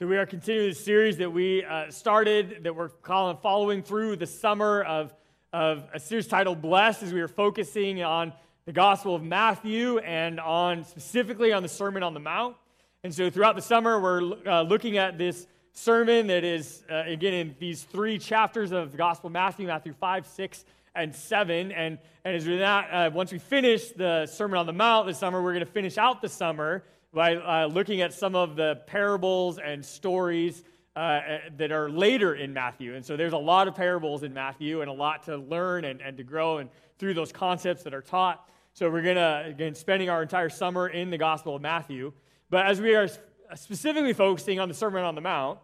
So, 0.00 0.06
we 0.06 0.16
are 0.16 0.24
continuing 0.24 0.70
the 0.70 0.74
series 0.74 1.18
that 1.18 1.30
we 1.30 1.62
uh, 1.62 1.90
started, 1.90 2.64
that 2.64 2.74
we're 2.74 2.88
calling, 2.88 3.36
following 3.36 3.82
through 3.82 4.16
the 4.16 4.26
summer 4.26 4.82
of, 4.82 5.14
of 5.52 5.84
a 5.92 6.00
series 6.00 6.26
titled 6.26 6.62
Blessed, 6.62 7.02
as 7.02 7.12
we 7.12 7.20
are 7.20 7.28
focusing 7.28 8.02
on 8.02 8.32
the 8.64 8.72
Gospel 8.72 9.14
of 9.14 9.22
Matthew 9.22 9.98
and 9.98 10.40
on 10.40 10.84
specifically 10.84 11.52
on 11.52 11.62
the 11.62 11.68
Sermon 11.68 12.02
on 12.02 12.14
the 12.14 12.20
Mount. 12.20 12.56
And 13.04 13.14
so, 13.14 13.28
throughout 13.28 13.56
the 13.56 13.60
summer, 13.60 14.00
we're 14.00 14.48
uh, 14.48 14.62
looking 14.62 14.96
at 14.96 15.18
this 15.18 15.46
sermon 15.72 16.28
that 16.28 16.44
is, 16.44 16.82
uh, 16.90 17.02
again, 17.04 17.34
in 17.34 17.54
these 17.58 17.82
three 17.82 18.18
chapters 18.18 18.72
of 18.72 18.92
the 18.92 18.96
Gospel 18.96 19.26
of 19.26 19.34
Matthew 19.34 19.66
Matthew 19.66 19.92
5, 19.92 20.26
6, 20.26 20.64
and 20.94 21.14
7. 21.14 21.72
And, 21.72 21.98
and 22.24 22.36
as 22.36 22.46
with 22.46 22.60
that, 22.60 22.88
uh, 22.90 23.10
once 23.12 23.32
we 23.32 23.38
finish 23.38 23.90
the 23.90 24.24
Sermon 24.24 24.60
on 24.60 24.64
the 24.64 24.72
Mount 24.72 25.08
this 25.08 25.18
summer, 25.18 25.42
we're 25.42 25.52
going 25.52 25.66
to 25.66 25.70
finish 25.70 25.98
out 25.98 26.22
the 26.22 26.30
summer 26.30 26.84
by 27.12 27.36
uh, 27.36 27.66
looking 27.66 28.00
at 28.00 28.12
some 28.12 28.34
of 28.34 28.56
the 28.56 28.80
parables 28.86 29.58
and 29.58 29.84
stories 29.84 30.62
uh, 30.96 31.20
that 31.56 31.72
are 31.72 31.88
later 31.90 32.34
in 32.34 32.52
Matthew. 32.52 32.94
And 32.94 33.04
so 33.04 33.16
there's 33.16 33.32
a 33.32 33.38
lot 33.38 33.68
of 33.68 33.74
parables 33.74 34.22
in 34.22 34.32
Matthew 34.32 34.80
and 34.80 34.90
a 34.90 34.92
lot 34.92 35.24
to 35.24 35.36
learn 35.36 35.84
and, 35.84 36.00
and 36.00 36.16
to 36.16 36.24
grow 36.24 36.58
and 36.58 36.70
through 36.98 37.14
those 37.14 37.32
concepts 37.32 37.82
that 37.84 37.94
are 37.94 38.02
taught. 38.02 38.48
So 38.74 38.90
we're 38.90 39.02
going 39.02 39.16
to, 39.16 39.44
again, 39.46 39.74
spending 39.74 40.10
our 40.10 40.22
entire 40.22 40.48
summer 40.48 40.88
in 40.88 41.10
the 41.10 41.18
Gospel 41.18 41.56
of 41.56 41.62
Matthew. 41.62 42.12
But 42.50 42.66
as 42.66 42.80
we 42.80 42.94
are 42.94 43.08
specifically 43.54 44.12
focusing 44.12 44.60
on 44.60 44.68
the 44.68 44.74
Sermon 44.74 45.04
on 45.04 45.14
the 45.14 45.20
Mount, 45.20 45.58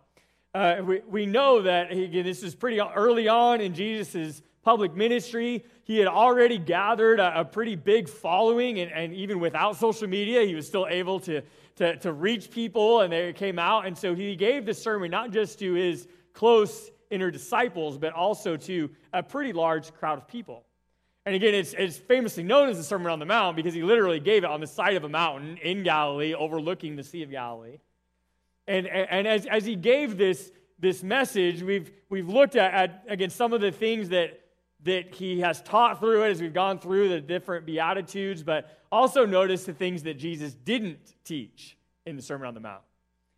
uh, 0.54 0.76
we, 0.84 1.00
we 1.08 1.26
know 1.26 1.62
that, 1.62 1.92
again, 1.92 2.24
this 2.24 2.42
is 2.42 2.54
pretty 2.54 2.80
early 2.80 3.28
on 3.28 3.60
in 3.60 3.74
Jesus' 3.74 4.42
public 4.66 4.96
ministry. 4.96 5.64
He 5.84 5.96
had 5.96 6.08
already 6.08 6.58
gathered 6.58 7.20
a, 7.20 7.42
a 7.42 7.44
pretty 7.44 7.76
big 7.76 8.08
following, 8.08 8.80
and, 8.80 8.90
and, 8.90 9.14
even 9.14 9.38
without 9.38 9.76
social 9.76 10.08
media, 10.08 10.42
he 10.42 10.56
was 10.56 10.66
still 10.66 10.88
able 10.90 11.20
to, 11.20 11.40
to, 11.76 11.96
to 11.98 12.12
reach 12.12 12.50
people, 12.50 13.02
and 13.02 13.12
they 13.12 13.32
came 13.32 13.60
out. 13.60 13.86
And 13.86 13.96
so 13.96 14.12
he 14.12 14.34
gave 14.34 14.66
this 14.66 14.82
sermon 14.82 15.08
not 15.08 15.30
just 15.30 15.60
to 15.60 15.74
his 15.74 16.08
close 16.32 16.90
inner 17.10 17.30
disciples, 17.30 17.96
but 17.96 18.12
also 18.12 18.56
to 18.56 18.90
a 19.12 19.22
pretty 19.22 19.52
large 19.52 19.94
crowd 19.94 20.18
of 20.18 20.26
people. 20.26 20.64
And 21.24 21.36
again, 21.36 21.54
it's, 21.54 21.72
it's 21.72 21.96
famously 21.96 22.42
known 22.42 22.68
as 22.68 22.76
the 22.76 22.82
Sermon 22.82 23.12
on 23.12 23.20
the 23.20 23.24
Mount 23.24 23.54
because 23.54 23.72
he 23.72 23.84
literally 23.84 24.18
gave 24.18 24.42
it 24.42 24.50
on 24.50 24.60
the 24.60 24.66
side 24.66 24.96
of 24.96 25.04
a 25.04 25.08
mountain 25.08 25.58
in 25.58 25.84
Galilee, 25.84 26.34
overlooking 26.34 26.96
the 26.96 27.04
Sea 27.04 27.22
of 27.22 27.30
Galilee. 27.30 27.78
And, 28.66 28.88
and 28.88 29.28
as, 29.28 29.46
as 29.46 29.64
he 29.64 29.76
gave 29.76 30.16
this, 30.16 30.50
this 30.76 31.04
message, 31.04 31.62
we've, 31.62 31.92
we've 32.10 32.28
looked 32.28 32.56
at, 32.56 32.74
at, 32.74 33.04
again, 33.08 33.30
some 33.30 33.52
of 33.52 33.60
the 33.60 33.70
things 33.70 34.08
that 34.08 34.40
that 34.86 35.14
he 35.14 35.40
has 35.40 35.60
taught 35.62 36.00
through 36.00 36.24
it 36.24 36.30
as 36.30 36.40
we've 36.40 36.54
gone 36.54 36.78
through 36.78 37.10
the 37.10 37.20
different 37.20 37.66
Beatitudes, 37.66 38.42
but 38.42 38.78
also 38.90 39.26
notice 39.26 39.64
the 39.64 39.72
things 39.72 40.02
that 40.04 40.14
Jesus 40.14 40.54
didn't 40.54 41.14
teach 41.24 41.76
in 42.06 42.16
the 42.16 42.22
Sermon 42.22 42.48
on 42.48 42.54
the 42.54 42.60
Mount. 42.60 42.82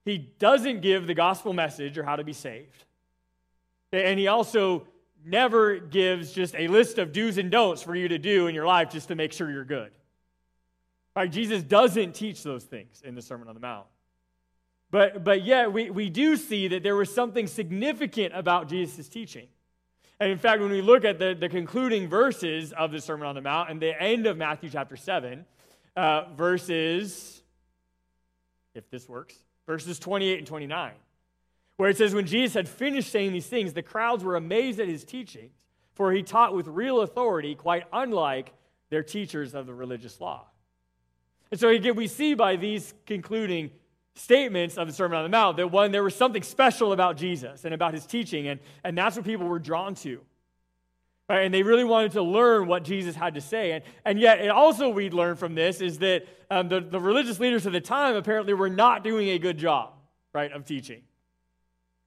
He 0.04 0.18
doesn't 0.18 0.80
give 0.80 1.06
the 1.06 1.14
gospel 1.14 1.52
message 1.52 1.98
or 1.98 2.04
how 2.04 2.16
to 2.16 2.24
be 2.24 2.32
saved. 2.32 2.84
And 3.92 4.18
he 4.18 4.28
also 4.28 4.86
never 5.24 5.78
gives 5.78 6.32
just 6.32 6.54
a 6.54 6.68
list 6.68 6.98
of 6.98 7.12
do's 7.12 7.38
and 7.38 7.50
don'ts 7.50 7.82
for 7.82 7.94
you 7.94 8.08
to 8.08 8.18
do 8.18 8.46
in 8.46 8.54
your 8.54 8.66
life 8.66 8.90
just 8.90 9.08
to 9.08 9.14
make 9.14 9.32
sure 9.32 9.50
you're 9.50 9.64
good. 9.64 9.90
Right? 11.16 11.30
Jesus 11.30 11.62
doesn't 11.62 12.14
teach 12.14 12.42
those 12.42 12.64
things 12.64 13.02
in 13.04 13.14
the 13.14 13.22
Sermon 13.22 13.48
on 13.48 13.54
the 13.54 13.60
Mount. 13.60 13.86
But, 14.90 15.24
but 15.24 15.44
yet, 15.44 15.72
we, 15.72 15.90
we 15.90 16.08
do 16.08 16.36
see 16.36 16.68
that 16.68 16.82
there 16.82 16.96
was 16.96 17.12
something 17.12 17.46
significant 17.46 18.34
about 18.34 18.68
Jesus' 18.68 19.08
teaching. 19.08 19.48
And 20.20 20.30
in 20.30 20.38
fact, 20.38 20.60
when 20.60 20.70
we 20.70 20.82
look 20.82 21.04
at 21.04 21.18
the, 21.18 21.36
the 21.38 21.48
concluding 21.48 22.08
verses 22.08 22.72
of 22.72 22.90
the 22.90 23.00
Sermon 23.00 23.28
on 23.28 23.34
the 23.34 23.40
Mount 23.40 23.70
and 23.70 23.80
the 23.80 24.00
end 24.00 24.26
of 24.26 24.36
Matthew 24.36 24.68
chapter 24.68 24.96
7, 24.96 25.44
uh, 25.96 26.24
verses, 26.36 27.42
if 28.74 28.90
this 28.90 29.08
works, 29.08 29.36
verses 29.66 29.98
28 29.98 30.38
and 30.38 30.46
29, 30.46 30.92
where 31.76 31.88
it 31.88 31.96
says, 31.96 32.14
When 32.14 32.26
Jesus 32.26 32.54
had 32.54 32.68
finished 32.68 33.10
saying 33.10 33.32
these 33.32 33.46
things, 33.46 33.72
the 33.72 33.82
crowds 33.82 34.24
were 34.24 34.34
amazed 34.34 34.80
at 34.80 34.88
his 34.88 35.04
teachings, 35.04 35.52
for 35.94 36.12
he 36.12 36.22
taught 36.22 36.54
with 36.54 36.66
real 36.66 37.00
authority, 37.00 37.54
quite 37.54 37.84
unlike 37.92 38.52
their 38.90 39.02
teachers 39.02 39.54
of 39.54 39.66
the 39.66 39.74
religious 39.74 40.20
law. 40.20 40.46
And 41.50 41.58
so 41.58 41.68
again, 41.68 41.94
we 41.94 42.08
see 42.08 42.34
by 42.34 42.56
these 42.56 42.94
concluding 43.06 43.70
statements 44.18 44.76
of 44.76 44.88
the 44.88 44.92
Sermon 44.92 45.18
on 45.18 45.24
the 45.24 45.28
Mount 45.28 45.56
that 45.58 45.70
one, 45.70 45.92
there 45.92 46.02
was 46.02 46.14
something 46.14 46.42
special 46.42 46.92
about 46.92 47.16
Jesus 47.16 47.64
and 47.64 47.72
about 47.72 47.94
his 47.94 48.04
teaching, 48.04 48.48
and, 48.48 48.60
and 48.84 48.98
that's 48.98 49.16
what 49.16 49.24
people 49.24 49.46
were 49.46 49.58
drawn 49.58 49.94
to. 49.96 50.20
Right? 51.28 51.44
And 51.44 51.52
they 51.52 51.62
really 51.62 51.84
wanted 51.84 52.12
to 52.12 52.22
learn 52.22 52.66
what 52.66 52.84
Jesus 52.84 53.14
had 53.14 53.34
to 53.34 53.40
say. 53.40 53.72
And, 53.72 53.84
and 54.04 54.18
yet, 54.18 54.40
it 54.40 54.48
also 54.48 54.88
we'd 54.88 55.12
learn 55.12 55.36
from 55.36 55.54
this 55.54 55.80
is 55.80 55.98
that 55.98 56.26
um, 56.50 56.68
the, 56.68 56.80
the 56.80 56.98
religious 56.98 57.38
leaders 57.38 57.66
of 57.66 57.72
the 57.72 57.80
time 57.80 58.16
apparently 58.16 58.54
were 58.54 58.70
not 58.70 59.04
doing 59.04 59.28
a 59.28 59.38
good 59.38 59.58
job, 59.58 59.92
right, 60.32 60.50
of 60.50 60.64
teaching. 60.64 61.02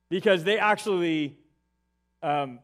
Because 0.09 0.43
they 0.43 0.57
actually 0.57 1.37
um, 2.23 2.59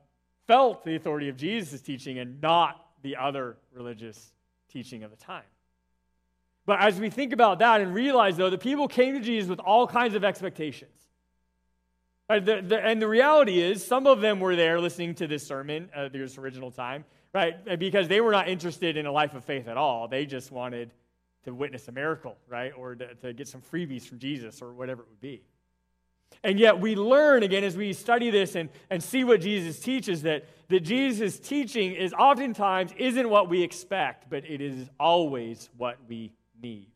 felt 0.48 0.84
the 0.84 0.96
authority 0.96 1.30
of 1.30 1.38
Jesus' 1.38 1.80
teaching 1.80 2.18
and 2.18 2.42
not 2.42 2.84
the 3.04 3.16
other 3.16 3.58
religious 3.72 4.34
teaching 4.68 5.04
of 5.04 5.12
the 5.12 5.18
time. 5.18 5.44
But 6.68 6.82
as 6.82 7.00
we 7.00 7.10
think 7.10 7.32
about 7.32 7.60
that 7.60 7.80
and 7.80 7.96
realize, 7.96 8.36
though, 8.36 8.50
the 8.50 8.58
people 8.58 8.90
came 8.90 9.16
to 9.16 9.22
Jesus 9.22 9.50
with 9.50 9.60
all 9.62 9.88
kinds 9.88 10.16
of 10.16 10.26
expectations. 10.26 10.92
And 12.30 12.46
the, 12.46 12.62
the, 12.62 12.86
and 12.86 13.02
the 13.02 13.08
reality 13.08 13.62
is, 13.62 13.84
some 13.84 14.06
of 14.06 14.20
them 14.20 14.42
were 14.42 14.58
there 14.58 14.80
listening 14.82 15.16
to 15.16 15.28
this 15.28 15.48
sermon 15.48 15.90
at 15.96 16.12
this 16.12 16.38
original 16.38 16.70
time, 16.70 17.06
right? 17.34 17.80
Because 17.80 18.10
they 18.10 18.20
were 18.20 18.34
not 18.34 18.50
interested 18.50 18.98
in 18.98 19.06
a 19.06 19.12
life 19.12 19.34
of 19.34 19.46
faith 19.46 19.70
at 19.70 19.78
all. 19.78 20.10
They 20.10 20.26
just 20.26 20.52
wanted 20.52 20.92
to 21.46 21.54
witness 21.54 21.88
a 21.88 21.94
miracle, 21.94 22.36
right? 22.50 22.74
Or 22.78 22.96
to, 22.96 23.16
to 23.16 23.32
get 23.32 23.48
some 23.48 23.62
freebies 23.62 24.06
from 24.06 24.20
Jesus 24.20 24.62
or 24.62 24.74
whatever 24.74 25.04
it 25.04 25.08
would 25.10 25.22
be. 25.22 25.44
And 26.44 26.60
yet 26.60 26.82
we 26.82 26.96
learn 26.96 27.44
again 27.44 27.64
as 27.64 27.78
we 27.78 27.94
study 27.94 28.30
this 28.30 28.56
and, 28.56 28.68
and 28.90 29.02
see 29.02 29.24
what 29.24 29.40
Jesus 29.40 29.80
teaches 29.80 30.24
that, 30.24 30.44
that 30.68 30.82
Jesus' 30.82 31.40
teaching 31.40 31.94
is 31.94 32.12
oftentimes 32.12 32.92
isn't 32.98 33.30
what 33.30 33.48
we 33.48 33.64
expect, 33.64 34.30
but 34.30 34.44
it 34.44 34.60
is 34.60 34.90
always 35.00 35.70
what 35.78 35.98
we 36.10 36.34
need. 36.62 36.88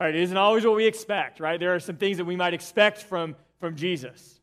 All 0.00 0.06
right, 0.06 0.14
it 0.14 0.22
isn't 0.22 0.36
always 0.36 0.64
what 0.64 0.76
we 0.76 0.86
expect, 0.86 1.40
right? 1.40 1.58
There 1.58 1.74
are 1.74 1.80
some 1.80 1.96
things 1.96 2.16
that 2.18 2.24
we 2.24 2.36
might 2.36 2.52
expect 2.52 2.98
from, 2.98 3.36
from 3.60 3.76
Jesus 3.76 4.40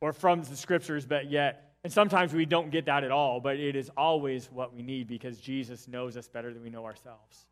or 0.00 0.12
from 0.12 0.42
the 0.42 0.56
scriptures, 0.56 1.06
but 1.06 1.30
yet, 1.30 1.72
and 1.84 1.92
sometimes 1.92 2.34
we 2.34 2.44
don't 2.44 2.70
get 2.70 2.86
that 2.86 3.02
at 3.02 3.10
all, 3.10 3.40
but 3.40 3.56
it 3.56 3.76
is 3.76 3.90
always 3.96 4.50
what 4.52 4.74
we 4.74 4.82
need 4.82 5.08
because 5.08 5.38
Jesus 5.38 5.88
knows 5.88 6.16
us 6.16 6.28
better 6.28 6.52
than 6.52 6.62
we 6.62 6.70
know 6.70 6.84
ourselves. 6.84 7.46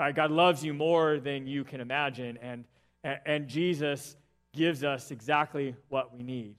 All 0.00 0.06
right, 0.06 0.14
God 0.14 0.30
loves 0.30 0.64
you 0.64 0.74
more 0.74 1.18
than 1.18 1.46
you 1.46 1.64
can 1.64 1.80
imagine, 1.80 2.38
and, 2.42 2.64
and, 3.04 3.48
Jesus 3.48 4.16
gives 4.52 4.84
us 4.84 5.10
exactly 5.10 5.74
what 5.88 6.16
we 6.16 6.22
need. 6.22 6.54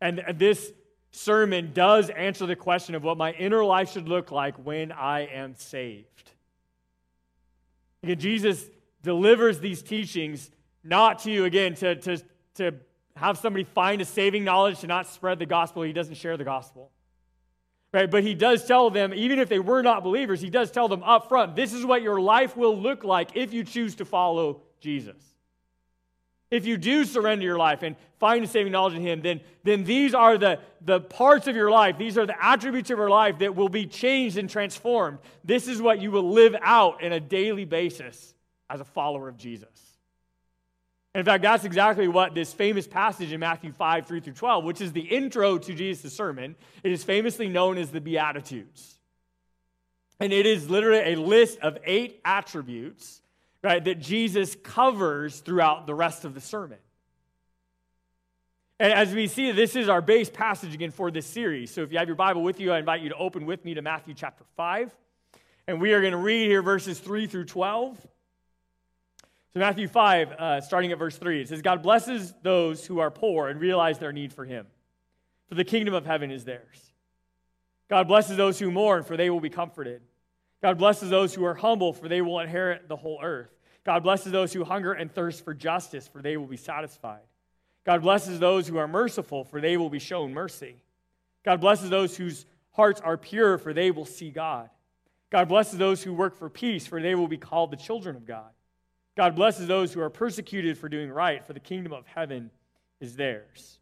And 0.00 0.22
this 0.36 0.72
sermon 1.14 1.70
does 1.72 2.10
answer 2.10 2.44
the 2.46 2.56
question 2.56 2.94
of 2.94 3.04
what 3.04 3.16
my 3.16 3.32
inner 3.32 3.64
life 3.64 3.92
should 3.92 4.08
look 4.08 4.30
like 4.30 4.56
when 4.56 4.90
I 4.90 5.26
am 5.26 5.54
saved. 5.56 6.32
Again, 8.02 8.18
Jesus 8.18 8.64
delivers 9.02 9.60
these 9.60 9.82
teachings 9.82 10.50
not 10.82 11.20
to 11.20 11.30
you, 11.30 11.44
again, 11.44 11.74
to, 11.76 11.94
to, 11.96 12.22
to 12.56 12.74
have 13.16 13.38
somebody 13.38 13.64
find 13.64 14.02
a 14.02 14.04
saving 14.04 14.44
knowledge 14.44 14.80
to 14.80 14.86
not 14.86 15.06
spread 15.06 15.38
the 15.38 15.46
gospel. 15.46 15.82
He 15.82 15.92
doesn't 15.92 16.16
share 16.16 16.36
the 16.36 16.44
gospel. 16.44 16.90
Right? 17.92 18.10
But 18.10 18.24
he 18.24 18.34
does 18.34 18.66
tell 18.66 18.90
them, 18.90 19.14
even 19.14 19.38
if 19.38 19.48
they 19.48 19.60
were 19.60 19.82
not 19.82 20.02
believers, 20.02 20.40
he 20.40 20.50
does 20.50 20.70
tell 20.72 20.88
them 20.88 21.04
up 21.04 21.28
front 21.28 21.54
this 21.54 21.72
is 21.72 21.86
what 21.86 22.02
your 22.02 22.20
life 22.20 22.56
will 22.56 22.76
look 22.76 23.04
like 23.04 23.36
if 23.36 23.54
you 23.54 23.62
choose 23.62 23.94
to 23.96 24.04
follow 24.04 24.62
Jesus. 24.80 25.33
If 26.50 26.66
you 26.66 26.76
do 26.76 27.04
surrender 27.04 27.44
your 27.44 27.58
life 27.58 27.82
and 27.82 27.96
find 28.18 28.44
a 28.44 28.48
saving 28.48 28.72
knowledge 28.72 28.94
in 28.94 29.02
Him, 29.02 29.22
then, 29.22 29.40
then 29.64 29.84
these 29.84 30.14
are 30.14 30.38
the, 30.38 30.60
the 30.82 31.00
parts 31.00 31.46
of 31.46 31.56
your 31.56 31.70
life, 31.70 31.98
these 31.98 32.16
are 32.16 32.26
the 32.26 32.44
attributes 32.44 32.90
of 32.90 32.98
your 32.98 33.10
life 33.10 33.38
that 33.38 33.56
will 33.56 33.68
be 33.68 33.86
changed 33.86 34.36
and 34.38 34.48
transformed. 34.48 35.18
This 35.42 35.68
is 35.68 35.80
what 35.82 36.00
you 36.00 36.10
will 36.10 36.30
live 36.30 36.54
out 36.62 37.02
in 37.02 37.12
a 37.12 37.20
daily 37.20 37.64
basis 37.64 38.34
as 38.70 38.80
a 38.80 38.84
follower 38.84 39.28
of 39.28 39.36
Jesus. 39.36 39.68
In 41.14 41.24
fact, 41.24 41.42
that's 41.42 41.64
exactly 41.64 42.08
what 42.08 42.34
this 42.34 42.52
famous 42.52 42.88
passage 42.88 43.32
in 43.32 43.38
Matthew 43.38 43.72
5, 43.72 44.06
3 44.06 44.20
through 44.20 44.32
12, 44.32 44.64
which 44.64 44.80
is 44.80 44.92
the 44.92 45.00
intro 45.00 45.58
to 45.58 45.74
Jesus' 45.74 46.12
sermon, 46.12 46.56
it 46.82 46.90
is 46.90 47.04
famously 47.04 47.48
known 47.48 47.78
as 47.78 47.90
the 47.90 48.00
Beatitudes. 48.00 48.98
And 50.18 50.32
it 50.32 50.44
is 50.44 50.68
literally 50.68 51.14
a 51.14 51.16
list 51.16 51.58
of 51.60 51.78
eight 51.84 52.20
attributes 52.24 53.20
right, 53.64 53.84
that 53.84 53.98
Jesus 53.98 54.56
covers 54.62 55.40
throughout 55.40 55.86
the 55.86 55.94
rest 55.94 56.24
of 56.24 56.34
the 56.34 56.40
sermon. 56.40 56.78
And 58.78 58.92
as 58.92 59.14
we 59.14 59.26
see, 59.26 59.52
this 59.52 59.76
is 59.76 59.88
our 59.88 60.02
base 60.02 60.28
passage 60.28 60.74
again 60.74 60.90
for 60.90 61.10
this 61.10 61.26
series. 61.26 61.72
So 61.72 61.82
if 61.82 61.92
you 61.92 61.98
have 61.98 62.08
your 62.08 62.16
Bible 62.16 62.42
with 62.42 62.60
you, 62.60 62.72
I 62.72 62.78
invite 62.78 63.00
you 63.00 63.08
to 63.08 63.16
open 63.16 63.46
with 63.46 63.64
me 63.64 63.74
to 63.74 63.82
Matthew 63.82 64.14
chapter 64.14 64.44
5. 64.56 64.94
And 65.66 65.80
we 65.80 65.92
are 65.92 66.00
going 66.00 66.12
to 66.12 66.18
read 66.18 66.46
here 66.48 66.60
verses 66.60 66.98
3 66.98 67.26
through 67.26 67.46
12. 67.46 67.98
So, 69.54 69.60
Matthew 69.60 69.86
5, 69.86 70.32
uh, 70.32 70.60
starting 70.60 70.90
at 70.90 70.98
verse 70.98 71.16
3, 71.16 71.42
it 71.42 71.48
says, 71.48 71.62
God 71.62 71.80
blesses 71.80 72.34
those 72.42 72.84
who 72.84 72.98
are 72.98 73.10
poor 73.10 73.48
and 73.48 73.60
realize 73.60 74.00
their 74.00 74.12
need 74.12 74.32
for 74.32 74.44
him, 74.44 74.66
for 75.48 75.54
the 75.54 75.64
kingdom 75.64 75.94
of 75.94 76.04
heaven 76.04 76.32
is 76.32 76.44
theirs. 76.44 76.92
God 77.88 78.08
blesses 78.08 78.36
those 78.36 78.58
who 78.58 78.72
mourn, 78.72 79.04
for 79.04 79.16
they 79.16 79.30
will 79.30 79.40
be 79.40 79.50
comforted. 79.50 80.02
God 80.60 80.76
blesses 80.76 81.08
those 81.08 81.32
who 81.34 81.44
are 81.44 81.54
humble, 81.54 81.92
for 81.92 82.08
they 82.08 82.20
will 82.20 82.40
inherit 82.40 82.88
the 82.88 82.96
whole 82.96 83.20
earth. 83.22 83.53
God 83.84 84.02
blesses 84.02 84.32
those 84.32 84.52
who 84.52 84.64
hunger 84.64 84.92
and 84.92 85.12
thirst 85.12 85.44
for 85.44 85.54
justice, 85.54 86.08
for 86.08 86.22
they 86.22 86.36
will 86.36 86.46
be 86.46 86.56
satisfied. 86.56 87.22
God 87.84 88.02
blesses 88.02 88.40
those 88.40 88.66
who 88.66 88.78
are 88.78 88.88
merciful, 88.88 89.44
for 89.44 89.60
they 89.60 89.76
will 89.76 89.90
be 89.90 89.98
shown 89.98 90.32
mercy. 90.32 90.76
God 91.44 91.60
blesses 91.60 91.90
those 91.90 92.16
whose 92.16 92.46
hearts 92.72 93.00
are 93.00 93.18
pure, 93.18 93.58
for 93.58 93.74
they 93.74 93.90
will 93.90 94.06
see 94.06 94.30
God. 94.30 94.70
God 95.30 95.48
blesses 95.48 95.78
those 95.78 96.02
who 96.02 96.14
work 96.14 96.36
for 96.36 96.48
peace, 96.48 96.86
for 96.86 97.00
they 97.00 97.14
will 97.14 97.28
be 97.28 97.36
called 97.36 97.70
the 97.70 97.76
children 97.76 98.16
of 98.16 98.26
God. 98.26 98.50
God 99.16 99.36
blesses 99.36 99.66
those 99.66 99.92
who 99.92 100.00
are 100.00 100.10
persecuted 100.10 100.78
for 100.78 100.88
doing 100.88 101.10
right, 101.10 101.44
for 101.44 101.52
the 101.52 101.60
kingdom 101.60 101.92
of 101.92 102.06
heaven 102.06 102.50
is 103.00 103.16
theirs. 103.16 103.78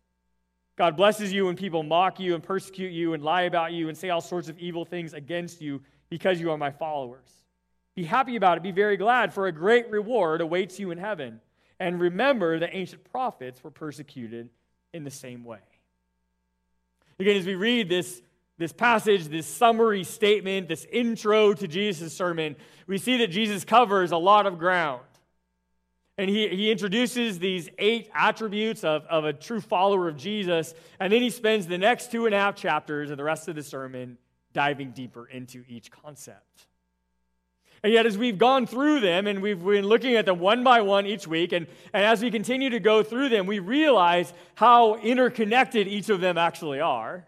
God 0.77 0.97
blesses 0.97 1.33
you 1.33 1.47
when 1.47 1.57
people 1.57 1.83
mock 1.83 2.19
you 2.19 2.35
and 2.35 2.43
persecute 2.43 2.93
you 2.93 3.15
and 3.15 3.23
lie 3.23 3.43
about 3.43 3.73
you 3.73 3.89
and 3.89 3.97
say 3.97 4.11
all 4.11 4.21
sorts 4.21 4.49
of 4.49 4.59
evil 4.59 4.85
things 4.85 5.15
against 5.15 5.61
you 5.61 5.83
because 6.09 6.41
you 6.41 6.51
are 6.51 6.59
my 6.59 6.71
followers. 6.71 7.29
Be 7.95 8.05
happy 8.05 8.37
about 8.37 8.57
it. 8.57 8.63
Be 8.63 8.73
very 8.73 8.97
glad, 8.97 9.35
for 9.35 9.47
a 9.47 9.53
great 9.53 9.91
reward 9.91 10.41
awaits 10.41 10.79
you 10.79 10.91
in 10.91 10.99
heaven. 10.99 11.41
And 11.79 12.01
remember, 12.01 12.59
the 12.59 12.75
ancient 12.75 13.05
prophets 13.11 13.63
were 13.63 13.71
persecuted 13.71 14.49
in 14.93 15.05
the 15.05 15.11
same 15.11 15.45
way. 15.45 15.59
Again, 17.19 17.37
as 17.37 17.47
we 17.47 17.55
read 17.55 17.89
this, 17.89 18.23
this 18.59 18.73
passage, 18.73 19.27
this 19.27 19.47
summary 19.47 20.05
statement, 20.05 20.69
this 20.69 20.87
intro 20.91 21.53
to 21.53 21.69
Jesus' 21.69 22.17
sermon, 22.17 22.57
we 22.87 22.99
see 22.99 23.19
that 23.19 23.29
Jesus 23.29 23.65
covers 23.65 24.13
a 24.13 24.17
lot 24.17 24.47
of 24.47 24.59
ground. 24.59 25.03
And 26.19 26.29
he, 26.31 26.49
he 26.49 26.71
introduces 26.71 27.39
these 27.39 27.69
eight 27.79 28.11
attributes 28.15 28.85
of, 28.85 29.05
of 29.07 29.25
a 29.25 29.33
true 29.33 29.61
follower 29.61 30.09
of 30.09 30.17
Jesus. 30.17 30.75
And 31.01 31.13
then 31.13 31.23
he 31.23 31.31
spends 31.31 31.67
the 31.67 31.79
next 31.79 32.11
two 32.11 32.27
and 32.27 32.35
a 32.35 32.39
half 32.39 32.55
chapters 32.55 33.11
of 33.11 33.17
the 33.17 33.25
rest 33.25 33.49
of 33.49 33.57
the 33.57 33.63
sermon 33.63 34.19
diving 34.53 34.91
deeper 34.93 35.27
into 35.27 35.65
each 35.69 35.91
concept. 35.91 36.67
And 37.85 37.93
yet, 37.93 38.07
as 38.07 38.17
we've 38.17 38.39
gone 38.39 38.67
through 38.67 39.01
them 39.01 39.27
and 39.27 39.43
we've 39.43 39.63
been 39.63 39.87
looking 39.87 40.15
at 40.15 40.25
them 40.25 40.39
one 40.39 40.63
by 40.63 40.83
one 40.83 41.05
each 41.05 41.27
week, 41.27 41.53
and, 41.53 41.67
and 41.93 42.05
as 42.05 42.23
we 42.23 42.31
continue 42.31 42.71
to 42.71 42.79
go 42.79 43.03
through 43.03 43.29
them, 43.29 43.47
we 43.47 43.59
realize 43.59 44.33
how 44.55 44.97
interconnected 44.97 45.89
each 45.89 46.09
of 46.09 46.21
them 46.21 46.39
actually 46.39 46.81
are. 46.81 47.27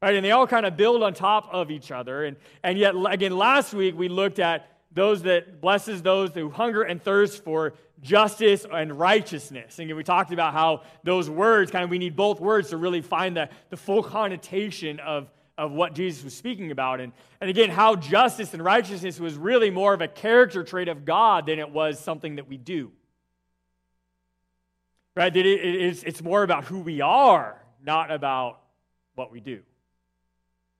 Right? 0.00 0.14
And 0.14 0.24
they 0.24 0.30
all 0.30 0.46
kind 0.46 0.64
of 0.64 0.78
build 0.78 1.02
on 1.02 1.12
top 1.12 1.48
of 1.52 1.70
each 1.70 1.90
other. 1.90 2.24
And, 2.24 2.36
and 2.62 2.78
yet, 2.78 2.94
again, 3.08 3.36
last 3.36 3.74
week 3.74 3.98
we 3.98 4.08
looked 4.08 4.38
at 4.38 4.70
those 4.92 5.22
that 5.22 5.60
blesses 5.60 6.00
those 6.00 6.32
who 6.32 6.48
hunger 6.48 6.82
and 6.82 7.02
thirst 7.02 7.44
for 7.44 7.74
justice 8.00 8.64
and 8.70 8.98
righteousness. 8.98 9.78
And 9.78 9.94
we 9.94 10.04
talked 10.04 10.32
about 10.32 10.54
how 10.54 10.82
those 11.02 11.28
words, 11.28 11.70
kind 11.70 11.84
of, 11.84 11.90
we 11.90 11.98
need 11.98 12.16
both 12.16 12.40
words 12.40 12.70
to 12.70 12.78
really 12.78 13.02
find 13.02 13.36
the, 13.36 13.50
the 13.68 13.76
full 13.76 14.02
connotation 14.02 15.00
of, 15.00 15.28
of 15.58 15.72
what 15.72 15.94
Jesus 15.94 16.22
was 16.22 16.34
speaking 16.34 16.70
about. 16.70 17.00
And, 17.00 17.12
and 17.40 17.48
again, 17.48 17.70
how 17.70 17.96
justice 17.96 18.52
and 18.52 18.62
righteousness 18.62 19.18
was 19.18 19.36
really 19.36 19.70
more 19.70 19.94
of 19.94 20.00
a 20.00 20.08
character 20.08 20.62
trait 20.62 20.88
of 20.88 21.04
God 21.04 21.46
than 21.46 21.58
it 21.58 21.70
was 21.70 21.98
something 21.98 22.36
that 22.36 22.48
we 22.48 22.56
do. 22.56 22.92
Right? 25.14 25.32
That 25.32 25.46
it, 25.46 25.60
it's, 25.64 26.02
it's 26.02 26.22
more 26.22 26.42
about 26.42 26.64
who 26.64 26.80
we 26.80 27.00
are, 27.00 27.60
not 27.82 28.10
about 28.10 28.60
what 29.14 29.32
we 29.32 29.40
do. 29.40 29.60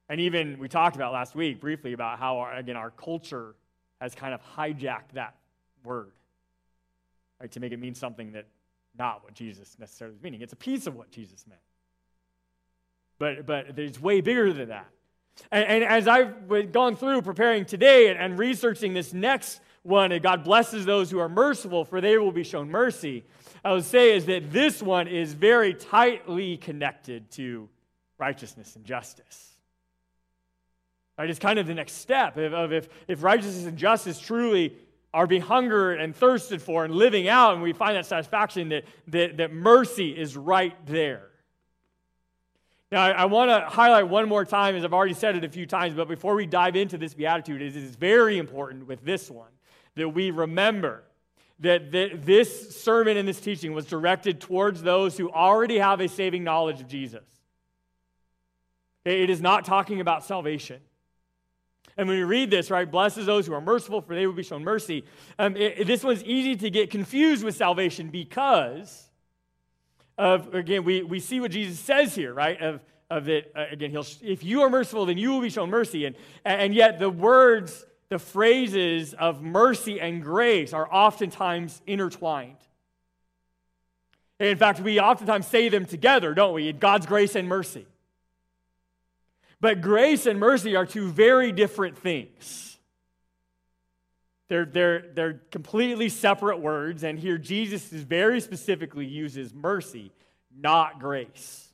And 0.09 0.21
even 0.21 0.59
we 0.59 0.69
talked 0.69 0.95
about 0.95 1.13
last 1.13 1.35
week 1.35 1.61
briefly 1.61 1.93
about 1.93 2.19
how, 2.19 2.39
our, 2.39 2.55
again, 2.55 2.77
our 2.77 2.91
culture 2.91 3.55
has 4.01 4.15
kind 4.15 4.35
of 4.35 4.41
hijacked 4.57 5.13
that 5.15 5.35
word, 5.83 6.13
right, 7.41 7.51
to 7.51 7.61
make 7.61 7.73
it 7.73 7.79
mean 7.79 7.95
something 7.95 8.33
that 8.33 8.47
not 8.99 9.25
what 9.25 9.35
Jesus 9.35 9.77
necessarily 9.79 10.15
was 10.15 10.23
meaning. 10.23 10.43
It's 10.43 10.53
a 10.53 10.57
piece 10.57 10.87
of 10.87 10.95
what 10.95 11.11
Jesus 11.11 11.47
meant. 11.49 11.61
But, 13.19 13.47
but 13.47 13.79
it's 13.79 14.01
way 14.01 14.21
bigger 14.21 14.53
than 14.53 14.69
that. 14.69 14.87
And, 15.51 15.65
and 15.65 15.85
as 15.85 16.09
I've 16.09 16.73
gone 16.73 16.97
through 16.97 17.23
preparing 17.23 17.65
today 17.65 18.09
and, 18.09 18.19
and 18.19 18.39
researching 18.39 18.95
this 18.95 19.13
next 19.13 19.61
one, 19.83 20.13
and 20.13 20.23
God 20.23 20.45
blesses 20.45 20.85
those 20.85 21.11
who 21.11 21.19
are 21.19 21.29
merciful, 21.29 21.85
for 21.85 22.01
they 22.01 22.19
will 22.19 22.33
be 22.33 22.45
shown 22.45 22.71
mercy. 22.71 23.25
I 23.65 23.73
would 23.73 23.85
say 23.85 24.15
is 24.15 24.27
that 24.27 24.51
this 24.51 24.83
one 24.83 25.09
is 25.09 25.33
very 25.35 25.75
tightly 25.75 26.57
connected 26.57 27.31
to 27.33 27.69
righteousness 28.19 28.77
and 28.77 28.85
justice. 28.85 29.53
Right? 31.19 31.31
It's 31.31 31.39
kind 31.39 31.59
of 31.59 31.67
the 31.67 31.75
next 31.75 31.95
step 31.95 32.37
of, 32.37 32.73
if, 32.73 32.89
if 33.09 33.23
righteousness 33.23 33.65
and 33.65 33.79
justice 33.79 34.19
truly 34.19 34.77
are 35.15 35.27
being 35.27 35.43
hungered 35.43 36.01
and 36.01 36.15
thirsted 36.15 36.61
for 36.61 36.85
and 36.85 36.95
living 36.95 37.29
out, 37.29 37.55
and 37.55 37.63
we 37.63 37.73
find 37.73 37.97
that 37.97 38.05
satisfaction, 38.05 38.69
that, 38.69 38.85
that, 39.09 39.37
that 39.39 39.53
mercy 39.53 40.11
is 40.11 40.37
right 40.37 40.75
there. 40.87 41.31
Now, 42.93 43.03
I, 43.03 43.11
I 43.11 43.25
want 43.25 43.51
to 43.51 43.69
highlight 43.69 44.09
one 44.09 44.29
more 44.29 44.45
time, 44.45 44.77
as 44.77 44.85
I've 44.85 44.95
already 44.95 45.15
said 45.15 45.37
it 45.37 45.45
a 45.45 45.49
few 45.49 45.67
times, 45.67 45.95
but 45.95 46.09
before 46.09 46.35
we 46.35 46.47
dive 46.47 46.77
into 46.77 46.97
this 46.97 47.15
beatitude, 47.15 47.61
it 47.61 47.75
is 47.77 47.97
very 47.97 48.39
important 48.39 48.87
with 48.87 49.05
this 49.05 49.31
one 49.31 49.51
that 49.97 50.09
we 50.11 50.31
remember 50.31 51.03
that, 51.61 51.91
this 51.91 52.77
sermon 52.77 53.17
and 53.17 53.27
this 53.27 53.41
teaching 53.41 53.73
was 53.73 53.87
directed 53.87 54.41
towards 54.41 54.83
those 54.83 55.17
who 55.17 55.31
already 55.31 55.79
have 55.79 56.01
a 56.01 56.09
saving 56.09 56.45
knowledge 56.45 56.81
of 56.81 56.87
Jesus. 56.87 57.25
It 59.05 59.31
is 59.31 59.41
not 59.41 59.65
talking 59.65 60.01
about 60.01 60.25
salvation. 60.25 60.81
And 61.97 62.09
when 62.09 62.19
we 62.19 62.25
read 62.25 62.51
this, 62.51 62.71
right, 62.71 62.91
blesses 62.91 63.25
those 63.25 63.47
who 63.47 63.55
are 63.55 63.61
merciful, 63.61 64.03
for 64.03 64.15
they 64.15 64.27
will 64.27 64.35
be 64.35 64.43
shown 64.43 64.63
mercy. 64.63 65.05
Um, 65.39 65.57
it, 65.57 65.87
this 65.87 66.05
one's 66.05 66.23
easy 66.25 66.57
to 66.57 66.71
get 66.71 66.91
confused 66.91 67.43
with 67.43 67.57
salvation 67.57 68.11
because 68.11 69.11
of, 70.19 70.55
again, 70.55 70.85
we, 70.85 71.03
we 71.03 71.21
see 71.21 71.41
what 71.41 71.51
Jesus 71.51 71.79
says 71.79 72.15
here, 72.15 72.33
right? 72.33 72.61
Of, 72.61 72.83
of 73.11 73.29
it, 73.29 73.53
uh, 73.55 73.67
again, 73.71 73.91
he'll, 73.91 74.07
if 74.23 74.43
you 74.43 74.63
are 74.63 74.71
merciful, 74.71 75.07
then 75.07 75.19
you 75.19 75.31
will 75.31 75.41
be 75.41 75.51
shown 75.51 75.71
mercy. 75.71 76.07
And, 76.07 76.17
and 76.45 76.75
yet 76.75 76.99
the 76.99 77.11
words, 77.11 77.85
the 78.09 78.19
phrases 78.19 79.15
of 79.15 79.43
mercy 79.43 80.01
and 80.01 80.23
grace 80.23 80.73
are 80.73 80.93
oftentimes 80.93 81.81
intertwined. 81.87 82.57
In 84.39 84.57
fact, 84.59 84.81
we 84.81 85.01
oftentimes 85.01 85.47
say 85.47 85.69
them 85.69 85.87
together, 85.87 86.35
don't 86.35 86.53
we? 86.53 86.73
God's 86.73 87.07
grace 87.07 87.35
and 87.35 87.49
mercy. 87.49 87.87
But 89.61 89.81
grace 89.81 90.27
and 90.27 90.39
mercy 90.39 90.77
are 90.77 90.85
two 90.85 91.09
very 91.09 91.53
different 91.53 91.97
things. 91.97 92.76
They're, 94.49 94.65
they're, 94.65 95.05
they're 95.15 95.41
completely 95.51 96.09
separate 96.09 96.61
words, 96.61 97.03
and 97.03 97.19
here 97.19 97.37
Jesus 97.39 97.93
is 97.93 98.03
very 98.03 98.41
specifically 98.41 99.05
uses 99.05 99.53
mercy, 99.53 100.13
not 100.57 101.01
grace. 101.01 101.67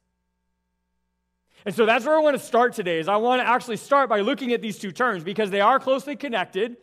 And 1.64 1.74
so 1.74 1.86
that's 1.86 2.04
where 2.04 2.16
I 2.16 2.20
want 2.20 2.36
to 2.36 2.42
start 2.44 2.72
today 2.72 2.98
is 2.98 3.08
I 3.08 3.16
want 3.16 3.40
to 3.42 3.48
actually 3.48 3.76
start 3.76 4.08
by 4.08 4.20
looking 4.20 4.52
at 4.52 4.62
these 4.62 4.78
two 4.78 4.90
terms 4.90 5.22
because 5.22 5.50
they 5.50 5.60
are 5.60 5.78
closely 5.78 6.16
connected. 6.16 6.76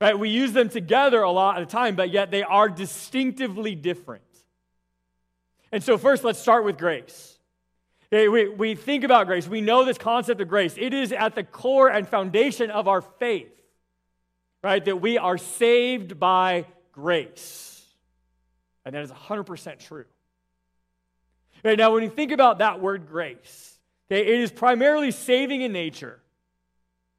Right? 0.00 0.18
We 0.18 0.28
use 0.28 0.52
them 0.52 0.68
together 0.68 1.22
a 1.22 1.30
lot 1.30 1.60
of 1.60 1.68
the 1.68 1.72
time, 1.72 1.94
but 1.94 2.10
yet 2.10 2.30
they 2.30 2.42
are 2.42 2.68
distinctively 2.68 3.74
different. 3.74 4.22
And 5.72 5.82
so 5.82 5.98
first 5.98 6.24
let's 6.24 6.38
start 6.38 6.64
with 6.64 6.78
grace. 6.78 7.38
We, 8.10 8.48
we 8.48 8.74
think 8.74 9.04
about 9.04 9.26
grace. 9.26 9.48
We 9.48 9.60
know 9.60 9.84
this 9.84 9.98
concept 9.98 10.40
of 10.40 10.48
grace. 10.48 10.74
It 10.78 10.92
is 10.94 11.12
at 11.12 11.34
the 11.34 11.44
core 11.44 11.88
and 11.88 12.08
foundation 12.08 12.70
of 12.70 12.88
our 12.88 13.00
faith, 13.00 13.52
right? 14.66 14.84
That 14.84 15.00
we 15.00 15.18
are 15.18 15.38
saved 15.38 16.18
by 16.18 16.66
grace. 16.92 17.84
And 18.84 18.94
that 18.94 19.02
is 19.02 19.10
100% 19.10 19.78
true. 19.78 20.04
Right, 21.64 21.78
now, 21.78 21.92
when 21.92 22.02
you 22.02 22.10
think 22.10 22.32
about 22.32 22.58
that 22.58 22.80
word 22.80 23.08
grace, 23.08 23.78
okay, 24.10 24.20
it 24.20 24.40
is 24.40 24.52
primarily 24.52 25.10
saving 25.10 25.62
in 25.62 25.72
nature. 25.72 26.20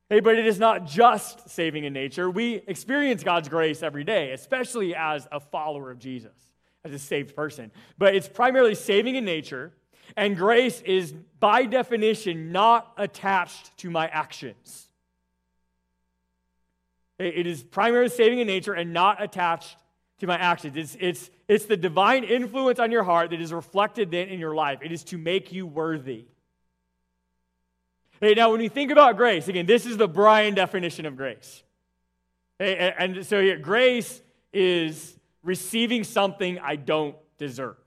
Okay, 0.10 0.22
but 0.22 0.38
it 0.38 0.46
is 0.46 0.58
not 0.58 0.86
just 0.86 1.50
saving 1.50 1.84
in 1.84 1.92
nature. 1.92 2.30
We 2.30 2.56
experience 2.68 3.24
God's 3.24 3.50
grace 3.50 3.84
every 3.84 4.04
day, 4.04 4.32
especially 4.32 4.96
as 4.96 5.28
a 5.32 5.40
follower 5.40 5.92
of 5.92 6.00
Jesus, 6.00 6.38
as 6.86 6.94
a 6.94 7.00
saved 7.00 7.36
person. 7.36 7.72
But 7.98 8.16
it's 8.16 8.30
primarily 8.30 8.76
saving 8.76 9.16
in 9.16 9.26
nature 9.26 9.74
and 10.16 10.38
grace 10.38 10.82
is, 10.82 11.14
by 11.40 11.66
definition, 11.66 12.52
not 12.52 12.94
attached 12.98 13.76
to 13.80 13.90
my 13.90 14.08
actions. 14.08 14.87
It 17.20 17.48
is 17.48 17.64
primarily 17.64 18.10
saving 18.10 18.40
in 18.40 18.48
nature 18.48 18.74
and 18.74 18.94
not 18.94 19.22
attached 19.22 19.78
to 20.20 20.28
my 20.28 20.38
actions. 20.38 20.78
It's, 20.78 20.98
it's, 21.00 21.30
it's 21.48 21.66
the 21.66 21.78
divine 21.78 22.24
influence 22.24 22.80
on 22.80 22.92
your 22.92 23.04
heart 23.04 23.32
that 23.32 23.42
is 23.42 23.52
reflected 23.52 24.12
then 24.12 24.30
in 24.30 24.40
your 24.40 24.56
life. 24.56 24.80
It 24.84 24.92
is 24.92 25.04
to 25.06 25.18
make 25.18 25.52
you 25.52 25.66
worthy. 25.66 26.26
Hey, 28.20 28.34
now, 28.34 28.52
when 28.52 28.62
you 28.62 28.70
think 28.70 28.92
about 28.92 29.16
grace, 29.18 29.48
again, 29.48 29.66
this 29.66 29.86
is 29.86 29.98
the 29.98 30.08
Brian 30.08 30.56
definition 30.56 31.06
of 31.06 31.16
grace. 31.16 31.64
Hey, 32.60 32.94
and 32.98 33.26
so 33.26 33.58
grace 33.60 34.22
is 34.52 35.18
receiving 35.44 36.04
something 36.04 36.60
I 36.60 36.76
don't 36.76 37.16
deserve. 37.38 37.78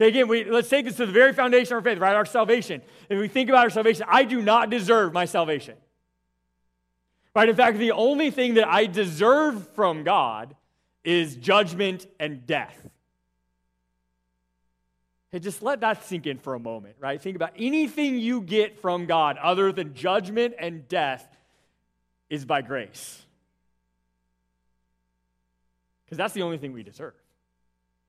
Again, 0.00 0.28
we, 0.28 0.44
let's 0.44 0.68
take 0.68 0.84
this 0.84 0.96
to 0.96 1.06
the 1.06 1.12
very 1.12 1.32
foundation 1.32 1.76
of 1.76 1.84
our 1.84 1.90
faith, 1.90 2.00
right? 2.00 2.14
Our 2.14 2.24
salvation. 2.24 2.82
If 3.08 3.18
we 3.18 3.26
think 3.26 3.48
about 3.50 3.64
our 3.64 3.70
salvation, 3.70 4.06
I 4.08 4.24
do 4.24 4.40
not 4.40 4.70
deserve 4.70 5.12
my 5.12 5.24
salvation. 5.24 5.74
Right? 7.38 7.48
In 7.48 7.54
fact, 7.54 7.78
the 7.78 7.92
only 7.92 8.32
thing 8.32 8.54
that 8.54 8.66
I 8.66 8.86
deserve 8.86 9.68
from 9.76 10.02
God 10.02 10.56
is 11.04 11.36
judgment 11.36 12.04
and 12.18 12.44
death. 12.44 12.76
Hey, 15.30 15.38
just 15.38 15.62
let 15.62 15.82
that 15.82 16.02
sink 16.02 16.26
in 16.26 16.38
for 16.38 16.54
a 16.54 16.58
moment, 16.58 16.96
right? 16.98 17.22
Think 17.22 17.36
about 17.36 17.52
anything 17.56 18.18
you 18.18 18.40
get 18.40 18.80
from 18.80 19.06
God 19.06 19.38
other 19.38 19.70
than 19.70 19.94
judgment 19.94 20.56
and 20.58 20.88
death 20.88 21.38
is 22.28 22.44
by 22.44 22.60
grace. 22.60 23.24
because 26.04 26.18
that's 26.18 26.34
the 26.34 26.42
only 26.42 26.58
thing 26.58 26.72
we 26.72 26.82
deserve. 26.82 27.14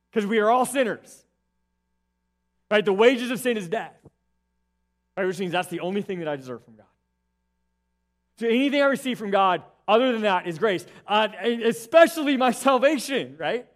Because 0.10 0.26
we 0.26 0.40
are 0.40 0.50
all 0.50 0.66
sinners. 0.66 1.24
Right? 2.72 2.84
The 2.84 2.94
wages 2.94 3.30
of 3.30 3.40
sin 3.40 3.58
is 3.58 3.70
death. 3.70 3.96
Right? 5.16 5.28
Which 5.28 5.38
means 5.38 5.52
that's 5.52 5.68
the 5.68 5.82
only 5.82 6.02
thing 6.02 6.18
that 6.18 6.28
I 6.28 6.36
deserve 6.36 6.66
from 6.66 6.78
God. 6.78 6.86
So 8.40 8.48
anything 8.48 8.82
I 8.82 8.86
receive 8.86 9.20
from 9.20 9.32
God 9.32 9.64
other 9.86 10.14
than 10.14 10.22
that 10.22 10.48
is 10.48 10.58
grace, 10.58 10.86
uh, 11.06 11.28
especially 11.44 12.38
my 12.38 12.52
salvation, 12.68 13.36
right? 13.38 13.68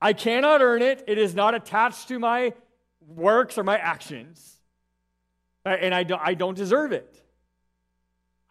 I 0.00 0.12
cannot 0.12 0.62
earn 0.62 0.80
it. 0.80 1.02
It 1.08 1.18
is 1.18 1.34
not 1.34 1.52
attached 1.52 2.06
to 2.08 2.20
my 2.20 2.52
works 3.04 3.58
or 3.58 3.64
my 3.64 3.78
actions. 3.78 4.58
And 5.64 5.92
I 5.92 6.04
don't, 6.04 6.22
I 6.22 6.34
don't 6.34 6.54
deserve 6.54 6.92
it. 6.92 7.20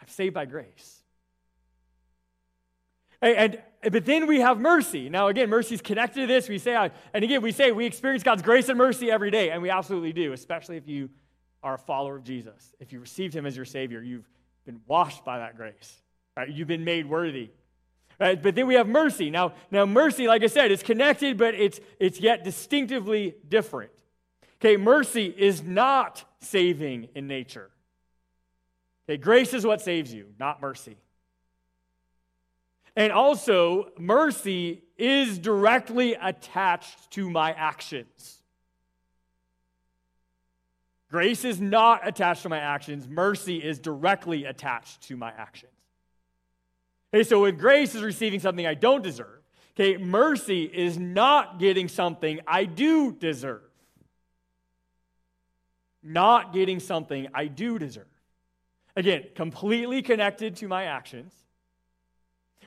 I'm 0.01 0.09
saved 0.09 0.33
by 0.33 0.43
grace. 0.43 1.01
And, 3.21 3.61
and, 3.83 3.93
but 3.93 4.05
then 4.05 4.27
we 4.27 4.41
have 4.41 4.59
mercy. 4.59 5.07
Now, 5.07 5.27
again, 5.27 5.49
mercy 5.49 5.75
is 5.75 5.81
connected 5.81 6.21
to 6.21 6.27
this. 6.27 6.49
We 6.49 6.57
say, 6.57 6.75
and 7.13 7.23
again, 7.23 7.41
we 7.41 7.53
say 7.53 7.71
we 7.71 7.85
experience 7.85 8.23
God's 8.23 8.41
grace 8.41 8.67
and 8.67 8.77
mercy 8.77 9.09
every 9.09 9.31
day, 9.31 9.51
and 9.51 9.61
we 9.61 9.69
absolutely 9.69 10.11
do, 10.11 10.33
especially 10.33 10.75
if 10.75 10.87
you 10.87 11.09
are 11.63 11.75
a 11.75 11.79
follower 11.79 12.17
of 12.17 12.25
Jesus. 12.25 12.73
If 12.79 12.91
you 12.91 12.99
received 12.99 13.33
Him 13.33 13.45
as 13.45 13.55
your 13.55 13.65
Savior, 13.65 14.01
you've 14.01 14.27
been 14.65 14.81
washed 14.87 15.25
by 15.25 15.39
that 15.39 15.57
grace. 15.57 16.01
Right? 16.35 16.49
You've 16.49 16.67
been 16.67 16.83
made 16.83 17.09
worthy. 17.09 17.49
Right? 18.19 18.41
But 18.41 18.55
then 18.55 18.67
we 18.67 18.75
have 18.75 18.87
mercy. 18.87 19.29
Now, 19.29 19.53
now 19.71 19.85
mercy, 19.85 20.27
like 20.27 20.43
I 20.43 20.47
said, 20.47 20.71
is 20.71 20.83
connected, 20.83 21.37
but 21.37 21.55
it's 21.55 21.79
it's 21.99 22.19
yet 22.19 22.43
distinctively 22.43 23.35
different. 23.47 23.91
Okay, 24.59 24.77
mercy 24.77 25.25
is 25.25 25.63
not 25.63 26.23
saving 26.39 27.09
in 27.15 27.27
nature. 27.27 27.71
Okay, 29.09 29.17
grace 29.17 29.55
is 29.55 29.65
what 29.65 29.81
saves 29.81 30.13
you, 30.13 30.27
not 30.39 30.61
mercy. 30.61 30.97
And 32.95 33.11
also, 33.11 33.91
mercy 33.97 34.83
is 34.97 35.39
directly 35.39 36.13
attached 36.13 37.09
to 37.11 37.29
my 37.29 37.53
actions. 37.53 38.40
Grace 41.11 41.43
is 41.43 41.59
not 41.59 42.07
attached 42.07 42.43
to 42.43 42.49
my 42.49 42.57
actions, 42.57 43.05
mercy 43.05 43.57
is 43.57 43.79
directly 43.79 44.45
attached 44.45 45.01
to 45.01 45.17
my 45.17 45.29
actions. 45.31 45.73
Okay, 47.13 47.23
so 47.23 47.41
when 47.41 47.57
grace 47.57 47.93
is 47.93 48.01
receiving 48.01 48.39
something 48.39 48.65
I 48.65 48.75
don't 48.75 49.03
deserve, 49.03 49.41
okay, 49.75 49.97
mercy 49.97 50.63
is 50.63 50.97
not 50.97 51.59
getting 51.59 51.89
something 51.89 52.39
I 52.47 52.63
do 52.63 53.11
deserve. 53.11 53.61
Not 56.01 56.53
getting 56.53 56.79
something 56.79 57.27
I 57.33 57.47
do 57.47 57.77
deserve. 57.77 58.05
Again, 58.95 59.25
completely 59.35 60.01
connected 60.01 60.55
to 60.57 60.69
my 60.69 60.85
actions. 60.85 61.33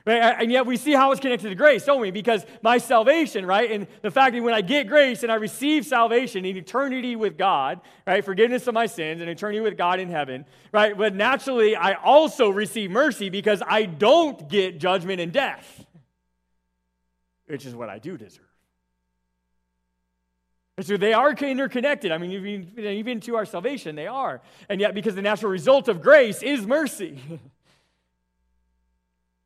Right? 0.05 0.35
And 0.39 0.51
yet 0.51 0.67
we 0.67 0.77
see 0.77 0.91
how 0.91 1.11
it's 1.11 1.19
connected 1.19 1.49
to 1.49 1.55
grace, 1.55 1.83
don't 1.83 1.99
we? 1.99 2.11
Because 2.11 2.45
my 2.61 2.77
salvation, 2.77 3.43
right? 3.45 3.71
And 3.71 3.87
the 4.03 4.11
fact 4.11 4.35
that 4.35 4.43
when 4.43 4.53
I 4.53 4.61
get 4.61 4.87
grace 4.87 5.23
and 5.23 5.31
I 5.31 5.35
receive 5.35 5.83
salvation 5.85 6.45
in 6.45 6.55
eternity 6.55 7.15
with 7.15 7.39
God, 7.39 7.81
right? 8.05 8.23
Forgiveness 8.23 8.67
of 8.67 8.75
my 8.75 8.85
sins 8.85 9.19
and 9.21 9.29
eternity 9.29 9.61
with 9.61 9.77
God 9.77 9.99
in 9.99 10.09
heaven, 10.09 10.45
right? 10.71 10.95
But 10.95 11.15
naturally, 11.15 11.75
I 11.75 11.93
also 11.93 12.49
receive 12.49 12.91
mercy 12.91 13.31
because 13.31 13.63
I 13.65 13.85
don't 13.85 14.47
get 14.47 14.79
judgment 14.79 15.21
and 15.21 15.31
death, 15.31 15.85
which 17.47 17.65
is 17.65 17.73
what 17.73 17.89
I 17.89 17.97
do 17.97 18.15
deserve. 18.15 18.45
And 20.77 20.85
so 20.85 20.97
they 20.97 21.13
are 21.13 21.31
interconnected. 21.31 22.11
I 22.11 22.19
mean, 22.19 22.31
even, 22.31 22.85
even 22.85 23.19
to 23.21 23.37
our 23.37 23.45
salvation, 23.45 23.95
they 23.95 24.07
are. 24.07 24.41
And 24.69 24.79
yet, 24.79 24.93
because 24.93 25.15
the 25.15 25.21
natural 25.23 25.51
result 25.51 25.87
of 25.87 26.01
grace 26.01 26.43
is 26.43 26.67
mercy. 26.67 27.19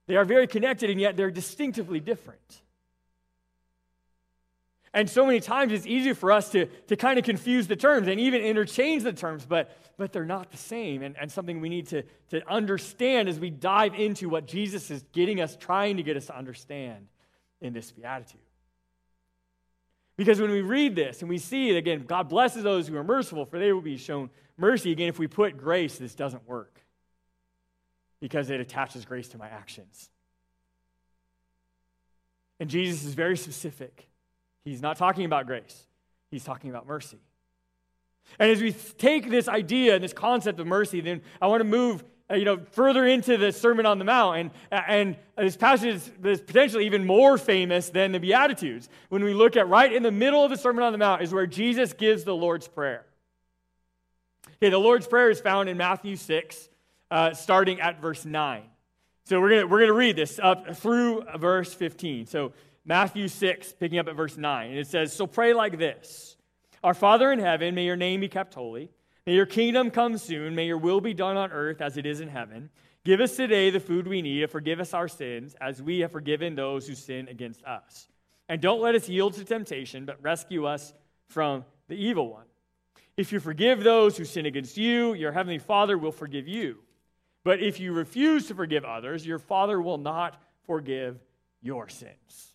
They 0.10 0.16
are 0.16 0.26
very 0.26 0.48
connected, 0.48 0.90
and 0.90 1.00
yet 1.00 1.16
they're 1.16 1.30
distinctively 1.30 2.00
different. 2.00 2.62
And 4.92 5.08
so 5.08 5.24
many 5.24 5.40
times 5.40 5.72
it's 5.72 5.86
easy 5.86 6.14
for 6.14 6.32
us 6.32 6.50
to, 6.50 6.66
to 6.88 6.96
kind 6.96 7.20
of 7.20 7.26
confuse 7.26 7.68
the 7.68 7.76
terms 7.76 8.08
and 8.08 8.20
even 8.20 8.42
interchange 8.42 9.04
the 9.04 9.14
terms, 9.14 9.46
but, 9.46 9.70
but 10.00 10.12
they're 10.12 10.26
not 10.26 10.50
the 10.50 10.58
same. 10.58 11.04
And, 11.04 11.16
and 11.16 11.32
something 11.32 11.62
we 11.62 11.70
need 11.70 11.90
to, 11.90 12.02
to 12.32 12.42
understand 12.52 13.30
as 13.30 13.40
we 13.40 13.52
dive 13.52 13.94
into 13.94 14.30
what 14.30 14.48
Jesus 14.48 14.90
is 14.90 15.06
getting 15.12 15.42
us, 15.42 15.56
trying 15.56 15.98
to 15.98 16.04
get 16.04 16.18
us 16.18 16.26
to 16.26 16.36
understand 16.36 17.06
in 17.62 17.74
this 17.74 17.92
beatitude. 17.92 18.42
Because 20.18 20.42
when 20.42 20.50
we 20.50 20.62
read 20.62 20.96
this 20.96 21.22
and 21.22 21.30
we 21.30 21.38
see 21.38 21.70
it 21.70 21.78
again, 21.78 22.06
God 22.08 22.30
blesses 22.30 22.64
those 22.64 22.88
who 22.88 22.98
are 22.98 23.04
merciful, 23.04 23.46
for 23.46 23.60
they 23.60 23.72
will 23.74 23.82
be 23.82 23.98
shown 23.98 24.32
mercy. 24.58 24.92
Again, 24.92 25.10
if 25.10 25.20
we 25.20 25.28
put 25.28 25.56
grace, 25.56 26.00
this 26.00 26.16
doesn't 26.16 26.48
work 26.50 26.82
because 28.20 28.50
it 28.50 28.60
attaches 28.60 29.06
grace 29.06 29.30
to 29.30 29.38
my 29.38 29.48
actions. 29.48 30.10
And 32.60 32.70
Jesus 32.70 33.06
is 33.06 33.14
very 33.14 33.38
specific. 33.38 34.10
He's 34.64 34.82
not 34.82 34.98
talking 34.98 35.26
about 35.26 35.48
grace, 35.48 35.88
he's 36.32 36.44
talking 36.44 36.70
about 36.70 36.88
mercy. 36.88 37.20
And 38.38 38.52
as 38.52 38.62
we 38.62 38.74
take 38.74 39.30
this 39.30 39.48
idea 39.48 39.96
and 39.96 40.04
this 40.04 40.14
concept 40.14 40.60
of 40.60 40.68
mercy, 40.68 41.02
then 41.02 41.22
I 41.42 41.48
want 41.48 41.62
to 41.62 41.66
move 41.66 42.04
uh, 42.32 42.36
you 42.36 42.46
know, 42.46 42.60
further 42.72 43.08
into 43.08 43.38
the 43.38 43.52
Sermon 43.52 43.88
on 43.88 43.98
the 43.98 44.06
Mount. 44.06 44.38
And, 44.38 44.52
and 44.72 45.18
this 45.36 45.58
passage 45.58 45.96
is, 45.96 46.12
is 46.24 46.42
potentially 46.42 46.86
even 46.86 47.06
more 47.06 47.38
famous 47.40 47.90
than 47.90 48.12
the 48.12 48.20
Beatitudes. 48.20 48.88
When 49.10 49.24
we 49.24 49.34
look 49.34 49.58
at 49.58 49.68
right 49.68 49.92
in 49.92 50.04
the 50.04 50.12
middle 50.12 50.44
of 50.44 50.52
the 50.52 50.58
Sermon 50.58 50.84
on 50.84 50.92
the 50.92 51.00
Mount 51.00 51.24
is 51.24 51.34
where 51.34 51.48
Jesus 51.48 51.94
gives 51.94 52.24
the 52.24 52.36
Lord's 52.36 52.68
Prayer. 52.68 53.06
Okay, 54.58 54.70
the 54.70 54.78
Lord's 54.78 55.08
Prayer 55.08 55.32
is 55.32 55.42
found 55.42 55.70
in 55.70 55.78
Matthew 55.78 56.16
6, 56.16 56.69
uh, 57.12 57.34
starting 57.34 57.82
at 57.82 58.02
verse 58.02 58.26
9. 58.26 58.64
So 59.26 59.40
we're 59.40 59.50
going 59.50 59.70
we're 59.70 59.80
gonna 59.80 59.94
read 59.94 60.16
this 60.16 60.40
up 60.42 60.76
through 60.76 61.24
verse 61.38 61.74
15. 61.74 62.26
So 62.26 62.54
Matthew 62.86 63.28
6, 63.28 63.74
picking 63.74 64.00
up 64.00 64.08
at 64.08 64.16
verse 64.16 64.38
9. 64.38 64.70
And 64.70 64.80
it 64.80 64.88
says, 64.88 65.14
So 65.14 65.28
pray 65.28 65.54
like 65.54 65.78
this 65.78 66.36
Our 66.84 66.94
Father 66.94 67.32
in 67.32 67.40
heaven, 67.40 67.76
may 67.76 67.86
your 67.86 67.96
name 67.96 68.22
be 68.22 68.28
kept 68.28 68.54
holy. 68.54 68.90
May 69.26 69.36
your 69.36 69.46
kingdom 69.46 69.92
come 69.92 70.18
soon. 70.18 70.56
May 70.56 70.66
your 70.66 70.80
will 70.80 71.02
be 71.02 71.14
done 71.14 71.38
on 71.38 71.52
earth 71.52 71.82
as 71.82 71.98
it 71.98 72.08
is 72.08 72.20
in 72.20 72.30
heaven. 72.30 72.72
Give 73.06 73.22
us 73.22 73.36
today 73.36 73.70
the 73.70 73.80
food 73.80 74.08
we 74.08 74.22
need, 74.22 74.42
and 74.42 74.52
forgive 74.52 74.80
us 74.80 74.94
our 74.94 75.08
sins, 75.08 75.56
as 75.62 75.82
we 75.82 76.00
have 76.00 76.12
forgiven 76.12 76.56
those 76.56 76.88
who 76.88 76.96
sin 76.96 77.28
against 77.28 77.64
us. 77.64 78.08
And 78.50 78.60
don't 78.60 78.82
let 78.82 78.96
us 78.96 79.08
yield 79.08 79.36
to 79.36 79.46
temptation, 79.46 80.06
but 80.06 80.22
rescue 80.24 80.66
us 80.66 80.94
from 81.28 81.64
the 81.88 81.96
evil 81.96 82.32
one. 82.32 82.46
If 83.16 83.32
you 83.32 83.40
forgive 83.40 83.84
those 83.84 84.18
who 84.18 84.26
sin 84.26 84.48
against 84.48 84.78
you, 84.78 85.14
your 85.14 85.32
heavenly 85.32 85.60
Father 85.60 85.98
will 85.98 86.12
forgive 86.12 86.48
you. 86.48 86.80
But 87.44 87.62
if 87.62 87.80
you 87.80 87.94
refuse 87.94 88.48
to 88.48 88.56
forgive 88.56 88.84
others, 88.84 89.26
your 89.26 89.40
Father 89.40 89.82
will 89.82 89.98
not 89.98 90.42
forgive 90.66 91.18
your 91.62 91.90
sins. 91.90 92.54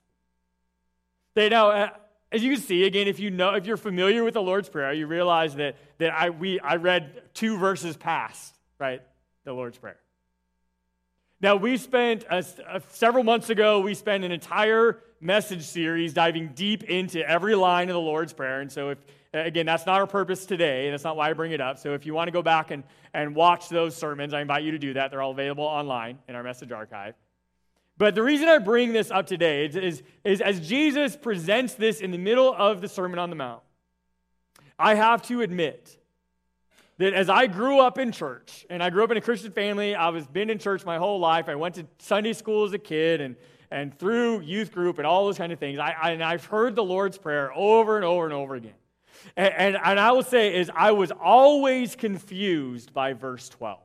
They 1.35 1.49
now, 1.49 1.71
uh, 1.71 1.91
as 2.31 2.43
you 2.43 2.53
can 2.55 2.63
see, 2.63 2.85
again, 2.85 3.09
if 3.09 3.19
you 3.19 3.31
know, 3.31 3.55
if 3.55 3.67
you're 3.67 3.77
familiar 3.77 4.25
with 4.25 4.35
the 4.35 4.43
Lord's 4.43 4.69
Prayer, 4.69 4.93
you 4.93 5.07
realize 5.07 5.55
that, 5.57 5.77
that 5.99 6.13
I, 6.13 6.31
we, 6.31 6.61
I 6.61 6.77
read 6.77 7.23
two 7.33 7.57
verses 7.59 7.97
past, 7.97 8.55
right, 8.79 9.03
the 9.45 9.53
Lord's 9.53 9.79
Prayer. 9.79 9.99
Now, 11.41 11.57
we 11.57 11.77
spent, 11.77 12.25
a, 12.31 12.45
a, 12.69 12.83
several 12.89 13.25
months 13.25 13.51
ago, 13.51 13.81
we 13.81 13.95
spent 13.95 14.25
an 14.25 14.33
entire 14.33 15.01
message 15.21 15.63
series 15.63 16.15
diving 16.15 16.49
deep 16.55 16.85
into 16.85 17.29
every 17.29 17.55
line 17.55 17.89
of 17.89 17.95
the 17.95 18.01
Lord's 18.01 18.33
Prayer. 18.33 18.61
And 18.61 18.71
so 18.71 18.91
if, 18.91 18.99
Again, 19.35 19.67
that's 19.67 19.85
not 19.85 19.97
our 19.97 20.07
purpose 20.07 20.47
today, 20.47 20.87
and 20.87 20.93
that's 20.93 21.03
not 21.03 21.17
why 21.17 21.29
I 21.29 21.33
bring 21.33 21.51
it 21.51 21.61
up. 21.61 21.79
So 21.79 21.93
if 21.93 22.07
you 22.07 22.15
want 22.15 22.29
to 22.29 22.33
go 22.33 22.41
back 22.41 22.71
and, 22.71 22.85
and 23.13 23.35
watch 23.35 23.69
those 23.69 23.97
sermons, 23.97 24.33
I 24.33 24.41
invite 24.41 24.63
you 24.63 24.71
to 24.71 24.79
do 24.79 24.95
that. 24.95 25.11
They're 25.11 25.23
all 25.23 25.33
available 25.33 25.65
online 25.65 26.21
in 26.29 26.37
our 26.37 26.45
message 26.45 26.71
archive. 26.71 27.15
But 27.99 28.15
the 28.15 28.23
reason 28.23 28.49
I 28.49 28.59
bring 28.59 28.93
this 28.93 29.11
up 29.11 29.27
today 29.27 29.67
is, 29.67 29.75
is, 29.75 30.03
is 30.23 30.41
as 30.41 30.67
Jesus 30.67 31.17
presents 31.17 31.75
this 31.75 32.01
in 32.01 32.13
the 32.13 32.19
middle 32.19 32.55
of 32.55 32.81
the 32.81 32.89
Sermon 32.89 33.19
on 33.19 33.29
the 33.29 33.37
Mount, 33.37 33.63
I 34.79 34.95
have 34.95 35.21
to 35.23 35.41
admit 35.41 35.99
that 36.99 37.13
as 37.13 37.29
I 37.29 37.49
grew 37.49 37.81
up 37.81 37.99
in 37.99 38.13
church, 38.13 38.65
and 38.71 38.83
I 38.83 38.91
grew 38.91 39.03
up 39.03 39.11
in 39.11 39.17
a 39.17 39.21
Christian 39.21 39.51
family, 39.51 39.97
I 39.97 40.11
was 40.11 40.29
been 40.29 40.49
in 40.49 40.59
church 40.61 40.85
my 40.85 40.99
whole 40.99 41.19
life. 41.19 41.49
I 41.49 41.57
went 41.57 41.75
to 41.75 41.87
Sunday 41.99 42.35
school 42.35 42.65
as 42.65 42.73
a 42.73 42.79
kid 42.79 43.21
and, 43.21 43.35
and 43.73 43.97
through 43.99 44.43
youth 44.43 44.73
group 44.73 44.99
and 44.99 45.07
all 45.07 45.25
those 45.25 45.39
kind 45.39 45.53
of 45.53 45.59
things. 45.59 45.81
I, 45.81 45.95
I, 46.01 46.11
and 46.13 46.23
I've 46.23 46.45
heard 46.45 46.77
the 46.77 46.85
Lord's 46.85 47.19
Prayer 47.19 47.53
over 47.53 47.97
and 47.97 48.05
over 48.05 48.25
and 48.27 48.33
over 48.33 48.55
again. 48.55 48.75
And, 49.37 49.55
and, 49.55 49.79
and 49.83 50.01
I 50.01 50.13
will 50.13 50.23
say 50.23 50.55
is 50.55 50.71
I 50.75 50.93
was 50.93 51.11
always 51.11 51.97
confused 51.97 52.93
by 52.93 53.13
verse 53.13 53.49
12. 53.49 53.81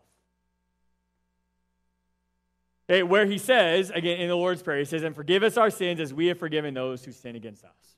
Okay, 2.90 3.04
where 3.04 3.26
he 3.26 3.38
says, 3.38 3.92
again 3.92 4.20
in 4.20 4.30
the 4.30 4.36
Lord's 4.36 4.64
Prayer, 4.64 4.80
he 4.80 4.86
says, 4.86 5.04
And 5.04 5.16
forgive 5.16 5.44
us 5.44 5.58
our 5.58 5.70
sins 5.70 6.00
as 6.00 6.14
we 6.14 6.28
have 6.28 6.40
forgiven 6.40 6.74
those 6.74 7.06
who 7.06 7.12
sin 7.12 7.36
against 7.36 7.64
us. 7.64 7.96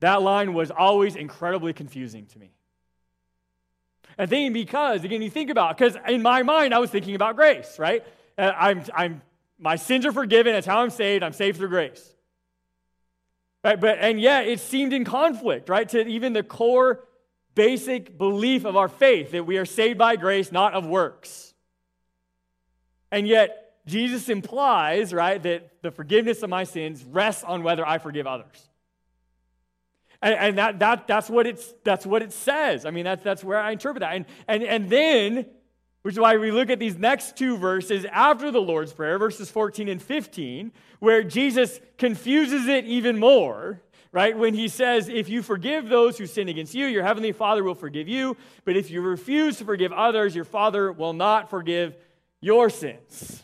That 0.00 0.20
line 0.22 0.52
was 0.52 0.70
always 0.70 1.16
incredibly 1.16 1.72
confusing 1.72 2.26
to 2.26 2.38
me. 2.38 2.50
And 4.18 4.28
thinking 4.28 4.52
because, 4.52 5.02
again, 5.04 5.22
you 5.22 5.30
think 5.30 5.50
about, 5.50 5.76
because 5.76 5.96
in 6.06 6.22
my 6.22 6.42
mind, 6.42 6.74
I 6.74 6.78
was 6.78 6.90
thinking 6.90 7.14
about 7.14 7.36
grace, 7.36 7.78
right? 7.78 8.04
Uh, 8.36 8.52
I'm, 8.56 8.84
I'm, 8.94 9.22
my 9.58 9.76
sins 9.76 10.06
are 10.06 10.12
forgiven. 10.12 10.52
That's 10.52 10.66
how 10.66 10.82
I'm 10.82 10.90
saved. 10.90 11.24
I'm 11.24 11.32
saved 11.32 11.56
through 11.56 11.68
grace. 11.68 12.13
Right? 13.64 13.80
But, 13.80 13.98
and 13.98 14.20
yet 14.20 14.46
it 14.46 14.60
seemed 14.60 14.92
in 14.92 15.04
conflict, 15.04 15.70
right? 15.70 15.88
To 15.88 16.06
even 16.06 16.34
the 16.34 16.42
core 16.42 17.04
basic 17.54 18.18
belief 18.18 18.66
of 18.66 18.76
our 18.76 18.88
faith 18.88 19.30
that 19.30 19.46
we 19.46 19.56
are 19.56 19.64
saved 19.64 19.98
by 19.98 20.16
grace, 20.16 20.52
not 20.52 20.74
of 20.74 20.86
works. 20.86 21.54
And 23.10 23.26
yet, 23.26 23.60
Jesus 23.86 24.28
implies, 24.28 25.12
right, 25.14 25.42
that 25.42 25.70
the 25.82 25.90
forgiveness 25.90 26.42
of 26.42 26.50
my 26.50 26.64
sins 26.64 27.04
rests 27.04 27.44
on 27.44 27.62
whether 27.62 27.86
I 27.86 27.98
forgive 27.98 28.26
others. 28.26 28.68
And, 30.20 30.34
and 30.34 30.58
that, 30.58 30.78
that, 30.80 31.06
that's, 31.06 31.30
what 31.30 31.46
it's, 31.46 31.72
that's 31.84 32.04
what 32.04 32.22
it 32.22 32.32
says. 32.32 32.86
I 32.86 32.90
mean, 32.90 33.04
that's, 33.04 33.22
that's 33.22 33.44
where 33.44 33.60
I 33.60 33.72
interpret 33.72 34.00
that. 34.00 34.14
And, 34.14 34.26
and, 34.48 34.62
and 34.62 34.90
then, 34.90 35.46
which 36.04 36.16
is 36.16 36.20
why 36.20 36.36
we 36.36 36.50
look 36.50 36.68
at 36.68 36.78
these 36.78 36.98
next 36.98 37.34
two 37.34 37.56
verses 37.56 38.04
after 38.12 38.50
the 38.50 38.60
Lord's 38.60 38.92
Prayer, 38.92 39.18
verses 39.18 39.50
14 39.50 39.88
and 39.88 40.02
15, 40.02 40.70
where 40.98 41.24
Jesus 41.24 41.80
confuses 41.96 42.68
it 42.68 42.84
even 42.84 43.18
more 43.18 43.80
right? 44.12 44.38
When 44.38 44.54
he 44.54 44.68
says, 44.68 45.08
If 45.08 45.28
you 45.28 45.42
forgive 45.42 45.88
those 45.88 46.16
who 46.16 46.26
sin 46.26 46.48
against 46.48 46.72
you, 46.72 46.86
your 46.86 47.02
heavenly 47.02 47.32
Father 47.32 47.64
will 47.64 47.74
forgive 47.74 48.06
you. 48.06 48.36
But 48.64 48.76
if 48.76 48.88
you 48.88 49.00
refuse 49.00 49.58
to 49.58 49.64
forgive 49.64 49.92
others, 49.92 50.36
your 50.36 50.44
Father 50.44 50.92
will 50.92 51.12
not 51.12 51.50
forgive 51.50 51.96
your 52.40 52.70
sins. 52.70 53.42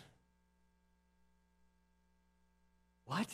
What? 3.05 3.27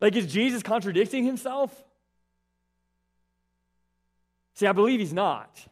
Like, 0.00 0.16
is 0.16 0.26
Jesus 0.26 0.64
contradicting 0.64 1.24
himself? 1.24 1.84
See, 4.54 4.66
I 4.66 4.72
believe 4.72 4.98
he's 4.98 5.12
not. 5.12 5.68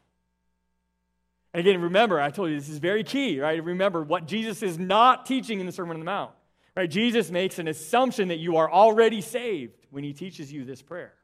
And 1.55 1.61
again, 1.61 1.81
remember, 1.81 2.21
I 2.21 2.31
told 2.31 2.51
you 2.51 2.59
this 2.59 2.69
is 2.69 2.79
very 2.79 3.05
key, 3.05 3.39
right? 3.39 3.63
Remember 3.63 4.03
what 4.03 4.27
Jesus 4.27 4.61
is 4.61 4.77
not 4.77 5.25
teaching 5.25 5.61
in 5.61 5.67
the 5.67 5.73
Sermon 5.73 5.95
on 5.95 6.01
the 6.01 6.05
Mount. 6.05 6.33
Right? 6.77 6.91
Jesus 6.91 7.31
makes 7.31 7.61
an 7.61 7.69
assumption 7.69 8.29
that 8.29 8.39
you 8.39 8.57
are 8.57 8.69
already 8.69 9.21
saved 9.21 9.87
when 9.91 10.03
he 10.03 10.13
teaches 10.13 10.53
you 10.53 10.65
this 10.65 10.83
prayer. 10.83 11.15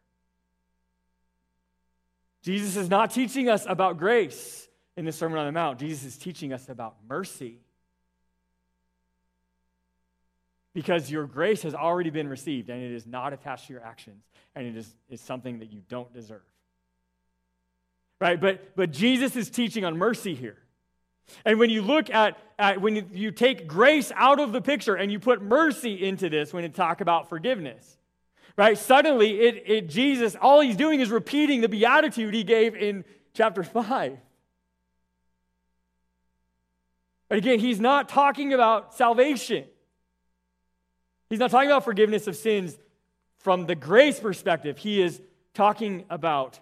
Jesus 2.43 2.77
is 2.77 2.89
not 2.89 3.11
teaching 3.11 3.49
us 3.49 3.67
about 3.69 3.99
grace 3.99 4.69
in 4.97 5.05
the 5.05 5.11
Sermon 5.11 5.37
on 5.37 5.47
the 5.47 5.53
Mount. 5.53 5.81
Jesus 5.81 6.05
is 6.05 6.17
teaching 6.17 6.53
us 6.53 6.69
about 6.69 6.95
mercy. 7.09 7.59
Because 10.73 11.11
your 11.11 11.27
grace 11.27 11.63
has 11.63 11.75
already 11.75 12.11
been 12.11 12.29
received 12.29 12.71
and 12.71 12.81
it 12.81 12.93
is 12.93 13.05
not 13.05 13.33
attached 13.33 13.67
to 13.67 13.73
your 13.73 13.83
actions 13.83 14.23
and 14.55 14.65
it 14.65 14.77
is, 14.77 14.95
is 15.09 15.21
something 15.21 15.59
that 15.59 15.73
you 15.73 15.83
don't 15.89 16.15
deserve. 16.15 16.43
Right? 18.21 18.41
But, 18.41 18.77
but 18.77 18.91
Jesus 18.91 19.35
is 19.35 19.49
teaching 19.50 19.85
on 19.85 19.97
mercy 19.97 20.35
here. 20.35 20.59
And 21.45 21.59
when 21.59 21.71
you 21.71 21.83
look 21.83 22.11
at, 22.11 22.39
at 22.59 22.81
when 22.81 23.09
you, 23.12 23.31
take 23.31 23.67
grace 23.67 24.12
out 24.15 24.41
of 24.41 24.53
the 24.53 24.61
picture 24.61 24.95
and 24.95 25.11
you 25.11 25.19
put 25.19 25.41
mercy 25.41 26.05
into 26.07 26.29
this 26.29 26.53
when 26.53 26.65
you 26.65 26.69
talk 26.69 27.00
about 27.00 27.29
forgiveness, 27.29 27.97
right? 28.57 28.77
Suddenly, 28.77 29.41
it, 29.41 29.62
it 29.67 29.89
Jesus, 29.89 30.37
all 30.41 30.61
he's 30.61 30.77
doing 30.77 31.00
is 31.00 31.11
repeating 31.11 31.61
the 31.61 31.69
beatitude 31.69 32.35
he 32.35 32.45
gave 32.45 32.75
in 32.75 33.05
chapter 33.33 33.62
5. 33.65 34.19
But 37.29 37.39
again, 37.39 37.61
he's 37.61 37.81
not 37.81 38.09
talking 38.09 38.53
about 38.53 38.95
salvation. 38.95 39.65
He's 41.29 41.39
not 41.39 41.53
talking 41.53 41.71
about 41.71 41.85
forgiveness 41.85 42.27
of 42.27 42.35
sins 42.35 42.77
from 43.39 43.67
the 43.67 43.77
grace 43.77 44.19
perspective. 44.19 44.79
He 44.79 45.00
is 45.00 45.23
talking 45.55 46.05
about 46.11 46.59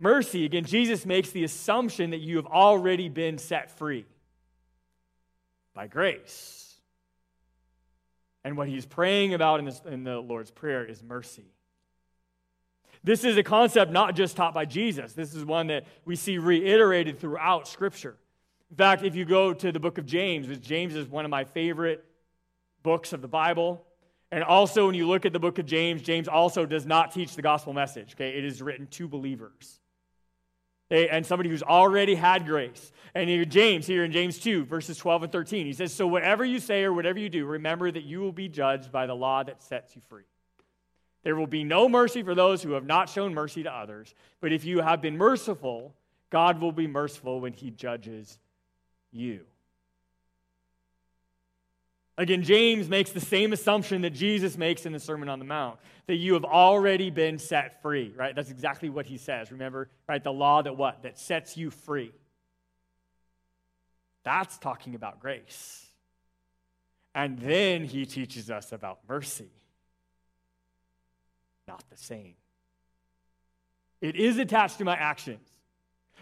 mercy. 0.00 0.44
Again, 0.44 0.64
Jesus 0.64 1.06
makes 1.06 1.30
the 1.30 1.44
assumption 1.44 2.10
that 2.10 2.20
you 2.20 2.36
have 2.36 2.46
already 2.46 3.08
been 3.08 3.38
set 3.38 3.70
free 3.70 4.06
by 5.74 5.86
grace. 5.86 6.74
And 8.42 8.56
what 8.56 8.68
he's 8.68 8.86
praying 8.86 9.34
about 9.34 9.60
in, 9.60 9.66
this, 9.66 9.80
in 9.86 10.02
the 10.02 10.18
Lord's 10.18 10.50
Prayer 10.50 10.84
is 10.84 11.02
mercy. 11.02 11.44
This 13.04 13.24
is 13.24 13.36
a 13.36 13.42
concept 13.42 13.92
not 13.92 14.14
just 14.14 14.36
taught 14.36 14.52
by 14.52 14.64
Jesus, 14.64 15.12
this 15.12 15.34
is 15.34 15.44
one 15.44 15.68
that 15.68 15.84
we 16.04 16.16
see 16.16 16.38
reiterated 16.38 17.18
throughout 17.18 17.66
Scripture. 17.66 18.16
In 18.70 18.76
fact, 18.76 19.02
if 19.02 19.14
you 19.14 19.24
go 19.24 19.52
to 19.52 19.72
the 19.72 19.80
book 19.80 19.98
of 19.98 20.06
James, 20.06 20.46
which 20.46 20.60
James 20.60 20.94
is 20.94 21.08
one 21.08 21.24
of 21.24 21.30
my 21.30 21.44
favorite 21.44 22.04
books 22.82 23.12
of 23.12 23.20
the 23.20 23.28
Bible, 23.28 23.84
and 24.30 24.44
also 24.44 24.86
when 24.86 24.94
you 24.94 25.08
look 25.08 25.26
at 25.26 25.32
the 25.32 25.40
book 25.40 25.58
of 25.58 25.66
James, 25.66 26.02
James 26.02 26.28
also 26.28 26.66
does 26.66 26.86
not 26.86 27.10
teach 27.12 27.34
the 27.34 27.42
gospel 27.42 27.72
message. 27.72 28.14
Okay, 28.14 28.30
it 28.30 28.44
is 28.44 28.62
written 28.62 28.86
to 28.88 29.08
believers 29.08 29.80
Eh, 30.90 31.06
and 31.10 31.24
somebody 31.24 31.48
who's 31.48 31.62
already 31.62 32.14
had 32.14 32.46
grace. 32.46 32.92
And 33.14 33.28
here, 33.28 33.44
James, 33.44 33.86
here 33.86 34.04
in 34.04 34.12
James 34.12 34.38
2, 34.38 34.64
verses 34.64 34.96
12 34.98 35.24
and 35.24 35.32
13, 35.32 35.66
he 35.66 35.72
says, 35.72 35.92
So 35.92 36.06
whatever 36.06 36.44
you 36.44 36.58
say 36.58 36.84
or 36.84 36.92
whatever 36.92 37.18
you 37.18 37.28
do, 37.28 37.44
remember 37.44 37.90
that 37.90 38.04
you 38.04 38.20
will 38.20 38.32
be 38.32 38.48
judged 38.48 38.90
by 38.92 39.06
the 39.06 39.14
law 39.14 39.42
that 39.42 39.62
sets 39.62 39.94
you 39.94 40.02
free. 40.08 40.24
There 41.22 41.36
will 41.36 41.46
be 41.46 41.64
no 41.64 41.88
mercy 41.88 42.22
for 42.22 42.34
those 42.34 42.62
who 42.62 42.72
have 42.72 42.86
not 42.86 43.08
shown 43.08 43.34
mercy 43.34 43.62
to 43.64 43.72
others. 43.72 44.14
But 44.40 44.52
if 44.52 44.64
you 44.64 44.80
have 44.80 45.02
been 45.02 45.18
merciful, 45.18 45.94
God 46.30 46.60
will 46.60 46.72
be 46.72 46.86
merciful 46.86 47.40
when 47.40 47.52
he 47.52 47.70
judges 47.70 48.38
you. 49.12 49.44
Again, 52.20 52.42
James 52.42 52.86
makes 52.86 53.12
the 53.12 53.20
same 53.20 53.54
assumption 53.54 54.02
that 54.02 54.10
Jesus 54.10 54.58
makes 54.58 54.84
in 54.84 54.92
the 54.92 55.00
Sermon 55.00 55.30
on 55.30 55.38
the 55.38 55.46
Mount 55.46 55.80
that 56.06 56.16
you 56.16 56.34
have 56.34 56.44
already 56.44 57.08
been 57.08 57.38
set 57.38 57.80
free, 57.80 58.12
right? 58.14 58.36
That's 58.36 58.50
exactly 58.50 58.90
what 58.90 59.06
he 59.06 59.16
says. 59.16 59.50
Remember, 59.50 59.88
right? 60.06 60.22
The 60.22 60.30
law 60.30 60.60
that 60.60 60.76
what? 60.76 61.02
That 61.02 61.18
sets 61.18 61.56
you 61.56 61.70
free. 61.70 62.12
That's 64.22 64.58
talking 64.58 64.94
about 64.94 65.20
grace. 65.20 65.86
And 67.14 67.38
then 67.38 67.84
he 67.84 68.04
teaches 68.04 68.50
us 68.50 68.72
about 68.72 68.98
mercy. 69.08 69.48
Not 71.66 71.82
the 71.88 71.96
same. 71.96 72.34
It 74.02 74.16
is 74.16 74.36
attached 74.36 74.76
to 74.76 74.84
my 74.84 74.94
actions, 74.94 75.48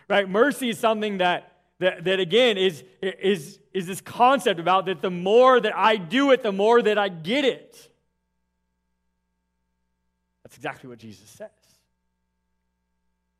right? 0.08 0.28
Mercy 0.28 0.68
is 0.68 0.78
something 0.78 1.18
that 1.18 1.57
that, 1.80 2.04
that 2.04 2.20
again 2.20 2.56
is, 2.56 2.82
is, 3.00 3.58
is 3.72 3.86
this 3.86 4.00
concept 4.00 4.58
about 4.58 4.86
that 4.86 5.00
the 5.00 5.10
more 5.10 5.60
that 5.60 5.76
I 5.76 5.96
do 5.96 6.32
it, 6.32 6.42
the 6.42 6.52
more 6.52 6.82
that 6.82 6.98
I 6.98 7.08
get 7.08 7.44
it. 7.44 7.90
That's 10.42 10.56
exactly 10.56 10.88
what 10.88 10.98
Jesus 10.98 11.28
says. 11.28 11.50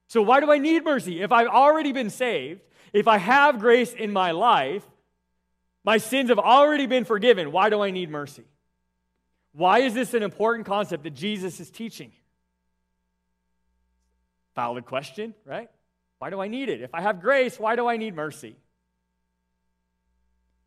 So, 0.09 0.23
why 0.23 0.41
do 0.41 0.51
I 0.51 0.59
need 0.59 0.85
mercy? 0.85 1.21
If 1.21 1.33
I've 1.33 1.49
already 1.49 1.93
been 1.93 2.11
saved, 2.11 2.61
if 2.93 3.09
I 3.09 3.19
have 3.19 3.59
grace 3.59 3.93
in 3.93 4.13
my 4.13 4.31
life, 4.31 4.85
my 5.85 5.99
sins 5.99 6.29
have 6.29 6.39
already 6.39 6.87
been 6.87 7.05
forgiven, 7.05 7.53
why 7.53 7.71
do 7.71 7.83
I 7.83 7.91
need 7.91 8.11
mercy? 8.11 8.45
Why 9.53 9.81
is 9.81 9.95
this 9.95 10.15
an 10.15 10.23
important 10.23 10.67
concept 10.67 11.03
that 11.05 11.15
Jesus 11.15 11.61
is 11.61 11.71
teaching? 11.71 12.13
Valid 14.55 14.87
question, 14.87 15.35
right? 15.45 15.71
Why 16.19 16.31
do 16.31 16.41
I 16.41 16.49
need 16.49 16.69
it? 16.69 16.81
If 16.81 16.95
I 16.95 17.01
have 17.01 17.21
grace, 17.21 17.59
why 17.59 17.77
do 17.77 17.87
I 17.87 17.97
need 17.97 18.15
mercy? 18.15 18.57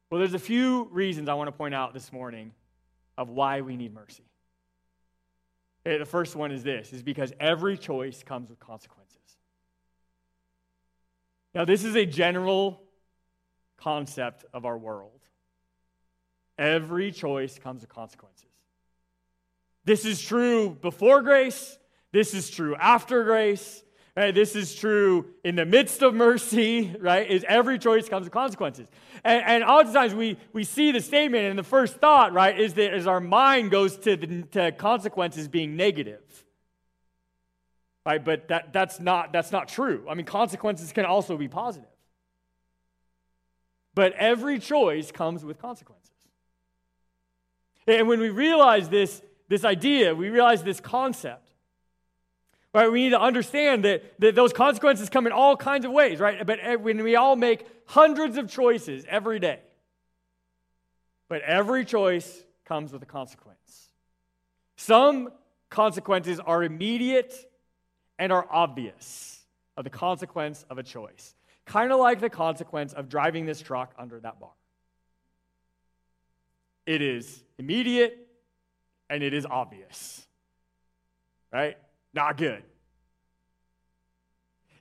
Well, 0.10 0.20
there's 0.20 0.34
a 0.34 0.40
few 0.40 0.90
reasons 0.92 1.30
I 1.30 1.34
want 1.34 1.48
to 1.48 1.52
point 1.54 1.74
out 1.74 1.94
this 1.94 2.12
morning 2.12 2.52
of 3.18 3.30
why 3.30 3.62
we 3.62 3.78
need 3.78 3.94
mercy. 3.94 4.24
Okay, 5.86 5.98
the 5.98 6.06
first 6.06 6.36
one 6.36 6.52
is 6.52 6.64
this 6.64 6.94
is 6.94 7.02
because 7.02 7.34
every 7.40 7.78
choice 7.78 8.24
comes 8.24 8.50
with 8.50 8.60
consequences. 8.60 9.18
Now, 11.54 11.66
this 11.66 11.84
is 11.84 11.96
a 11.96 12.06
general 12.06 12.82
concept 13.78 14.46
of 14.54 14.66
our 14.66 14.78
world. 14.78 15.20
Every 16.58 17.12
choice 17.12 17.58
comes 17.58 17.82
with 17.82 17.90
consequences. 17.90 18.46
This 19.84 20.06
is 20.06 20.22
true 20.22 20.78
before 20.82 21.22
grace, 21.22 21.78
this 22.12 22.34
is 22.34 22.50
true 22.50 22.76
after 22.76 23.24
grace, 23.24 23.84
Right? 24.22 24.36
This 24.36 24.56
is 24.56 24.76
true 24.76 25.26
in 25.44 25.56
the 25.56 25.66
midst 25.66 26.04
of 26.04 26.14
mercy, 26.14 26.96
right? 27.00 27.28
Is 27.28 27.44
every 27.48 27.80
choice 27.80 28.08
comes 28.08 28.26
with 28.26 28.32
consequences. 28.32 28.88
And, 29.24 29.44
and 29.44 29.64
oftentimes 29.64 30.14
we, 30.14 30.38
we 30.54 30.64
see 30.64 30.92
the 30.92 31.02
statement, 31.02 31.46
and 31.46 31.58
the 31.58 31.64
first 31.64 31.96
thought, 31.96 32.32
right, 32.32 32.60
is 32.60 32.76
that 32.76 32.94
as 32.94 33.08
our 33.08 33.20
mind 33.20 33.72
goes 33.72 33.98
to, 33.98 34.16
the, 34.16 34.44
to 34.52 34.74
consequences 34.74 35.48
being 35.48 35.76
negative. 35.76 36.22
Right? 38.06 38.24
But 38.24 38.50
that, 38.50 38.72
that's, 38.72 39.00
not, 39.00 39.34
that's 39.34 39.52
not 39.52 39.68
true. 39.68 40.06
I 40.08 40.14
mean, 40.14 40.28
consequences 40.28 40.92
can 40.92 41.06
also 41.06 41.36
be 41.36 41.48
positive. 41.48 41.90
But 43.96 44.14
every 44.14 44.60
choice 44.60 45.12
comes 45.12 45.44
with 45.44 45.58
consequences. 45.58 46.12
And 47.88 48.08
when 48.08 48.20
we 48.20 48.30
realize 48.30 48.88
this, 48.88 49.20
this 49.50 49.66
idea, 49.66 50.14
we 50.14 50.30
realize 50.30 50.62
this 50.62 50.80
concept, 50.80 51.51
Right? 52.74 52.90
We 52.90 53.04
need 53.04 53.10
to 53.10 53.20
understand 53.20 53.84
that, 53.84 54.20
that 54.20 54.34
those 54.34 54.54
consequences 54.54 55.10
come 55.10 55.28
in 55.28 55.34
all 55.34 55.58
kinds 55.58 55.86
of 55.86 55.92
ways, 55.92 56.20
right? 56.20 56.46
But 56.46 56.82
when 56.82 57.04
we 57.04 57.16
all 57.16 57.36
make 57.36 57.66
hundreds 57.86 58.38
of 58.38 58.50
choices 58.50 59.06
every 59.10 59.40
day, 59.40 59.60
but 61.28 61.42
every 61.42 61.84
choice 61.84 62.44
comes 62.66 62.94
with 62.94 63.04
a 63.04 63.06
consequence. 63.06 63.90
Some 64.78 65.30
consequences 65.70 66.40
are 66.40 66.64
immediate 66.64 67.34
and 68.18 68.32
are 68.32 68.46
obvious 68.50 69.44
of 69.76 69.84
the 69.84 69.90
consequence 69.90 70.66
of 70.70 70.78
a 70.78 70.84
choice. 70.84 71.36
Kind 71.66 71.92
of 71.92 72.00
like 72.00 72.20
the 72.20 72.30
consequence 72.30 72.94
of 72.94 73.10
driving 73.10 73.46
this 73.46 73.62
truck 73.62 73.94
under 73.98 74.20
that 74.20 74.40
bar. 74.40 74.52
It 76.86 77.02
is 77.02 77.44
immediate 77.58 78.28
and 79.10 79.24
it 79.24 79.34
is 79.34 79.46
obvious. 79.46 80.26
Right? 81.52 81.78
Not 82.14 82.38
good. 82.38 82.64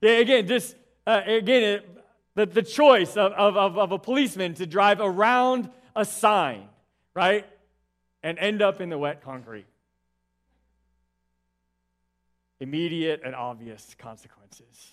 Yeah, 0.01 0.13
again, 0.13 0.47
just 0.47 0.75
uh, 1.07 1.21
again, 1.27 1.63
it, 1.63 2.05
the, 2.35 2.47
the 2.47 2.63
choice 2.63 3.17
of, 3.17 3.33
of, 3.33 3.77
of 3.77 3.93
a 3.93 3.99
policeman 3.99 4.55
to 4.55 4.67
drive 4.67 5.01
around 5.01 5.71
a 5.95 6.05
sign, 6.05 6.69
right? 7.15 7.47
And 8.23 8.39
end 8.39 8.63
up 8.63 8.81
in 8.81 8.89
the 8.89 8.99
wet 8.99 9.23
concrete. 9.23 9.67
Immediate 12.61 13.23
and 13.25 13.35
obvious 13.35 13.95
consequences. 13.99 14.93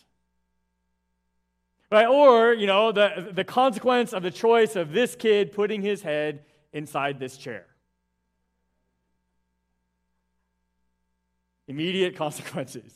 Right? 1.91 2.07
Or, 2.07 2.53
you 2.53 2.67
know, 2.67 2.91
the, 2.91 3.31
the 3.31 3.43
consequence 3.43 4.13
of 4.13 4.23
the 4.23 4.31
choice 4.31 4.75
of 4.75 4.91
this 4.91 5.15
kid 5.15 5.53
putting 5.53 5.81
his 5.81 6.01
head 6.01 6.43
inside 6.73 7.19
this 7.19 7.37
chair. 7.37 7.65
Immediate 11.67 12.15
consequences. 12.17 12.91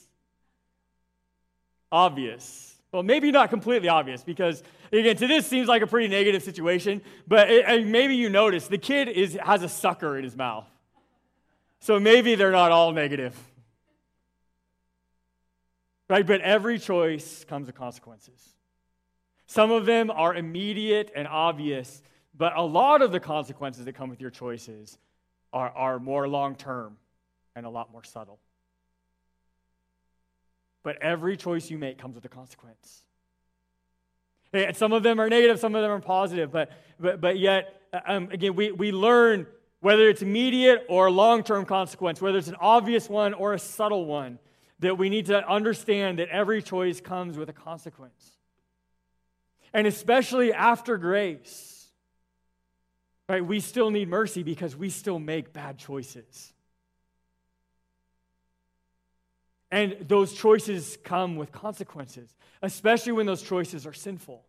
Obvious. 1.92 2.76
Well, 2.92 3.04
maybe 3.04 3.32
not 3.32 3.50
completely 3.50 3.88
obvious 3.88 4.24
because, 4.24 4.64
again, 4.92 5.16
to 5.18 5.28
this 5.28 5.48
seems 5.48 5.68
like 5.68 5.82
a 5.82 5.88
pretty 5.88 6.10
negative 6.10 6.44
situation, 6.44 7.02
but 7.28 7.50
it, 7.50 7.88
maybe 7.88 8.16
you 8.16 8.30
notice 8.30 8.68
the 8.68 8.78
kid 8.78 9.08
is, 9.08 9.38
has 9.42 9.64
a 9.64 9.70
sucker 9.70 10.18
in 10.18 10.24
his 10.24 10.36
mouth. 10.36 10.68
So 11.80 12.00
maybe 12.00 12.36
they're 12.36 12.52
not 12.52 12.72
all 12.72 12.92
negative. 12.92 13.36
Right? 16.10 16.28
But 16.28 16.42
every 16.42 16.80
choice 16.80 17.46
comes 17.46 17.68
with 17.68 17.76
consequences. 17.76 18.50
Some 19.48 19.72
of 19.72 19.86
them 19.86 20.12
are 20.12 20.36
immediate 20.36 21.12
and 21.16 21.28
obvious, 21.28 22.02
but 22.38 22.56
a 22.56 22.62
lot 22.62 23.02
of 23.02 23.12
the 23.12 23.20
consequences 23.20 23.86
that 23.86 23.94
come 23.94 24.10
with 24.10 24.22
your 24.22 24.30
choices 24.30 24.98
are, 25.54 25.70
are 25.70 26.00
more 26.00 26.28
long 26.28 26.56
term 26.56 26.98
and 27.56 27.66
a 27.66 27.70
lot 27.70 27.92
more 27.92 28.04
subtle. 28.04 28.40
But 30.84 31.02
every 31.02 31.38
choice 31.38 31.70
you 31.70 31.78
make 31.78 31.98
comes 31.98 32.16
with 32.16 32.26
a 32.26 32.30
consequence. 32.30 33.04
And 34.54 34.76
some 34.76 34.92
of 34.92 35.04
them 35.04 35.20
are 35.20 35.30
negative, 35.30 35.60
some 35.60 35.76
of 35.76 35.82
them 35.82 35.92
are 35.92 36.00
positive, 36.00 36.52
but, 36.52 36.72
but, 37.00 37.22
but 37.22 37.40
yet, 37.40 37.82
um, 38.06 38.30
again, 38.32 38.56
we, 38.56 38.72
we 38.72 38.92
learn 38.92 39.48
whether 39.80 40.10
it's 40.10 40.22
immediate 40.22 40.86
or 40.90 41.10
long 41.10 41.44
term 41.44 41.66
consequence, 41.66 42.22
whether 42.22 42.38
it's 42.38 42.48
an 42.48 42.58
obvious 42.60 43.10
one 43.10 43.34
or 43.34 43.54
a 43.54 43.60
subtle 43.60 44.06
one, 44.06 44.40
that 44.80 44.98
we 44.98 45.10
need 45.10 45.28
to 45.28 45.48
understand 45.48 46.20
that 46.20 46.28
every 46.30 46.62
choice 46.62 47.00
comes 47.00 47.38
with 47.38 47.50
a 47.50 47.54
consequence. 47.54 48.38
And 49.74 49.88
especially 49.88 50.52
after 50.52 50.98
grace, 50.98 51.88
right, 53.30 53.46
we 53.46 53.60
still 53.60 53.90
need 53.90 54.10
mercy 54.10 54.44
because 54.44 54.76
we 54.76 54.90
still 54.90 55.20
make 55.20 55.54
bad 55.54 55.78
choices. 55.78 56.52
And 59.72 59.96
those 60.08 60.34
choices 60.34 60.98
come 61.04 61.38
with 61.38 61.54
consequences, 61.54 62.36
especially 62.62 63.14
when 63.14 63.26
those 63.26 63.42
choices 63.42 63.88
are 63.88 63.94
sinful. 63.94 64.44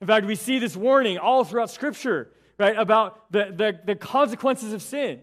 In 0.00 0.06
fact, 0.06 0.26
we 0.26 0.34
see 0.34 0.58
this 0.58 0.76
warning 0.76 1.18
all 1.18 1.42
throughout 1.42 1.70
Scripture, 1.70 2.30
right, 2.58 2.78
about 2.78 3.32
the, 3.32 3.46
the, 3.46 3.80
the 3.84 3.94
consequences 3.96 4.72
of 4.74 4.82
sin. 4.82 5.20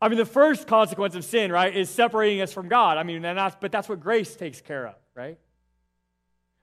I 0.00 0.08
mean, 0.08 0.18
the 0.18 0.26
first 0.26 0.66
consequence 0.66 1.14
of 1.14 1.24
sin, 1.24 1.50
right, 1.50 1.74
is 1.74 1.88
separating 1.88 2.42
us 2.42 2.52
from 2.52 2.68
God. 2.68 2.98
I 2.98 3.02
mean, 3.02 3.22
that's, 3.22 3.56
but 3.58 3.72
that's 3.72 3.88
what 3.88 4.00
grace 4.00 4.36
takes 4.36 4.60
care 4.60 4.88
of, 4.88 4.94
right? 5.14 5.38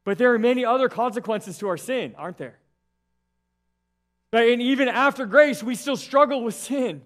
But 0.03 0.17
there 0.17 0.33
are 0.33 0.39
many 0.39 0.65
other 0.65 0.87
consequences 0.87 1.57
to 1.59 1.67
our 1.69 1.77
sin, 1.77 2.15
aren't 2.17 2.37
there? 2.37 2.59
Right? 4.31 4.51
And 4.51 4.61
even 4.61 4.87
after 4.87 5.25
grace, 5.25 5.63
we 5.63 5.75
still 5.75 5.97
struggle 5.97 6.43
with 6.43 6.53
sin. 6.53 7.01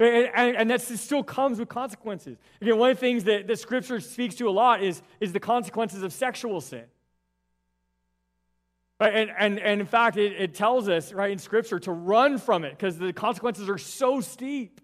And, 0.00 0.30
and, 0.34 0.56
and 0.56 0.70
that 0.70 0.80
still 0.80 1.22
comes 1.22 1.58
with 1.58 1.68
consequences. 1.68 2.38
Again, 2.62 2.78
one 2.78 2.90
of 2.90 2.96
the 2.96 3.00
things 3.00 3.24
that, 3.24 3.46
that 3.46 3.58
Scripture 3.58 4.00
speaks 4.00 4.34
to 4.36 4.48
a 4.48 4.50
lot 4.50 4.82
is, 4.82 5.02
is 5.20 5.34
the 5.34 5.40
consequences 5.40 6.02
of 6.02 6.10
sexual 6.10 6.62
sin. 6.62 6.84
Right? 8.98 9.14
And, 9.14 9.30
and, 9.38 9.58
and 9.58 9.80
in 9.82 9.86
fact, 9.86 10.16
it, 10.16 10.32
it 10.40 10.54
tells 10.54 10.88
us, 10.88 11.12
right, 11.12 11.30
in 11.30 11.38
Scripture 11.38 11.78
to 11.80 11.92
run 11.92 12.38
from 12.38 12.64
it 12.64 12.70
because 12.70 12.96
the 12.96 13.12
consequences 13.12 13.68
are 13.68 13.76
so 13.76 14.22
steep. 14.22 14.80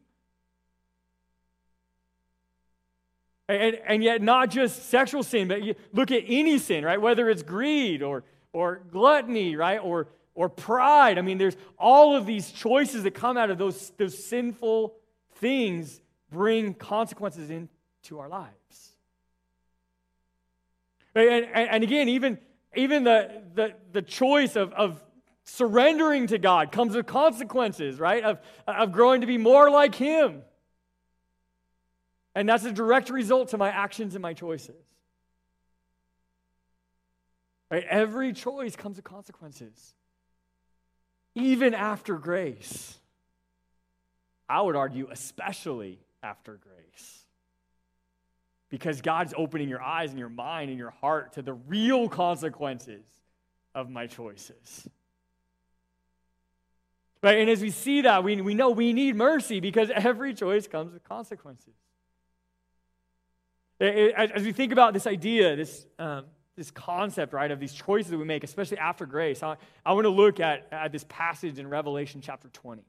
And, 3.49 3.79
and 3.87 4.05
yet, 4.05 4.21
not 4.21 4.51
just 4.51 4.91
sexual 4.91 5.23
sin, 5.23 5.49
but 5.49 5.63
look 5.95 6.11
at 6.11 6.25
any 6.27 6.59
sin, 6.59 6.85
right? 6.85 7.01
Whether 7.01 7.31
it's 7.31 7.43
greed 7.43 8.03
or, 8.03 8.25
or 8.53 8.83
gluttony, 8.91 9.57
right? 9.57 9.79
Or, 9.79 10.09
or 10.35 10.51
pride. 10.51 11.17
I 11.17 11.23
mean, 11.23 11.39
there's 11.39 11.57
all 11.79 12.15
of 12.15 12.27
these 12.27 12.51
choices 12.51 13.05
that 13.05 13.13
come 13.13 13.39
out 13.39 13.49
of 13.49 13.57
those, 13.57 13.93
those 13.97 14.23
sinful 14.23 14.95
things 15.37 16.01
bring 16.31 16.75
consequences 16.75 17.51
into 17.51 18.19
our 18.19 18.29
lives. 18.29 18.97
And, 21.15 21.47
and, 21.47 21.71
and 21.71 21.85
again, 21.85 22.09
even, 22.11 22.39
even 22.75 23.05
the, 23.05 23.43
the, 23.55 23.75
the 23.93 24.03
choice 24.03 24.57
of, 24.57 24.73
of 24.75 25.03
surrendering 25.45 26.27
to 26.27 26.39
God 26.39 26.73
comes 26.73 26.95
with 26.95 27.07
consequences, 27.07 27.99
right? 27.99 28.23
Of, 28.23 28.41
of 28.67 28.93
growing 28.93 29.23
to 29.23 29.27
be 29.27 29.39
more 29.39 29.71
like 29.71 29.95
Him. 29.95 30.43
And 32.35 32.47
that's 32.49 32.65
a 32.65 32.73
direct 32.73 33.09
result 33.09 33.49
to 33.51 33.59
my 33.59 33.71
actions 33.71 34.15
and 34.15 34.21
my 34.21 34.35
choices. 34.35 34.77
Right? 37.71 37.85
Every 37.89 38.33
choice 38.33 38.77
comes 38.77 38.97
with 38.97 39.05
consequences, 39.05 39.95
even 41.35 41.75
after 41.75 42.17
grace. 42.17 42.99
I 44.49 44.61
would 44.61 44.77
argue, 44.77 45.09
especially 45.11 45.99
after 46.23 46.55
grace. 46.55 47.25
Because 48.69 49.01
God's 49.01 49.35
opening 49.37 49.69
your 49.69 49.83
eyes 49.83 50.11
and 50.11 50.19
your 50.19 50.29
mind 50.29 50.71
and 50.71 50.79
your 50.79 50.91
heart 50.91 51.35
to 51.35 51.43
the 51.43 51.53
real 51.55 52.09
consequences 52.09 53.05
of 53.75 53.91
my 53.91 54.07
choices. 54.07 54.89
Right? 57.23 57.39
And 57.39 57.51
as 57.51 57.61
we 57.61 57.71
see 57.71 58.03
that, 58.03 58.23
we, 58.23 58.41
we 58.41 58.55
know 58.55 58.71
we 58.71 58.93
need 58.93 59.17
mercy 59.17 59.61
because 59.61 59.91
every 59.93 60.35
choice 60.35 60.67
comes 60.69 60.93
with 60.93 61.05
consequences. 61.05 61.75
As 63.81 64.43
we 64.43 64.53
think 64.53 64.73
about 64.73 64.95
this 64.95 65.07
idea, 65.07 65.55
this, 65.55 65.87
um, 65.99 66.25
this 66.57 66.71
concept, 66.71 67.35
right, 67.35 67.51
of 67.51 67.61
these 67.61 67.75
choices 67.75 68.11
that 68.11 68.19
we 68.19 68.25
make, 68.25 68.43
especially 68.43 68.79
after 68.79 69.05
grace, 69.05 69.43
I, 69.43 69.57
I 69.85 69.93
want 69.93 70.07
to 70.07 70.11
look 70.11 70.41
at, 70.41 70.67
at 70.73 70.93
this 70.93 71.05
passage 71.09 71.59
in 71.59 71.69
Revelation 71.69 72.21
chapter 72.23 72.49
20. 72.49 72.83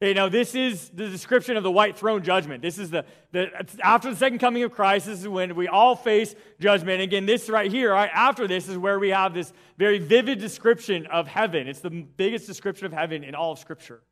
You 0.00 0.12
know, 0.12 0.28
this 0.28 0.54
is 0.54 0.90
the 0.90 1.08
description 1.08 1.56
of 1.56 1.62
the 1.62 1.70
white 1.70 1.96
throne 1.96 2.22
judgment. 2.22 2.60
This 2.60 2.78
is 2.78 2.90
the, 2.90 3.06
the 3.32 3.48
after 3.82 4.10
the 4.10 4.16
second 4.16 4.40
coming 4.40 4.62
of 4.62 4.72
Christ, 4.72 5.06
this 5.06 5.20
is 5.20 5.28
when 5.28 5.54
we 5.54 5.68
all 5.68 5.96
face 5.96 6.34
judgment. 6.60 7.00
Again, 7.00 7.24
this 7.24 7.48
right 7.48 7.70
here, 7.70 7.92
right 7.92 8.10
after 8.12 8.46
this, 8.46 8.68
is 8.68 8.76
where 8.76 8.98
we 8.98 9.08
have 9.08 9.32
this 9.32 9.54
very 9.78 9.98
vivid 9.98 10.38
description 10.38 11.06
of 11.06 11.26
heaven. 11.26 11.66
It's 11.66 11.80
the 11.80 11.88
biggest 11.88 12.46
description 12.46 12.84
of 12.84 12.92
heaven 12.92 13.24
in 13.24 13.34
all 13.34 13.52
of 13.52 13.58
Scripture. 13.58 14.02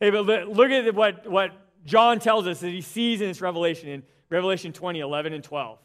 Hey, 0.00 0.08
but 0.08 0.24
look 0.24 0.70
at 0.70 0.94
what, 0.94 1.30
what 1.30 1.52
John 1.84 2.18
tells 2.18 2.46
us 2.46 2.60
that 2.60 2.70
he 2.70 2.80
sees 2.80 3.20
in 3.20 3.28
this 3.28 3.42
revelation 3.42 3.90
in 3.90 4.02
Revelation 4.30 4.72
20, 4.72 5.00
11, 5.00 5.34
and 5.34 5.44
12. 5.44 5.78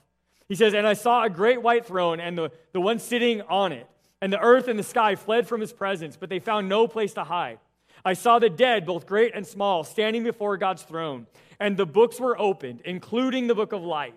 He 0.47 0.55
says, 0.55 0.73
And 0.73 0.87
I 0.87 0.93
saw 0.93 1.25
a 1.25 1.29
great 1.29 1.61
white 1.61 1.85
throne 1.85 2.21
and 2.21 2.37
the, 2.37 2.51
the 2.71 2.79
one 2.79 2.99
sitting 2.99 3.41
on 3.41 3.73
it. 3.73 3.85
And 4.21 4.31
the 4.31 4.39
earth 4.39 4.69
and 4.69 4.79
the 4.79 4.83
sky 4.83 5.15
fled 5.15 5.47
from 5.47 5.61
his 5.61 5.71
presence, 5.71 6.17
but 6.17 6.29
they 6.29 6.39
found 6.39 6.67
no 6.67 6.87
place 6.87 7.13
to 7.13 7.23
hide. 7.23 7.59
I 8.03 8.13
saw 8.13 8.39
the 8.39 8.49
dead, 8.49 8.85
both 8.85 9.05
great 9.05 9.33
and 9.35 9.45
small, 9.45 9.83
standing 9.83 10.23
before 10.23 10.57
God's 10.57 10.83
throne, 10.83 11.27
and 11.59 11.75
the 11.75 11.85
books 11.85 12.19
were 12.19 12.39
opened, 12.39 12.81
including 12.85 13.47
the 13.47 13.55
book 13.55 13.73
of 13.73 13.83
life. 13.83 14.13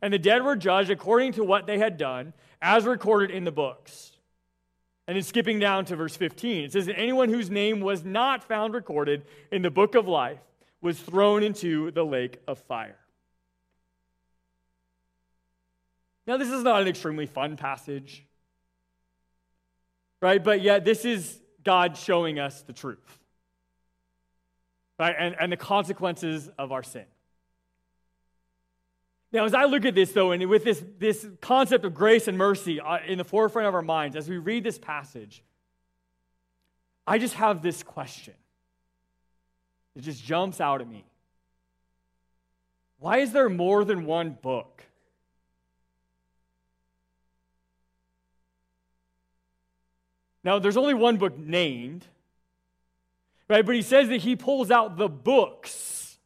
And 0.00 0.12
the 0.12 0.18
dead 0.18 0.42
were 0.42 0.56
judged 0.56 0.90
according 0.90 1.32
to 1.32 1.44
what 1.44 1.66
they 1.66 1.78
had 1.78 1.98
done, 1.98 2.32
as 2.62 2.84
recorded 2.84 3.30
in 3.30 3.44
the 3.44 3.52
books. 3.52 4.12
And 5.06 5.16
then 5.16 5.22
skipping 5.22 5.58
down 5.58 5.86
to 5.86 5.96
verse 5.96 6.16
15, 6.16 6.64
it 6.64 6.72
says 6.72 6.86
that 6.86 6.98
anyone 6.98 7.30
whose 7.30 7.50
name 7.50 7.80
was 7.80 8.04
not 8.04 8.44
found 8.44 8.74
recorded 8.74 9.24
in 9.50 9.62
the 9.62 9.70
book 9.70 9.94
of 9.94 10.06
life 10.06 10.38
was 10.80 11.00
thrown 11.00 11.42
into 11.42 11.90
the 11.90 12.04
lake 12.04 12.38
of 12.46 12.58
fire. 12.58 12.98
Now, 16.26 16.36
this 16.36 16.50
is 16.50 16.62
not 16.62 16.82
an 16.82 16.88
extremely 16.88 17.24
fun 17.24 17.56
passage, 17.56 18.22
right? 20.20 20.44
But 20.44 20.60
yet, 20.60 20.84
this 20.84 21.06
is 21.06 21.40
God 21.68 21.98
showing 21.98 22.38
us 22.38 22.62
the 22.62 22.72
truth, 22.72 23.18
right? 24.98 25.14
And, 25.18 25.36
and 25.38 25.52
the 25.52 25.56
consequences 25.58 26.48
of 26.58 26.72
our 26.72 26.82
sin. 26.82 27.04
Now, 29.32 29.44
as 29.44 29.52
I 29.52 29.66
look 29.66 29.84
at 29.84 29.94
this, 29.94 30.12
though, 30.12 30.32
and 30.32 30.42
with 30.48 30.64
this, 30.64 30.82
this 30.98 31.26
concept 31.42 31.84
of 31.84 31.92
grace 31.92 32.26
and 32.26 32.38
mercy 32.38 32.80
uh, 32.80 33.00
in 33.06 33.18
the 33.18 33.24
forefront 33.24 33.68
of 33.68 33.74
our 33.74 33.82
minds, 33.82 34.16
as 34.16 34.30
we 34.30 34.38
read 34.38 34.64
this 34.64 34.78
passage, 34.78 35.44
I 37.06 37.18
just 37.18 37.34
have 37.34 37.60
this 37.60 37.82
question. 37.82 38.32
It 39.94 40.00
just 40.00 40.24
jumps 40.24 40.62
out 40.62 40.80
at 40.80 40.88
me. 40.88 41.04
Why 42.98 43.18
is 43.18 43.32
there 43.32 43.50
more 43.50 43.84
than 43.84 44.06
one 44.06 44.38
book? 44.40 44.84
Now, 50.48 50.58
there's 50.58 50.78
only 50.78 50.94
one 50.94 51.18
book 51.18 51.36
named, 51.36 52.06
right? 53.50 53.66
But 53.66 53.74
he 53.74 53.82
says 53.82 54.08
that 54.08 54.22
he 54.22 54.34
pulls 54.34 54.70
out 54.70 54.96
the 54.96 55.06
books, 55.06 56.16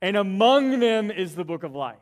and 0.00 0.16
among 0.16 0.80
them 0.80 1.10
is 1.10 1.34
the 1.34 1.44
book 1.44 1.62
of 1.62 1.74
life. 1.74 1.98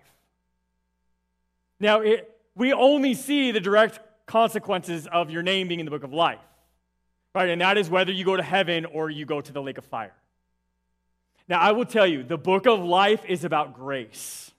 Now, 1.81 2.02
it, 2.02 2.40
we 2.54 2.72
only 2.72 3.14
see 3.14 3.50
the 3.50 3.59
direct 3.59 3.98
consequences 4.26 5.09
of 5.09 5.28
your 5.28 5.42
name 5.42 5.66
being 5.66 5.81
in 5.81 5.87
the 5.87 5.90
book 5.90 6.04
of 6.04 6.12
life, 6.12 6.38
right? 7.35 7.48
And 7.48 7.62
that 7.62 7.76
is 7.78 7.90
whether 7.90 8.12
you 8.12 8.24
go 8.24 8.37
to 8.37 8.42
heaven 8.44 8.85
or 8.85 9.11
you 9.11 9.26
go 9.26 9.40
to 9.40 9.52
the 9.52 9.61
lake 9.61 9.78
of 9.78 9.85
fire. 9.87 10.14
Now, 11.48 11.59
I 11.59 11.72
will 11.72 11.85
tell 11.85 12.07
you, 12.07 12.22
the 12.22 12.38
book 12.38 12.68
of 12.68 12.78
life 12.78 13.24
is 13.24 13.42
about 13.42 13.74
grace. 13.74 14.52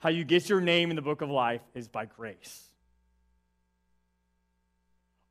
How 0.00 0.10
you 0.10 0.24
get 0.24 0.50
your 0.50 0.60
name 0.60 0.90
in 0.90 0.96
the 0.96 1.00
book 1.00 1.22
of 1.22 1.30
life 1.30 1.62
is 1.74 1.88
by 1.88 2.04
grace. 2.04 2.69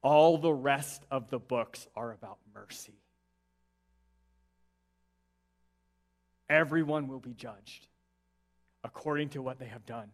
All 0.01 0.37
the 0.37 0.53
rest 0.53 1.05
of 1.11 1.29
the 1.29 1.39
books 1.39 1.87
are 1.95 2.11
about 2.11 2.37
mercy. 2.53 2.95
Everyone 6.49 7.07
will 7.07 7.19
be 7.19 7.33
judged 7.33 7.87
according 8.83 9.29
to 9.29 9.41
what 9.41 9.59
they 9.59 9.67
have 9.67 9.85
done. 9.85 10.09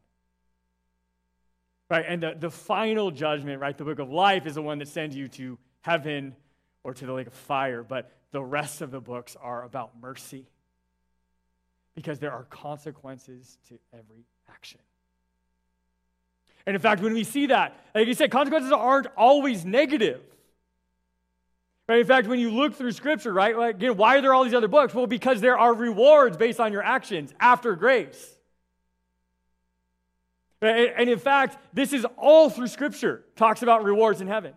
Right? 1.90 2.06
And 2.08 2.24
the, 2.24 2.36
the 2.38 2.50
final 2.50 3.12
judgment, 3.12 3.62
right, 3.62 3.78
the 3.78 3.84
book 3.84 4.00
of 4.00 4.10
life 4.10 4.48
is 4.48 4.56
the 4.56 4.62
one 4.62 4.80
that 4.80 4.88
sends 4.88 5.16
you 5.16 5.28
to 5.30 5.60
heaven 5.82 6.36
or 6.84 6.94
to 6.94 7.06
the 7.06 7.14
lake 7.14 7.28
of 7.28 7.34
fire. 7.34 7.84
But 7.84 8.12
the 8.32 8.44
rest 8.44 8.82
of 8.82 8.92
the 8.92 9.00
books 9.00 9.38
are 9.40 9.64
about 9.64 9.92
mercy 10.02 10.48
because 11.94 12.20
there 12.20 12.32
are 12.32 12.44
consequences 12.46 13.58
to 13.70 13.78
every 13.94 14.26
action. 14.50 14.80
And 16.66 16.76
in 16.76 16.82
fact, 16.82 17.02
when 17.02 17.14
we 17.14 17.24
see 17.24 17.48
that, 17.48 17.80
like 17.94 18.08
you 18.08 18.14
said, 18.14 18.32
consequences 18.32 18.72
aren't 18.72 19.08
always 19.16 19.66
negative. 19.66 20.22
Right? 21.88 22.00
In 22.00 22.08
fact, 22.08 22.28
when 22.28 22.40
you 22.40 22.50
look 22.50 22.74
through 22.74 22.92
Scripture, 22.94 23.32
right, 23.32 23.56
like, 23.56 23.76
again, 23.76 23.96
why 23.96 24.18
are 24.18 24.22
there 24.22 24.34
all 24.34 24.44
these 24.44 24.56
other 24.56 24.68
books? 24.68 24.94
Well, 24.94 25.06
because 25.06 25.42
there 25.42 25.58
are 25.58 25.74
rewards 25.74 26.38
based 26.38 26.60
on 26.60 26.74
your 26.74 26.82
actions 26.82 27.34
after 27.40 27.76
grace. 27.76 28.34
And 30.62 31.10
in 31.10 31.20
fact, 31.20 31.60
this 31.74 31.94
is 31.94 32.08
all 32.18 32.50
through 32.50 32.68
Scripture, 32.68 33.24
talks 33.36 33.62
about 33.62 33.84
rewards 33.84 34.20
in 34.20 34.28
heaven. 34.28 34.54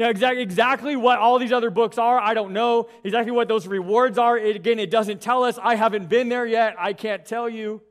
Now, 0.00 0.08
exactly, 0.08 0.42
exactly 0.42 0.96
what 0.96 1.18
all 1.18 1.38
these 1.38 1.52
other 1.52 1.70
books 1.70 1.98
are, 1.98 2.18
I 2.18 2.34
don't 2.34 2.52
know. 2.52 2.88
Exactly 3.04 3.30
what 3.30 3.46
those 3.46 3.68
rewards 3.68 4.18
are, 4.18 4.36
it, 4.36 4.56
again, 4.56 4.78
it 4.80 4.90
doesn't 4.90 5.20
tell 5.20 5.44
us. 5.44 5.58
I 5.62 5.76
haven't 5.76 6.08
been 6.08 6.28
there 6.28 6.46
yet. 6.46 6.74
I 6.78 6.94
can't 6.94 7.24
tell 7.24 7.48
you. 7.48 7.82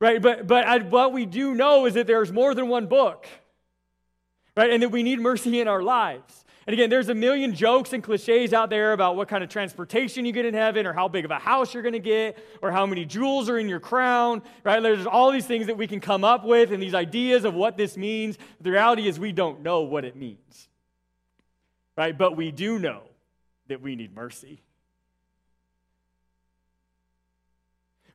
Right? 0.00 0.22
But, 0.22 0.46
but 0.46 0.84
what 0.90 1.12
we 1.12 1.26
do 1.26 1.54
know 1.54 1.86
is 1.86 1.94
that 1.94 2.06
there's 2.06 2.30
more 2.30 2.54
than 2.54 2.68
one 2.68 2.86
book, 2.86 3.26
right? 4.56 4.70
And 4.70 4.82
that 4.82 4.90
we 4.90 5.02
need 5.02 5.18
mercy 5.18 5.60
in 5.60 5.66
our 5.66 5.82
lives. 5.82 6.44
And 6.68 6.74
again, 6.74 6.90
there's 6.90 7.08
a 7.08 7.14
million 7.14 7.54
jokes 7.54 7.94
and 7.94 8.02
cliches 8.02 8.52
out 8.52 8.68
there 8.68 8.92
about 8.92 9.16
what 9.16 9.26
kind 9.26 9.42
of 9.42 9.48
transportation 9.48 10.26
you 10.26 10.32
get 10.32 10.44
in 10.44 10.52
heaven, 10.52 10.86
or 10.86 10.92
how 10.92 11.08
big 11.08 11.24
of 11.24 11.30
a 11.30 11.38
house 11.38 11.72
you're 11.72 11.82
going 11.82 11.94
to 11.94 11.98
get, 11.98 12.38
or 12.60 12.70
how 12.70 12.84
many 12.84 13.06
jewels 13.06 13.48
are 13.48 13.58
in 13.58 13.68
your 13.70 13.80
crown, 13.80 14.42
right? 14.64 14.82
There's 14.82 15.06
all 15.06 15.32
these 15.32 15.46
things 15.46 15.66
that 15.66 15.78
we 15.78 15.86
can 15.86 15.98
come 15.98 16.24
up 16.24 16.44
with 16.44 16.70
and 16.70 16.82
these 16.82 16.94
ideas 16.94 17.44
of 17.44 17.54
what 17.54 17.78
this 17.78 17.96
means. 17.96 18.36
The 18.60 18.70
reality 18.70 19.08
is, 19.08 19.18
we 19.18 19.32
don't 19.32 19.62
know 19.62 19.80
what 19.80 20.04
it 20.04 20.14
means, 20.14 20.68
right? 21.96 22.16
But 22.16 22.36
we 22.36 22.52
do 22.52 22.78
know 22.78 23.00
that 23.68 23.80
we 23.80 23.96
need 23.96 24.14
mercy. 24.14 24.62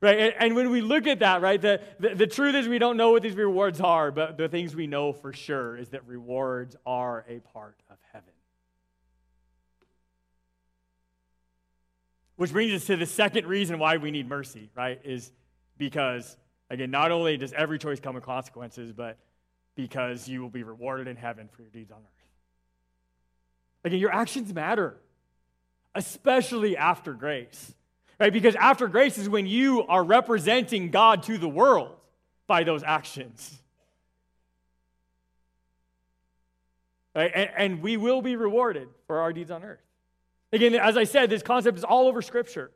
Right? 0.03 0.19
And, 0.19 0.33
and 0.37 0.55
when 0.57 0.69
we 0.69 0.81
look 0.81 1.07
at 1.07 1.19
that, 1.19 1.41
right, 1.41 1.61
the, 1.61 1.79
the, 1.97 2.13
the 2.13 2.27
truth 2.27 2.55
is 2.55 2.67
we 2.67 2.77
don't 2.77 2.97
know 2.97 3.11
what 3.11 3.23
these 3.23 3.35
rewards 3.35 3.79
are, 3.79 4.11
but 4.11 4.37
the 4.37 4.49
things 4.49 4.75
we 4.75 4.85
know 4.85 5.13
for 5.13 5.31
sure 5.31 5.77
is 5.77 5.91
that 5.91 6.05
rewards 6.05 6.75
are 6.85 7.23
a 7.29 7.39
part 7.39 7.81
of 7.89 7.95
heaven. 8.11 8.33
Which 12.35 12.51
brings 12.51 12.73
us 12.73 12.85
to 12.87 12.97
the 12.97 13.05
second 13.05 13.47
reason 13.47 13.79
why 13.79 13.95
we 13.95 14.11
need 14.11 14.27
mercy, 14.27 14.69
right? 14.75 14.99
Is 15.05 15.31
because, 15.77 16.35
again, 16.69 16.91
not 16.91 17.11
only 17.11 17.37
does 17.37 17.53
every 17.53 17.79
choice 17.79 18.01
come 18.01 18.15
with 18.15 18.25
consequences, 18.25 18.91
but 18.91 19.17
because 19.75 20.27
you 20.27 20.41
will 20.41 20.49
be 20.49 20.63
rewarded 20.63 21.07
in 21.07 21.15
heaven 21.15 21.47
for 21.49 21.61
your 21.61 21.71
deeds 21.71 21.91
on 21.91 21.99
earth. 21.99 22.29
Again, 23.85 23.99
your 23.99 24.11
actions 24.11 24.53
matter, 24.53 24.97
especially 25.95 26.75
after 26.75 27.13
grace, 27.13 27.73
right? 28.19 28.31
Because 28.31 28.55
after 28.55 28.87
grace 28.87 29.17
is 29.17 29.29
when 29.29 29.45
you 29.45 29.85
are 29.87 30.03
representing 30.03 30.91
God 30.91 31.23
to 31.23 31.37
the 31.37 31.47
world 31.47 31.95
by 32.47 32.63
those 32.63 32.83
actions. 32.83 33.59
Right? 37.15 37.31
And, 37.33 37.49
and 37.57 37.81
we 37.81 37.97
will 37.97 38.21
be 38.21 38.35
rewarded 38.35 38.87
for 39.07 39.19
our 39.19 39.33
deeds 39.33 39.51
on 39.51 39.63
earth. 39.63 39.79
Again, 40.51 40.75
as 40.75 40.97
I 40.97 41.03
said, 41.03 41.29
this 41.29 41.43
concept 41.43 41.77
is 41.77 41.83
all 41.83 42.07
over 42.07 42.21
Scripture. 42.21 42.71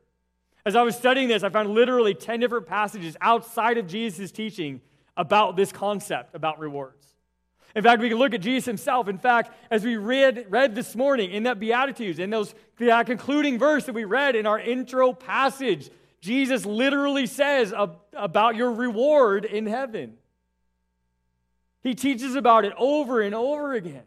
As 0.64 0.76
I 0.76 0.82
was 0.82 0.96
studying 0.96 1.28
this, 1.28 1.42
I 1.42 1.48
found 1.48 1.70
literally 1.70 2.14
10 2.14 2.40
different 2.40 2.66
passages 2.66 3.16
outside 3.20 3.78
of 3.78 3.86
Jesus' 3.86 4.32
teaching 4.32 4.80
about 5.16 5.56
this 5.56 5.72
concept 5.72 6.34
about 6.34 6.58
rewards. 6.58 7.06
In 7.74 7.82
fact, 7.82 8.00
we 8.00 8.08
can 8.08 8.18
look 8.18 8.34
at 8.34 8.40
Jesus 8.40 8.64
himself. 8.64 9.08
In 9.08 9.18
fact, 9.18 9.50
as 9.70 9.84
we 9.84 9.96
read, 9.96 10.46
read 10.48 10.74
this 10.74 10.96
morning 10.96 11.30
in 11.30 11.42
that 11.44 11.60
Beatitudes, 11.60 12.18
in 12.18 12.30
those, 12.30 12.54
that 12.78 12.90
uh, 12.90 13.04
concluding 13.04 13.58
verse 13.58 13.84
that 13.84 13.94
we 13.94 14.04
read 14.04 14.36
in 14.36 14.46
our 14.46 14.58
intro 14.58 15.12
passage, 15.12 15.90
Jesus 16.20 16.64
literally 16.64 17.26
says 17.26 17.72
about 18.12 18.56
your 18.56 18.72
reward 18.72 19.44
in 19.44 19.66
heaven. 19.66 20.14
He 21.82 21.94
teaches 21.94 22.34
about 22.34 22.64
it 22.64 22.72
over 22.76 23.20
and 23.20 23.34
over 23.34 23.74
again. 23.74 24.02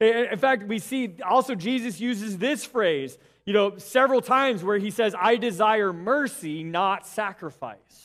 In 0.00 0.38
fact, 0.38 0.64
we 0.64 0.78
see 0.78 1.16
also 1.24 1.54
Jesus 1.54 2.00
uses 2.00 2.38
this 2.38 2.64
phrase, 2.64 3.16
you 3.46 3.52
know, 3.52 3.78
several 3.78 4.20
times 4.20 4.64
where 4.64 4.78
he 4.78 4.90
says, 4.90 5.14
I 5.18 5.36
desire 5.36 5.92
mercy, 5.92 6.64
not 6.64 7.06
sacrifice. 7.06 8.03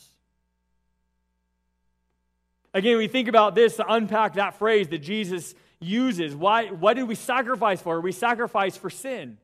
Again, 2.74 2.98
we 2.98 3.08
think 3.08 3.28
about 3.28 3.56
this 3.56 3.78
to 3.78 3.92
unpack 3.92 4.36
that 4.36 4.56
phrase 4.56 4.88
that 4.90 5.00
Jesus 5.00 5.56
uses. 5.80 6.36
Why, 6.36 6.68
what 6.68 6.96
do 6.96 7.06
we 7.06 7.16
sacrifice 7.16 7.82
for? 7.82 8.00
We 8.02 8.12
sacrifice 8.12 8.78
for 8.78 8.90
sin. 8.90 9.38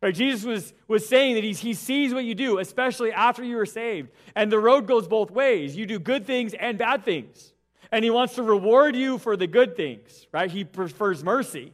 Right? 0.00 0.14
Jesus 0.14 0.44
was, 0.44 0.74
was 0.88 1.08
saying 1.08 1.36
that 1.36 1.44
he, 1.44 1.52
he 1.52 1.74
sees 1.74 2.12
what 2.12 2.24
you 2.24 2.34
do, 2.34 2.58
especially 2.58 3.12
after 3.12 3.44
you 3.44 3.58
are 3.58 3.66
saved. 3.66 4.10
And 4.34 4.50
the 4.50 4.58
road 4.58 4.86
goes 4.86 5.06
both 5.06 5.30
ways. 5.30 5.76
You 5.76 5.86
do 5.86 5.98
good 5.98 6.26
things 6.26 6.54
and 6.54 6.76
bad 6.76 7.04
things 7.04 7.52
and 7.92 8.02
he 8.02 8.10
wants 8.10 8.34
to 8.36 8.42
reward 8.42 8.96
you 8.96 9.18
for 9.18 9.36
the 9.36 9.46
good 9.46 9.76
things, 9.76 10.26
right? 10.32 10.50
He 10.50 10.64
prefers 10.64 11.22
mercy 11.22 11.72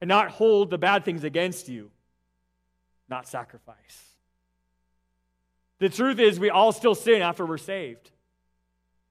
and 0.00 0.08
not 0.08 0.30
hold 0.30 0.70
the 0.70 0.78
bad 0.78 1.04
things 1.04 1.24
against 1.24 1.68
you, 1.68 1.90
not 3.08 3.26
sacrifice. 3.26 4.14
The 5.80 5.88
truth 5.88 6.20
is, 6.20 6.38
we 6.38 6.48
all 6.48 6.70
still 6.70 6.94
sin 6.94 7.20
after 7.20 7.44
we're 7.44 7.58
saved. 7.58 8.12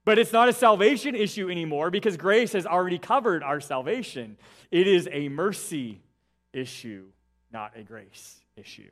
But 0.04 0.18
it's 0.18 0.32
not 0.32 0.48
a 0.48 0.52
salvation 0.52 1.14
issue 1.14 1.50
anymore 1.50 1.90
because 1.90 2.16
grace 2.16 2.52
has 2.52 2.66
already 2.66 2.98
covered 2.98 3.42
our 3.42 3.60
salvation. 3.60 4.36
It 4.70 4.86
is 4.86 5.08
a 5.10 5.28
mercy 5.28 6.02
issue, 6.52 7.06
not 7.52 7.72
a 7.76 7.82
grace 7.82 8.40
issue. 8.56 8.90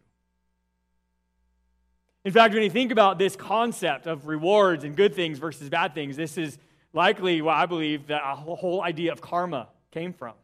In 2.24 2.32
fact, 2.32 2.54
when 2.54 2.62
you 2.62 2.70
think 2.70 2.92
about 2.92 3.18
this 3.18 3.34
concept 3.34 4.06
of 4.06 4.26
rewards 4.26 4.84
and 4.84 4.96
good 4.96 5.14
things 5.14 5.38
versus 5.38 5.68
bad 5.68 5.94
things, 5.94 6.16
this 6.16 6.38
is 6.38 6.56
likely 6.92 7.42
what 7.42 7.56
I 7.56 7.66
believe 7.66 8.06
that 8.06 8.22
a 8.24 8.36
whole 8.36 8.82
idea 8.82 9.12
of 9.12 9.20
karma 9.20 9.68
came 9.90 10.12
from. 10.12 10.34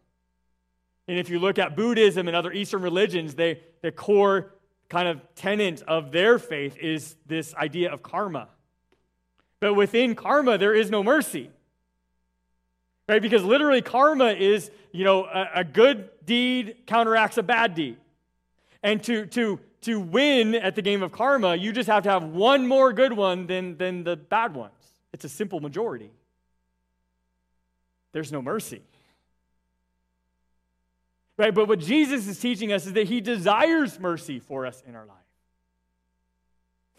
And 1.07 1.19
if 1.19 1.31
you 1.31 1.39
look 1.39 1.59
at 1.59 1.77
Buddhism 1.77 2.27
and 2.27 2.37
other 2.37 2.53
Eastern 2.53 2.83
religions, 2.83 3.35
they, 3.35 3.61
the 3.81 3.93
core 3.93 4.55
kind 4.89 5.09
of 5.09 5.23
tenet 5.35 5.83
of 5.83 6.11
their 6.13 6.39
faith 6.39 6.77
is 6.77 7.17
this 7.27 7.55
idea 7.55 7.93
of 7.93 8.03
karma. 8.03 8.49
But 9.61 9.75
within 9.75 10.15
karma, 10.15 10.59
there 10.59 10.75
is 10.75 10.91
no 10.91 11.03
mercy. 11.03 11.51
Right? 13.09 13.23
Because 13.23 13.43
literally, 13.43 13.83
karma 13.83 14.33
is, 14.33 14.71
you 14.93 15.05
know, 15.05 15.25
a, 15.25 15.49
a 15.57 15.65
good 15.65 16.11
deed 16.27 16.77
counteracts 16.87 17.39
a 17.39 17.43
bad 17.43 17.75
deed. 17.75 17.97
And 18.83 19.03
to, 19.05 19.27
to, 19.27 19.59
to 19.83 19.99
win 19.99 20.55
at 20.55 20.75
the 20.75 20.83
game 20.83 21.03
of 21.03 21.11
karma, 21.11 21.57
you 21.57 21.73
just 21.73 21.89
have 21.89 22.03
to 22.05 22.11
have 22.11 22.25
one 22.25 22.67
more 22.67 22.93
good 22.93 23.13
one 23.13 23.47
than, 23.47 23.77
than 23.79 24.05
the 24.05 24.17
bad 24.17 24.55
ones. 24.55 24.73
It's 25.13 25.25
a 25.25 25.29
simple 25.29 25.61
majority 25.61 26.11
there's 28.13 28.33
no 28.33 28.43
mercy. 28.43 28.83
Right? 31.37 31.55
But 31.55 31.69
what 31.69 31.79
Jesus 31.79 32.27
is 32.27 32.39
teaching 32.41 32.73
us 32.73 32.87
is 32.87 32.95
that 32.95 33.07
he 33.07 33.21
desires 33.21 34.01
mercy 34.01 34.41
for 34.41 34.67
us 34.67 34.83
in 34.87 34.97
our 34.97 35.07
life. 35.07 35.18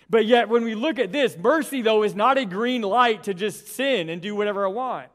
But 0.10 0.26
yet, 0.26 0.50
when 0.50 0.64
we 0.64 0.74
look 0.74 0.98
at 0.98 1.12
this, 1.12 1.38
mercy, 1.38 1.82
though, 1.82 2.04
is 2.04 2.16
not 2.16 2.38
a 2.38 2.46
green 2.46 2.82
light 2.82 3.24
to 3.24 3.34
just 3.34 3.68
sin 3.68 4.10
and 4.10 4.22
do 4.22 4.36
whatever 4.36 4.66
I 4.66 4.70
want 4.70 5.10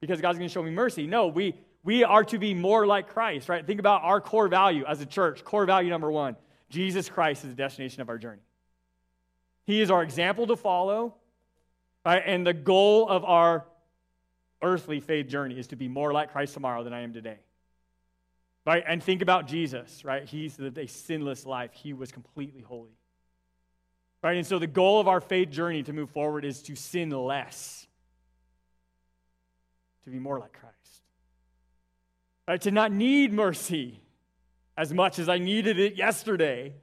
because 0.00 0.20
God's 0.20 0.38
going 0.38 0.48
to 0.48 0.52
show 0.52 0.62
me 0.62 0.70
mercy. 0.70 1.06
No, 1.06 1.26
we, 1.26 1.54
we 1.82 2.04
are 2.04 2.22
to 2.24 2.38
be 2.38 2.54
more 2.54 2.86
like 2.86 3.08
Christ, 3.08 3.48
right? 3.48 3.66
Think 3.66 3.80
about 3.80 4.02
our 4.04 4.20
core 4.20 4.48
value 4.48 4.84
as 4.86 5.00
a 5.00 5.06
church. 5.06 5.44
Core 5.44 5.66
value 5.66 5.90
number 5.90 6.10
one 6.10 6.36
Jesus 6.68 7.08
Christ 7.08 7.44
is 7.44 7.50
the 7.50 7.56
destination 7.56 8.00
of 8.00 8.08
our 8.08 8.18
journey. 8.18 8.42
He 9.64 9.80
is 9.80 9.90
our 9.90 10.02
example 10.02 10.46
to 10.48 10.56
follow, 10.56 11.14
right? 12.04 12.22
And 12.24 12.46
the 12.46 12.54
goal 12.54 13.08
of 13.08 13.24
our 13.24 13.64
earthly 14.60 15.00
faith 15.00 15.26
journey 15.26 15.58
is 15.58 15.68
to 15.68 15.76
be 15.76 15.88
more 15.88 16.12
like 16.12 16.32
Christ 16.32 16.54
tomorrow 16.54 16.84
than 16.84 16.92
I 16.92 17.00
am 17.00 17.12
today. 17.12 17.38
Right? 18.64 18.84
And 18.86 19.02
think 19.02 19.22
about 19.22 19.48
Jesus, 19.48 20.04
right? 20.04 20.24
He's 20.24 20.56
lived 20.58 20.78
a 20.78 20.86
sinless 20.86 21.44
life. 21.44 21.72
He 21.72 21.92
was 21.92 22.12
completely 22.12 22.60
holy. 22.60 22.96
Right? 24.22 24.36
And 24.36 24.46
so 24.46 24.58
the 24.58 24.68
goal 24.68 25.00
of 25.00 25.08
our 25.08 25.20
faith 25.20 25.50
journey 25.50 25.82
to 25.82 25.92
move 25.92 26.10
forward 26.10 26.44
is 26.44 26.62
to 26.62 26.76
sin 26.76 27.10
less, 27.10 27.86
to 30.04 30.10
be 30.10 30.18
more 30.18 30.38
like 30.38 30.52
Christ. 30.52 31.02
Right? 32.46 32.60
To 32.62 32.70
not 32.70 32.92
need 32.92 33.32
mercy 33.32 34.00
as 34.76 34.94
much 34.94 35.18
as 35.18 35.28
I 35.28 35.38
needed 35.38 35.78
it 35.78 35.96
yesterday. 35.96 36.74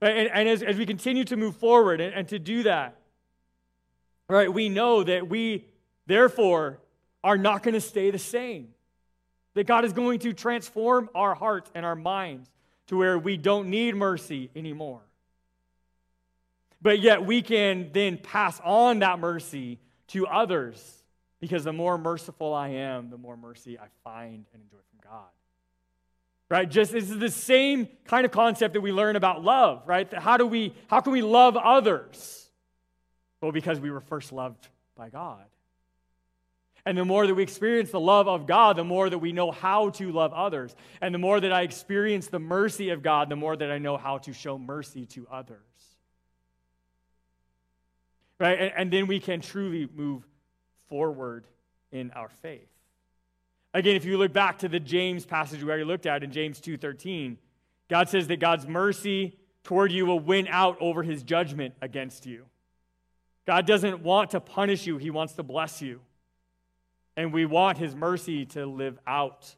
And, 0.00 0.28
and 0.28 0.48
as, 0.48 0.62
as 0.62 0.76
we 0.76 0.86
continue 0.86 1.24
to 1.24 1.36
move 1.36 1.56
forward 1.56 2.00
and, 2.00 2.14
and 2.14 2.28
to 2.28 2.38
do 2.38 2.62
that, 2.62 2.96
right, 4.28 4.52
we 4.52 4.68
know 4.68 5.02
that 5.02 5.28
we, 5.28 5.66
therefore, 6.06 6.80
are 7.22 7.38
not 7.38 7.62
going 7.62 7.74
to 7.74 7.80
stay 7.80 8.10
the 8.10 8.18
same. 8.18 8.68
That 9.54 9.66
God 9.66 9.84
is 9.84 9.92
going 9.92 10.18
to 10.20 10.32
transform 10.32 11.08
our 11.14 11.34
hearts 11.34 11.70
and 11.74 11.84
our 11.84 11.96
minds 11.96 12.50
to 12.86 12.96
where 12.96 13.18
we 13.18 13.36
don't 13.36 13.68
need 13.68 13.94
mercy 13.94 14.50
anymore. 14.54 15.00
But 16.82 17.00
yet 17.00 17.24
we 17.24 17.42
can 17.42 17.90
then 17.92 18.18
pass 18.18 18.60
on 18.64 19.00
that 19.00 19.18
mercy 19.18 19.78
to 20.08 20.26
others 20.26 21.02
because 21.40 21.64
the 21.64 21.72
more 21.72 21.98
merciful 21.98 22.54
I 22.54 22.68
am, 22.68 23.10
the 23.10 23.18
more 23.18 23.36
mercy 23.36 23.78
I 23.78 23.86
find 24.04 24.44
and 24.52 24.62
enjoy 24.62 24.78
from 24.90 25.10
God. 25.10 25.28
Right? 26.48 26.70
Just 26.70 26.92
this 26.92 27.10
is 27.10 27.18
the 27.18 27.30
same 27.30 27.88
kind 28.04 28.24
of 28.24 28.30
concept 28.30 28.74
that 28.74 28.80
we 28.80 28.92
learn 28.92 29.16
about 29.16 29.42
love, 29.42 29.82
right? 29.86 30.12
How 30.14 30.36
do 30.36 30.46
we 30.46 30.74
how 30.86 31.00
can 31.00 31.12
we 31.12 31.22
love 31.22 31.56
others? 31.56 32.48
Well, 33.40 33.52
because 33.52 33.80
we 33.80 33.90
were 33.90 34.00
first 34.00 34.32
loved 34.32 34.68
by 34.94 35.08
God. 35.08 35.44
And 36.86 36.96
the 36.96 37.04
more 37.04 37.26
that 37.26 37.34
we 37.34 37.42
experience 37.42 37.90
the 37.90 37.98
love 37.98 38.28
of 38.28 38.46
God, 38.46 38.76
the 38.76 38.84
more 38.84 39.10
that 39.10 39.18
we 39.18 39.32
know 39.32 39.50
how 39.50 39.90
to 39.90 40.12
love 40.12 40.32
others. 40.32 40.74
And 41.00 41.12
the 41.12 41.18
more 41.18 41.40
that 41.40 41.52
I 41.52 41.62
experience 41.62 42.28
the 42.28 42.38
mercy 42.38 42.90
of 42.90 43.02
God, 43.02 43.28
the 43.28 43.34
more 43.34 43.56
that 43.56 43.72
I 43.72 43.78
know 43.78 43.96
how 43.96 44.18
to 44.18 44.32
show 44.32 44.56
mercy 44.56 45.04
to 45.06 45.26
others. 45.28 45.58
Right? 48.38 48.56
And, 48.58 48.72
and 48.76 48.92
then 48.92 49.08
we 49.08 49.18
can 49.18 49.40
truly 49.40 49.88
move 49.96 50.22
forward 50.88 51.48
in 51.90 52.12
our 52.12 52.28
faith. 52.28 52.68
Again, 53.74 53.96
if 53.96 54.04
you 54.04 54.16
look 54.16 54.32
back 54.32 54.60
to 54.60 54.68
the 54.68 54.78
James 54.78 55.26
passage 55.26 55.62
we 55.62 55.68
already 55.68 55.84
looked 55.84 56.06
at 56.06 56.22
in 56.22 56.30
James 56.30 56.60
2:13, 56.60 57.36
God 57.88 58.08
says 58.08 58.28
that 58.28 58.38
God's 58.38 58.66
mercy 58.66 59.36
toward 59.64 59.90
you 59.90 60.06
will 60.06 60.20
win 60.20 60.46
out 60.48 60.76
over 60.80 61.02
his 61.02 61.24
judgment 61.24 61.74
against 61.82 62.26
you. 62.26 62.46
God 63.44 63.66
doesn't 63.66 64.02
want 64.02 64.30
to 64.30 64.40
punish 64.40 64.86
you, 64.86 64.98
he 64.98 65.10
wants 65.10 65.32
to 65.34 65.42
bless 65.42 65.82
you. 65.82 66.00
And 67.16 67.32
we 67.32 67.46
want 67.46 67.78
his 67.78 67.94
mercy 67.94 68.44
to 68.46 68.66
live 68.66 68.98
out 69.06 69.54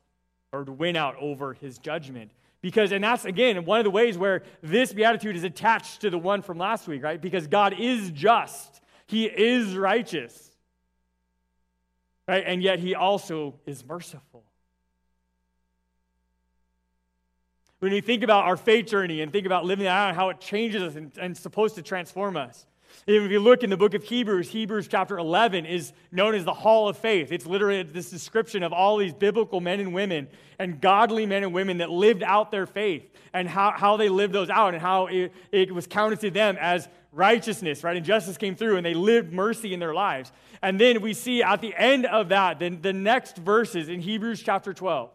or 0.52 0.64
to 0.64 0.72
win 0.72 0.96
out 0.96 1.16
over 1.20 1.54
his 1.54 1.78
judgment. 1.78 2.30
Because, 2.60 2.90
and 2.90 3.04
that's 3.04 3.24
again 3.24 3.64
one 3.64 3.78
of 3.78 3.84
the 3.84 3.90
ways 3.90 4.18
where 4.18 4.42
this 4.62 4.92
beatitude 4.92 5.36
is 5.36 5.44
attached 5.44 6.00
to 6.00 6.10
the 6.10 6.18
one 6.18 6.42
from 6.42 6.58
last 6.58 6.88
week, 6.88 7.02
right? 7.02 7.20
Because 7.20 7.46
God 7.46 7.74
is 7.78 8.10
just, 8.10 8.80
He 9.06 9.26
is 9.26 9.76
righteous, 9.76 10.50
right? 12.26 12.42
And 12.44 12.62
yet 12.62 12.80
He 12.80 12.94
also 12.94 13.54
is 13.64 13.86
merciful. 13.86 14.42
When 17.78 17.92
you 17.92 18.02
think 18.02 18.24
about 18.24 18.44
our 18.44 18.56
faith 18.56 18.86
journey 18.86 19.20
and 19.20 19.32
think 19.32 19.46
about 19.46 19.64
living 19.64 19.86
out, 19.86 20.16
how 20.16 20.30
it 20.30 20.40
changes 20.40 20.82
us 20.82 20.96
and, 20.96 21.12
and 21.16 21.36
supposed 21.36 21.76
to 21.76 21.82
transform 21.82 22.36
us, 22.36 22.66
if 23.06 23.30
you 23.30 23.40
look 23.40 23.62
in 23.62 23.70
the 23.70 23.76
book 23.76 23.94
of 23.94 24.04
Hebrews, 24.04 24.50
Hebrews 24.50 24.88
chapter 24.88 25.18
11 25.18 25.66
is 25.66 25.92
known 26.12 26.34
as 26.34 26.44
the 26.44 26.52
Hall 26.52 26.88
of 26.88 26.96
Faith. 26.96 27.32
It's 27.32 27.46
literally 27.46 27.82
this 27.82 28.10
description 28.10 28.62
of 28.62 28.72
all 28.72 28.96
these 28.96 29.14
biblical 29.14 29.60
men 29.60 29.80
and 29.80 29.94
women 29.94 30.28
and 30.58 30.80
godly 30.80 31.24
men 31.24 31.42
and 31.42 31.52
women 31.52 31.78
that 31.78 31.90
lived 31.90 32.22
out 32.22 32.50
their 32.50 32.66
faith 32.66 33.08
and 33.32 33.48
how, 33.48 33.72
how 33.72 33.96
they 33.96 34.08
lived 34.08 34.32
those 34.32 34.50
out 34.50 34.74
and 34.74 34.82
how 34.82 35.06
it, 35.06 35.32
it 35.52 35.74
was 35.74 35.86
counted 35.86 36.20
to 36.20 36.30
them 36.30 36.56
as 36.60 36.88
righteousness, 37.12 37.82
right? 37.84 37.96
And 37.96 38.04
justice 38.04 38.36
came 38.36 38.54
through 38.54 38.76
and 38.76 38.84
they 38.84 38.94
lived 38.94 39.32
mercy 39.32 39.72
in 39.72 39.80
their 39.80 39.94
lives. 39.94 40.32
And 40.62 40.80
then 40.80 41.00
we 41.00 41.14
see 41.14 41.42
at 41.42 41.60
the 41.60 41.74
end 41.76 42.06
of 42.06 42.28
that, 42.30 42.58
then 42.58 42.80
the 42.82 42.92
next 42.92 43.36
verses 43.36 43.88
in 43.88 44.00
Hebrews 44.00 44.42
chapter 44.42 44.74
12. 44.74 45.10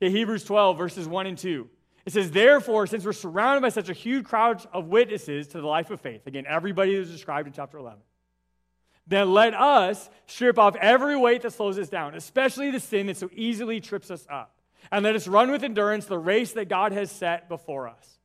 Okay, 0.00 0.10
Hebrews 0.10 0.44
12, 0.44 0.78
verses 0.78 1.08
1 1.08 1.26
and 1.26 1.36
2. 1.36 1.68
It 2.08 2.14
says, 2.14 2.30
Therefore, 2.30 2.86
since 2.86 3.04
we're 3.04 3.12
surrounded 3.12 3.60
by 3.60 3.68
such 3.68 3.90
a 3.90 3.92
huge 3.92 4.24
crowd 4.24 4.66
of 4.72 4.86
witnesses 4.86 5.46
to 5.48 5.60
the 5.60 5.66
life 5.66 5.90
of 5.90 6.00
faith, 6.00 6.26
again, 6.26 6.46
everybody 6.48 6.94
is 6.94 7.10
described 7.10 7.46
in 7.46 7.52
chapter 7.52 7.76
11, 7.76 7.98
then 9.06 9.30
let 9.34 9.52
us 9.52 10.08
strip 10.26 10.58
off 10.58 10.74
every 10.76 11.18
weight 11.18 11.42
that 11.42 11.52
slows 11.52 11.78
us 11.78 11.90
down, 11.90 12.14
especially 12.14 12.70
the 12.70 12.80
sin 12.80 13.08
that 13.08 13.18
so 13.18 13.28
easily 13.34 13.78
trips 13.78 14.10
us 14.10 14.26
up. 14.30 14.54
And 14.90 15.04
let 15.04 15.16
us 15.16 15.28
run 15.28 15.50
with 15.50 15.62
endurance 15.62 16.06
the 16.06 16.18
race 16.18 16.52
that 16.52 16.70
God 16.70 16.92
has 16.92 17.10
set 17.10 17.46
before 17.46 17.88
us. 17.88 18.18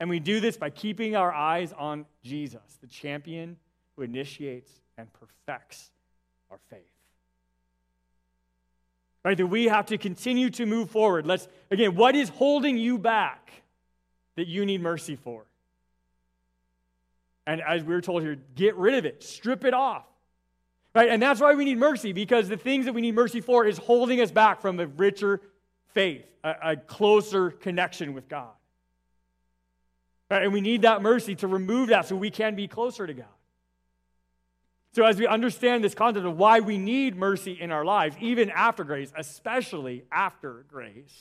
And 0.00 0.10
we 0.10 0.18
do 0.18 0.40
this 0.40 0.56
by 0.56 0.70
keeping 0.70 1.14
our 1.14 1.32
eyes 1.32 1.72
on 1.72 2.06
Jesus, 2.24 2.78
the 2.80 2.88
champion 2.88 3.56
who 3.94 4.02
initiates 4.02 4.72
and 4.96 5.06
perfects 5.12 5.92
our 6.50 6.58
faith 6.70 6.97
right? 9.28 9.36
That 9.36 9.46
we 9.46 9.66
have 9.66 9.84
to 9.86 9.98
continue 9.98 10.48
to 10.48 10.64
move 10.64 10.88
forward. 10.88 11.26
Let's, 11.26 11.48
again, 11.70 11.94
what 11.94 12.16
is 12.16 12.30
holding 12.30 12.78
you 12.78 12.96
back 12.96 13.52
that 14.36 14.46
you 14.46 14.64
need 14.64 14.80
mercy 14.80 15.16
for? 15.16 15.44
And 17.46 17.60
as 17.60 17.84
we 17.84 17.92
were 17.92 18.00
told 18.00 18.22
here, 18.22 18.38
get 18.54 18.74
rid 18.76 18.94
of 18.94 19.04
it, 19.04 19.22
strip 19.22 19.66
it 19.66 19.74
off. 19.74 20.06
Right? 20.94 21.10
And 21.10 21.20
that's 21.20 21.42
why 21.42 21.52
we 21.52 21.66
need 21.66 21.76
mercy, 21.76 22.14
because 22.14 22.48
the 22.48 22.56
things 22.56 22.86
that 22.86 22.94
we 22.94 23.02
need 23.02 23.14
mercy 23.14 23.42
for 23.42 23.66
is 23.66 23.76
holding 23.76 24.22
us 24.22 24.30
back 24.30 24.62
from 24.62 24.80
a 24.80 24.86
richer 24.86 25.42
faith, 25.92 26.24
a, 26.42 26.54
a 26.62 26.76
closer 26.76 27.50
connection 27.50 28.14
with 28.14 28.30
God. 28.30 28.54
Right? 30.30 30.42
And 30.42 30.54
we 30.54 30.62
need 30.62 30.82
that 30.82 31.02
mercy 31.02 31.34
to 31.34 31.48
remove 31.48 31.90
that 31.90 32.06
so 32.06 32.16
we 32.16 32.30
can 32.30 32.54
be 32.54 32.66
closer 32.66 33.06
to 33.06 33.12
God. 33.12 33.26
So, 34.98 35.04
as 35.04 35.16
we 35.16 35.28
understand 35.28 35.84
this 35.84 35.94
concept 35.94 36.26
of 36.26 36.36
why 36.36 36.58
we 36.58 36.76
need 36.76 37.14
mercy 37.14 37.52
in 37.52 37.70
our 37.70 37.84
lives, 37.84 38.16
even 38.18 38.50
after 38.50 38.82
grace, 38.82 39.12
especially 39.16 40.02
after 40.10 40.64
grace, 40.68 41.16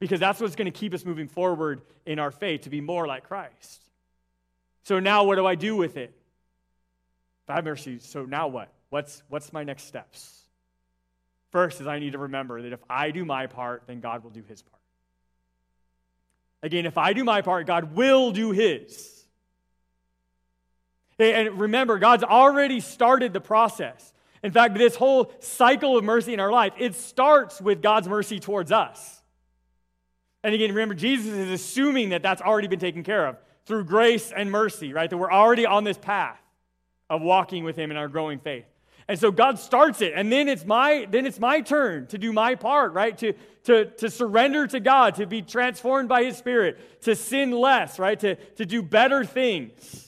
because 0.00 0.18
that's 0.18 0.40
what's 0.40 0.56
going 0.56 0.64
to 0.64 0.76
keep 0.76 0.92
us 0.92 1.04
moving 1.04 1.28
forward 1.28 1.82
in 2.04 2.18
our 2.18 2.32
faith 2.32 2.62
to 2.62 2.68
be 2.68 2.80
more 2.80 3.06
like 3.06 3.28
Christ. 3.28 3.80
So, 4.82 4.98
now 4.98 5.22
what 5.22 5.36
do 5.36 5.46
I 5.46 5.54
do 5.54 5.76
with 5.76 5.96
it? 5.96 6.12
I 7.46 7.54
have 7.54 7.64
mercy, 7.64 8.00
so 8.00 8.24
now 8.24 8.48
what? 8.48 8.72
What's, 8.90 9.22
what's 9.28 9.52
my 9.52 9.62
next 9.62 9.84
steps? 9.84 10.42
First 11.52 11.80
is 11.80 11.86
I 11.86 12.00
need 12.00 12.14
to 12.14 12.18
remember 12.18 12.60
that 12.62 12.72
if 12.72 12.80
I 12.90 13.12
do 13.12 13.24
my 13.24 13.46
part, 13.46 13.84
then 13.86 14.00
God 14.00 14.24
will 14.24 14.32
do 14.32 14.42
his 14.48 14.62
part. 14.62 14.82
Again, 16.64 16.86
if 16.86 16.98
I 16.98 17.12
do 17.12 17.22
my 17.22 17.40
part, 17.40 17.68
God 17.68 17.94
will 17.94 18.32
do 18.32 18.50
his. 18.50 19.17
And 21.18 21.58
remember, 21.58 21.98
God's 21.98 22.24
already 22.24 22.80
started 22.80 23.32
the 23.32 23.40
process. 23.40 24.12
In 24.42 24.52
fact, 24.52 24.74
this 24.74 24.94
whole 24.94 25.32
cycle 25.40 25.96
of 25.96 26.04
mercy 26.04 26.32
in 26.32 26.40
our 26.40 26.52
life, 26.52 26.72
it 26.78 26.94
starts 26.94 27.60
with 27.60 27.82
God's 27.82 28.08
mercy 28.08 28.38
towards 28.38 28.70
us. 28.70 29.20
And 30.44 30.54
again, 30.54 30.70
remember, 30.70 30.94
Jesus 30.94 31.32
is 31.32 31.50
assuming 31.50 32.10
that 32.10 32.22
that's 32.22 32.40
already 32.40 32.68
been 32.68 32.78
taken 32.78 33.02
care 33.02 33.26
of 33.26 33.36
through 33.66 33.84
grace 33.84 34.32
and 34.34 34.50
mercy, 34.50 34.92
right? 34.92 35.10
That 35.10 35.16
we're 35.16 35.32
already 35.32 35.66
on 35.66 35.82
this 35.82 35.98
path 35.98 36.40
of 37.10 37.20
walking 37.20 37.64
with 37.64 37.76
Him 37.76 37.90
in 37.90 37.96
our 37.96 38.08
growing 38.08 38.38
faith. 38.38 38.64
And 39.08 39.18
so 39.18 39.32
God 39.32 39.58
starts 39.58 40.02
it, 40.02 40.12
and 40.14 40.30
then 40.30 40.48
it's 40.48 40.66
my 40.66 41.08
then 41.10 41.24
it's 41.24 41.40
my 41.40 41.62
turn 41.62 42.06
to 42.08 42.18
do 42.18 42.30
my 42.30 42.54
part, 42.54 42.92
right? 42.92 43.16
To 43.18 43.32
to 43.64 43.86
to 43.86 44.10
surrender 44.10 44.66
to 44.66 44.80
God, 44.80 45.14
to 45.14 45.26
be 45.26 45.40
transformed 45.40 46.10
by 46.10 46.24
His 46.24 46.36
Spirit, 46.36 47.02
to 47.02 47.16
sin 47.16 47.50
less, 47.50 47.98
right? 47.98 48.20
To 48.20 48.34
to 48.34 48.66
do 48.66 48.82
better 48.82 49.24
things 49.24 50.07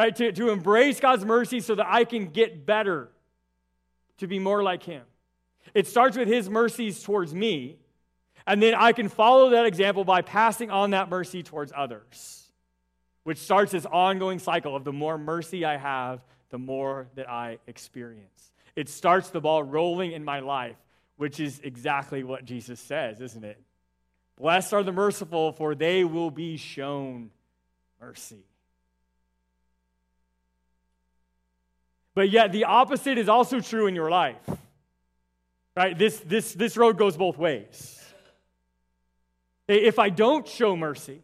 right? 0.00 0.16
To, 0.16 0.32
to 0.32 0.48
embrace 0.48 0.98
God's 0.98 1.26
mercy 1.26 1.60
so 1.60 1.74
that 1.74 1.86
I 1.86 2.04
can 2.04 2.28
get 2.28 2.64
better, 2.64 3.10
to 4.16 4.26
be 4.26 4.38
more 4.38 4.62
like 4.62 4.82
Him. 4.82 5.02
It 5.74 5.86
starts 5.86 6.16
with 6.16 6.26
His 6.26 6.48
mercies 6.48 7.02
towards 7.02 7.34
me, 7.34 7.76
and 8.46 8.62
then 8.62 8.74
I 8.74 8.92
can 8.92 9.10
follow 9.10 9.50
that 9.50 9.66
example 9.66 10.04
by 10.04 10.22
passing 10.22 10.70
on 10.70 10.92
that 10.92 11.10
mercy 11.10 11.42
towards 11.42 11.70
others, 11.76 12.50
which 13.24 13.36
starts 13.36 13.72
this 13.72 13.84
ongoing 13.84 14.38
cycle 14.38 14.74
of 14.74 14.84
the 14.84 14.92
more 14.92 15.18
mercy 15.18 15.66
I 15.66 15.76
have, 15.76 16.24
the 16.48 16.58
more 16.58 17.08
that 17.16 17.28
I 17.28 17.58
experience. 17.66 18.52
It 18.76 18.88
starts 18.88 19.28
the 19.28 19.40
ball 19.42 19.62
rolling 19.62 20.12
in 20.12 20.24
my 20.24 20.40
life, 20.40 20.76
which 21.18 21.40
is 21.40 21.60
exactly 21.62 22.24
what 22.24 22.46
Jesus 22.46 22.80
says, 22.80 23.20
isn't 23.20 23.44
it? 23.44 23.60
Blessed 24.38 24.72
are 24.72 24.82
the 24.82 24.92
merciful, 24.92 25.52
for 25.52 25.74
they 25.74 26.04
will 26.04 26.30
be 26.30 26.56
shown 26.56 27.30
mercy. 28.00 28.46
But 32.20 32.28
yet, 32.28 32.52
the 32.52 32.64
opposite 32.64 33.16
is 33.16 33.30
also 33.30 33.60
true 33.60 33.86
in 33.86 33.94
your 33.94 34.10
life. 34.10 34.46
Right? 35.74 35.96
This, 35.96 36.18
this, 36.18 36.52
this 36.52 36.76
road 36.76 36.98
goes 36.98 37.16
both 37.16 37.38
ways. 37.38 37.98
If 39.66 39.98
I 39.98 40.10
don't 40.10 40.46
show 40.46 40.76
mercy, 40.76 41.22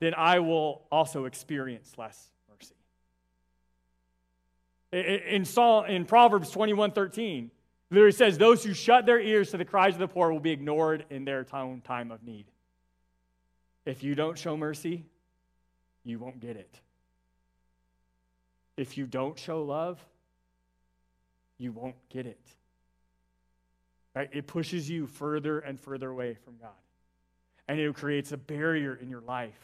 then 0.00 0.12
I 0.14 0.40
will 0.40 0.82
also 0.92 1.24
experience 1.24 1.94
less 1.96 2.28
mercy. 2.50 2.74
In, 4.92 5.46
Psalm, 5.46 5.86
in 5.86 6.04
Proverbs 6.04 6.50
21 6.50 6.92
13, 6.92 7.50
literally 7.90 8.12
says, 8.12 8.36
Those 8.36 8.62
who 8.62 8.74
shut 8.74 9.06
their 9.06 9.18
ears 9.18 9.50
to 9.52 9.56
the 9.56 9.64
cries 9.64 9.94
of 9.94 10.00
the 10.00 10.08
poor 10.08 10.30
will 10.30 10.40
be 10.40 10.50
ignored 10.50 11.06
in 11.08 11.24
their 11.24 11.42
time 11.42 12.10
of 12.10 12.22
need. 12.22 12.44
if 13.86 14.02
you 14.02 14.14
don't 14.14 14.36
show 14.36 14.58
mercy, 14.58 15.06
you 16.04 16.18
won't 16.18 16.38
get 16.38 16.58
it. 16.58 16.80
If 18.80 18.96
you 18.96 19.06
don't 19.06 19.38
show 19.38 19.62
love, 19.62 20.04
you 21.58 21.72
won't 21.72 21.96
get 22.08 22.26
it. 22.26 22.40
Right? 24.14 24.30
It 24.32 24.46
pushes 24.46 24.88
you 24.88 25.06
further 25.06 25.58
and 25.58 25.78
further 25.78 26.08
away 26.08 26.34
from 26.44 26.56
God. 26.56 26.70
And 27.68 27.78
it 27.78 27.94
creates 27.94 28.32
a 28.32 28.36
barrier 28.36 28.94
in 28.94 29.10
your 29.10 29.20
life 29.20 29.60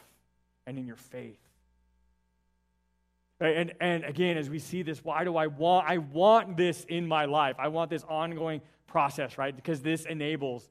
and 0.66 0.78
in 0.78 0.86
your 0.86 0.96
faith. 0.96 1.40
Right? 3.40 3.56
And, 3.56 3.72
and 3.80 4.04
again, 4.04 4.36
as 4.36 4.50
we 4.50 4.58
see 4.58 4.82
this, 4.82 5.02
why 5.02 5.24
do 5.24 5.36
I 5.36 5.46
want 5.46 5.88
I 5.88 5.98
want 5.98 6.56
this 6.56 6.84
in 6.84 7.06
my 7.06 7.24
life? 7.24 7.56
I 7.58 7.68
want 7.68 7.90
this 7.90 8.04
ongoing 8.08 8.60
process, 8.86 9.38
right? 9.38 9.56
Because 9.56 9.80
this 9.80 10.04
enables 10.04 10.68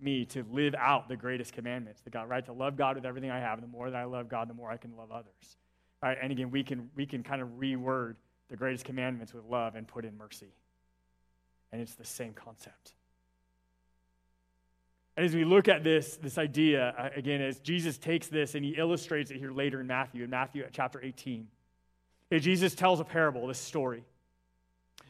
me 0.00 0.24
to 0.26 0.44
live 0.50 0.74
out 0.74 1.08
the 1.08 1.16
greatest 1.16 1.52
commandments, 1.52 2.02
the 2.02 2.10
God, 2.10 2.28
right? 2.28 2.44
To 2.46 2.52
love 2.52 2.76
God 2.76 2.96
with 2.96 3.06
everything 3.06 3.30
I 3.30 3.38
have. 3.38 3.60
The 3.60 3.66
more 3.66 3.90
that 3.90 3.96
I 3.96 4.04
love 4.04 4.28
God, 4.28 4.48
the 4.48 4.54
more 4.54 4.70
I 4.70 4.76
can 4.76 4.94
love 4.96 5.10
others. 5.10 5.56
And 6.02 6.30
again, 6.30 6.50
we 6.50 6.62
can 6.62 6.90
we 6.94 7.06
can 7.06 7.22
kind 7.22 7.42
of 7.42 7.48
reword 7.58 8.16
the 8.48 8.56
greatest 8.56 8.84
commandments 8.84 9.32
with 9.32 9.44
love 9.44 9.74
and 9.74 9.86
put 9.88 10.04
in 10.04 10.16
mercy. 10.16 10.52
And 11.72 11.80
it's 11.80 11.94
the 11.94 12.04
same 12.04 12.32
concept. 12.32 12.92
And 15.16 15.24
as 15.24 15.34
we 15.34 15.44
look 15.44 15.68
at 15.68 15.82
this, 15.82 16.16
this 16.18 16.36
idea, 16.36 16.94
uh, 16.98 17.08
again, 17.16 17.40
as 17.40 17.58
Jesus 17.60 17.96
takes 17.96 18.28
this 18.28 18.54
and 18.54 18.64
he 18.64 18.72
illustrates 18.72 19.30
it 19.30 19.38
here 19.38 19.50
later 19.50 19.80
in 19.80 19.86
Matthew, 19.86 20.24
in 20.24 20.30
Matthew 20.30 20.64
chapter 20.72 21.02
18, 21.02 21.48
Jesus 22.38 22.74
tells 22.74 23.00
a 23.00 23.04
parable, 23.04 23.46
this 23.46 23.58
story. 23.58 24.04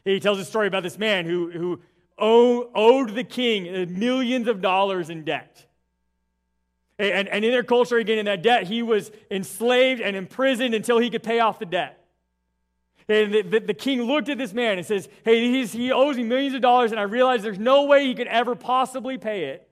He 0.05 0.21
tells 0.21 0.39
a 0.39 0.45
story 0.45 0.69
about 0.69 0.85
this 0.85 0.99
man 0.99 1.25
who, 1.27 1.51
who 1.51 1.81
owed 2.19 3.15
the 3.15 3.25
king 3.25 3.99
millions 3.99 4.47
of 4.47 4.61
dollars 4.61 5.11
in 5.11 5.25
debt. 5.25 5.67
And, 6.99 7.29
and 7.29 7.45
in 7.45 7.51
their 7.51 7.63
culture, 7.63 7.99
again, 7.99 8.19
in 8.19 8.25
that 8.27 8.43
debt, 8.43 8.67
he 8.67 8.83
was 8.83 9.11
enslaved 9.31 10.01
and 10.01 10.17
imprisoned 10.17 10.75
until 10.75 10.99
he 10.99 11.11
could 11.11 11.23
pay 11.23 11.41
off 11.41 11.59
the 11.59 11.67
debt. 11.67 12.03
And 13.09 13.33
the, 13.33 13.43
the, 13.43 13.61
the, 13.61 13.75
king 13.75 14.03
looked 14.03 14.29
at 14.29 14.39
this 14.39 14.53
man 14.53 14.79
and 14.79 14.87
says, 14.87 15.09
Hey, 15.25 15.65
he 15.65 15.93
owes 15.93 16.17
me 16.17 16.25
millions 16.25 16.55
of 16.55 16.63
dollars, 16.63 16.91
and 16.91 16.99
I 16.99 17.05
realize 17.05 17.43
there's 17.43 17.59
no 17.59 17.85
way 17.85 18.05
he 18.07 18.15
could 18.15 18.27
ever 18.27 18.57
possibly 18.57 19.17
pay 19.17 19.45
it, 19.45 19.69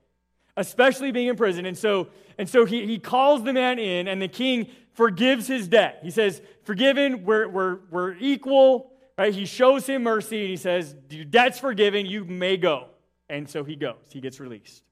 especially 0.55 1.11
being 1.11 1.27
in 1.27 1.35
prison. 1.35 1.65
And 1.65 1.77
so, 1.77 2.07
and 2.37 2.47
so 2.47 2.63
he, 2.63 2.85
he 2.85 2.97
calls 2.97 3.43
the 3.43 3.51
man 3.51 3.77
in, 3.77 4.07
and 4.07 4.21
the 4.21 4.29
king 4.29 4.67
forgives 4.93 5.47
his 5.47 5.67
debt. 5.67 5.99
He 6.01 6.11
says, 6.11 6.41
Forgiven, 6.63 7.25
we're, 7.25 7.49
we're, 7.49 7.79
we're 7.91 8.15
equal. 8.19 8.91
Right? 9.17 9.33
He 9.33 9.45
shows 9.45 9.85
him 9.85 10.03
mercy, 10.03 10.41
and 10.41 10.49
he 10.49 10.57
says, 10.57 10.95
Your 11.09 11.25
debt's 11.25 11.59
forgiven, 11.59 12.05
you 12.05 12.23
may 12.23 12.55
go. 12.55 12.87
And 13.27 13.49
so 13.49 13.63
he 13.63 13.75
goes, 13.75 13.95
he 14.11 14.21
gets 14.21 14.39
released. 14.39 14.84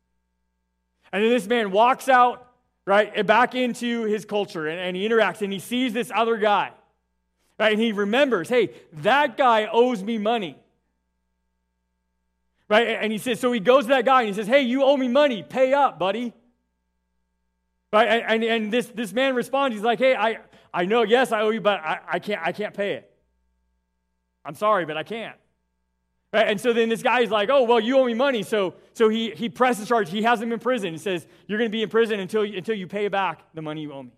And 1.14 1.24
then 1.24 1.30
this 1.30 1.48
man 1.48 1.72
walks 1.72 2.10
out, 2.10 2.52
right, 2.86 3.26
back 3.26 3.56
into 3.56 4.04
his 4.04 4.26
culture, 4.26 4.68
and, 4.68 4.80
and 4.80 4.98
he 4.98 5.08
interacts, 5.08 5.42
and 5.42 5.54
he 5.54 5.60
sees 5.60 5.94
this 5.94 6.12
other 6.14 6.36
guy. 6.36 6.72
Right? 7.60 7.72
And 7.72 7.82
he 7.82 7.92
remembers, 7.92 8.50
hey, 8.50 8.72
that 8.94 9.38
guy 9.38 9.68
owes 9.72 10.04
me 10.04 10.18
money. 10.18 10.58
Right? 12.68 12.88
And 12.88 13.12
he 13.12 13.20
says, 13.20 13.40
so 13.40 13.52
he 13.52 13.60
goes 13.60 13.84
to 13.84 13.90
that 13.90 14.06
guy 14.06 14.22
and 14.22 14.28
he 14.30 14.34
says, 14.34 14.48
hey, 14.48 14.64
you 14.64 14.84
owe 14.84 14.98
me 14.98 15.08
money. 15.08 15.44
Pay 15.44 15.74
up, 15.74 16.00
buddy. 16.00 16.34
Right? 17.92 18.08
And, 18.08 18.44
and 18.44 18.74
this, 18.74 18.88
this 18.88 19.14
man 19.14 19.36
responds, 19.36 19.76
he's 19.76 19.84
like, 19.84 20.00
hey, 20.00 20.16
I, 20.16 20.40
I 20.74 20.86
know, 20.86 21.04
yes, 21.04 21.32
I 21.32 21.42
owe 21.42 21.52
you, 21.52 21.62
but 21.62 21.80
I, 21.80 22.00
I, 22.08 22.20
can't, 22.20 22.42
I 22.44 22.52
can't 22.52 22.74
pay 22.74 22.94
it. 22.94 23.14
I'm 24.44 24.56
sorry, 24.56 24.86
but 24.86 24.98
I 24.98 25.04
can't. 25.04 25.36
Right? 26.34 26.48
And 26.48 26.60
so 26.60 26.74
then 26.74 26.90
this 26.90 27.04
guy's 27.04 27.30
like, 27.30 27.50
oh, 27.52 27.64
well, 27.64 27.80
you 27.80 28.00
owe 28.00 28.06
me 28.06 28.16
money. 28.16 28.42
So, 28.42 28.74
so 28.94 29.08
he, 29.08 29.32
he 29.32 29.50
presses 29.50 29.88
charge. 29.88 30.10
He 30.10 30.24
has 30.24 30.42
him 30.42 30.52
in 30.52 30.60
prison. 30.60 30.92
He 30.92 30.98
says, 30.98 31.28
you're 31.48 31.60
going 31.60 31.70
to 31.70 31.76
be 31.76 31.84
in 31.84 31.90
prison 31.90 32.20
until, 32.20 32.42
until 32.42 32.76
you 32.76 32.88
pay 32.88 33.08
back 33.08 33.42
the 33.54 33.62
money 33.62 33.82
you 33.82 33.94
owe 33.94 34.04
me. 34.04 34.12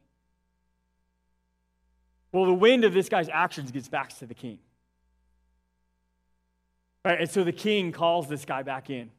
Well, 2.31 2.45
the 2.45 2.53
wind 2.53 2.85
of 2.85 2.93
this 2.93 3.09
guy's 3.09 3.27
actions 3.29 3.71
gets 3.71 3.89
back 3.89 4.17
to 4.17 4.25
the 4.25 4.33
king. 4.33 4.59
Right, 7.03 7.19
and 7.19 7.29
so 7.29 7.43
the 7.43 7.51
king 7.51 7.91
calls 7.91 8.27
this 8.27 8.45
guy 8.45 8.63
back 8.63 8.89
in. 8.89 9.11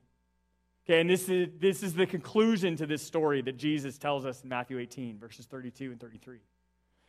Okay, 0.85 1.01
and 1.01 1.09
this 1.09 1.29
is, 1.29 1.49
this 1.59 1.83
is 1.83 1.95
the 1.95 2.07
conclusion 2.07 2.77
to 2.77 2.87
this 2.87 3.03
story 3.03 3.43
that 3.43 3.57
Jesus 3.57 3.99
tells 3.99 4.25
us 4.25 4.43
in 4.43 4.49
Matthew 4.49 4.79
18, 4.79 5.19
verses 5.19 5.47
32 5.47 5.93
and 5.93 6.01
33. 6.01 6.39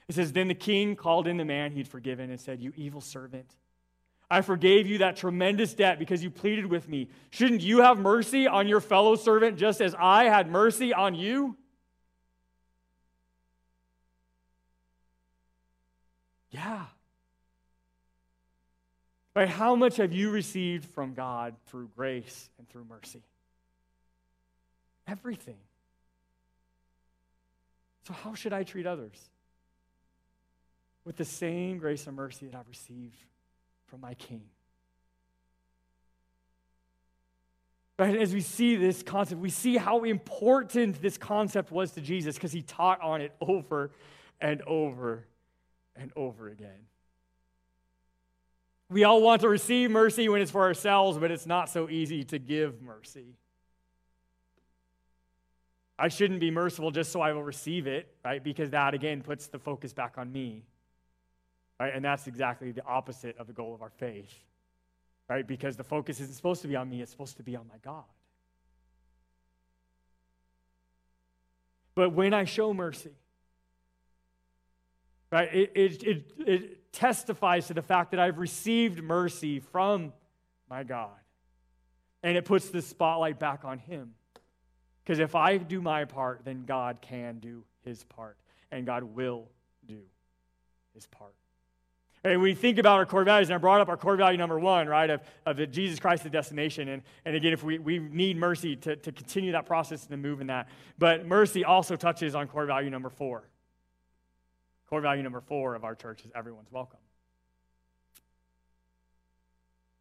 It 0.08 0.16
says, 0.16 0.34
Then 0.34 0.48
the 0.48 0.56
king 0.56 0.96
called 0.96 1.28
in 1.28 1.38
the 1.38 1.46
man 1.46 1.72
he'd 1.72 1.88
forgiven 1.88 2.30
and 2.30 2.40
said, 2.40 2.62
You 2.62 2.74
evil 2.76 3.02
servant, 3.02 3.56
I 4.30 4.42
forgave 4.42 4.88
you 4.88 4.98
that 5.00 5.16
tremendous 5.16 5.74
debt 5.74 6.00
because 6.00 6.22
you 6.22 6.30
pleaded 6.30 6.66
with 6.66 6.90
me. 6.90 7.10
Shouldn't 7.30 7.62
you 7.62 7.82
have 7.82 7.98
mercy 7.98 8.46
on 8.46 8.68
your 8.68 8.82
fellow 8.82 9.16
servant 9.16 9.58
just 9.58 9.80
as 9.80 9.96
I 9.98 10.26
had 10.26 10.50
mercy 10.50 10.94
on 10.94 11.16
you? 11.16 11.56
Yeah. 16.52 16.86
Right? 19.34 19.48
How 19.48 19.76
much 19.76 19.98
have 19.98 20.12
you 20.12 20.32
received 20.32 20.86
from 20.94 21.14
God 21.14 21.56
through 21.68 21.90
grace 21.96 22.50
and 22.58 22.68
through 22.68 22.86
mercy? 22.90 23.22
Everything. 25.08 25.58
So, 28.08 28.14
how 28.14 28.34
should 28.34 28.52
I 28.52 28.64
treat 28.64 28.86
others? 28.86 29.30
With 31.06 31.16
the 31.16 31.26
same 31.26 31.78
grace 31.78 32.08
and 32.08 32.16
mercy 32.16 32.48
that 32.48 32.58
I've 32.58 32.68
received 32.68 33.16
from 33.88 34.02
my 34.02 34.14
King. 34.14 34.44
Right? 38.00 38.16
As 38.16 38.34
we 38.34 38.42
see 38.42 38.76
this 38.76 39.02
concept, 39.02 39.42
we 39.42 39.50
see 39.50 39.76
how 39.76 40.04
important 40.04 41.02
this 41.02 41.18
concept 41.18 41.72
was 41.72 41.92
to 41.94 42.02
Jesus 42.02 42.36
because 42.36 42.52
he 42.52 42.62
taught 42.62 43.02
on 43.02 43.22
it 43.22 43.34
over 43.42 43.92
and 44.40 44.62
over 44.64 45.26
and 45.96 46.12
over 46.16 46.48
again. 46.50 46.86
We 48.90 49.04
all 49.04 49.22
want 49.22 49.42
to 49.42 49.50
receive 49.50 49.90
mercy 49.92 50.30
when 50.30 50.42
it's 50.42 50.52
for 50.52 50.62
ourselves, 50.62 51.18
but 51.18 51.32
it's 51.32 51.46
not 51.46 51.70
so 51.70 51.90
easy 51.90 52.24
to 52.26 52.40
give 52.40 52.82
mercy. 52.82 53.36
I 56.00 56.10
shouldn't 56.10 56.40
be 56.40 56.52
merciful 56.52 56.92
just 56.92 57.12
so 57.12 57.20
I 57.20 57.34
will 57.34 57.44
receive 57.44 57.88
it, 57.88 58.14
right? 58.24 58.44
Because 58.44 58.70
that, 58.70 58.94
again, 58.94 59.24
puts 59.24 59.48
the 59.48 59.58
focus 59.58 59.94
back 59.94 60.18
on 60.18 60.32
me. 60.32 60.64
Right? 61.80 61.94
And 61.94 62.04
that's 62.04 62.28
exactly 62.28 62.72
the 62.72 62.84
opposite 62.86 63.38
of 63.38 63.48
the 63.48 63.54
goal 63.54 63.74
of 63.74 63.82
our 63.82 63.90
faith, 63.90 64.34
right? 65.30 65.46
Because 65.46 65.78
the 65.78 65.84
focus 65.84 66.20
isn't 66.20 66.36
supposed 66.36 66.62
to 66.64 66.68
be 66.68 66.76
on 66.76 66.90
me, 66.90 67.02
it's 67.02 67.12
supposed 67.12 67.38
to 67.38 67.44
be 67.44 67.56
on 67.56 67.68
my 67.68 67.78
God. 67.84 68.04
But 71.94 72.12
when 72.12 72.34
I 72.34 72.46
show 72.46 72.74
mercy, 72.74 73.12
Right? 75.32 75.54
It, 75.54 75.72
it, 75.76 76.04
it, 76.04 76.32
it 76.46 76.94
testifies 76.94 77.68
to 77.68 77.74
the 77.74 77.82
fact 77.82 78.12
that 78.12 78.20
I've 78.20 78.38
received 78.38 79.04
mercy 79.04 79.60
from 79.60 80.14
my 80.70 80.84
God. 80.84 81.10
And 82.24 82.38
it 82.38 82.46
puts 82.46 82.70
the 82.70 82.82
spotlight 82.82 83.40
back 83.40 83.66
on 83.66 83.78
Him. 83.78 84.14
Because 85.04 85.20
if 85.20 85.36
I 85.36 85.58
do 85.58 85.82
my 85.82 86.06
part, 86.06 86.42
then 86.44 86.64
God 86.66 87.00
can 87.02 87.40
do 87.40 87.64
His 87.84 88.04
part. 88.04 88.38
And 88.72 88.86
God 88.86 89.04
will 89.04 89.48
do 89.86 90.00
His 90.94 91.08
part. 91.08 91.34
And 92.28 92.42
we 92.42 92.54
think 92.54 92.78
about 92.78 92.98
our 92.98 93.06
core 93.06 93.24
values, 93.24 93.48
and 93.50 93.56
I 93.56 93.58
brought 93.58 93.80
up 93.80 93.88
our 93.88 93.96
core 93.96 94.18
value 94.18 94.38
number 94.38 94.60
one, 94.60 94.88
right, 94.88 95.10
of, 95.10 95.22
of 95.46 95.72
Jesus 95.72 95.98
Christ 95.98 96.24
the 96.24 96.30
destination. 96.30 96.90
And, 96.90 97.02
and 97.24 97.36
again, 97.38 97.54
if 97.54 97.64
we, 97.64 97.80
we 97.80 98.00
need 98.00 98.36
mercy 98.36 98.76
to, 98.76 98.98
to 98.98 99.12
continue 99.14 99.54
that 99.54 99.66
process 99.66 100.02
and 100.02 100.12
to 100.12 100.18
move 100.18 100.42
in 100.42 100.48
that. 100.48 100.68
But 100.98 101.26
mercy 101.26 101.64
also 101.64 101.96
touches 101.96 102.36
on 102.36 102.48
core 102.48 102.66
value 102.66 102.90
number 102.90 103.10
four. 103.10 103.44
Core 104.90 105.00
value 105.00 105.24
number 105.24 105.40
four 105.40 105.74
of 105.76 105.86
our 105.86 105.96
church 105.96 106.26
is 106.26 106.32
everyone's 106.36 106.72
welcome. 106.72 107.00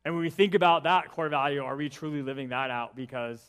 And 0.05 0.15
when 0.15 0.23
we 0.23 0.31
think 0.31 0.55
about 0.55 0.83
that 0.85 1.11
core 1.11 1.29
value, 1.29 1.63
are 1.63 1.77
we 1.77 1.89
truly 1.89 2.23
living 2.23 2.49
that 2.49 2.71
out? 2.71 2.97
Because 2.97 3.41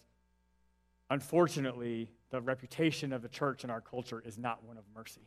unfortunately, 1.09 2.11
the 2.29 2.41
reputation 2.41 3.11
of 3.11 3.23
the 3.23 3.29
church 3.29 3.63
in 3.63 3.71
our 3.71 3.81
culture 3.81 4.21
is 4.23 4.37
not 4.37 4.63
one 4.63 4.77
of 4.77 4.83
mercy. 4.95 5.21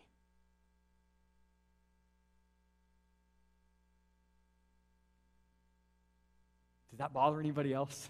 That 7.00 7.12
bother 7.12 7.40
anybody 7.40 7.74
else? 7.74 8.08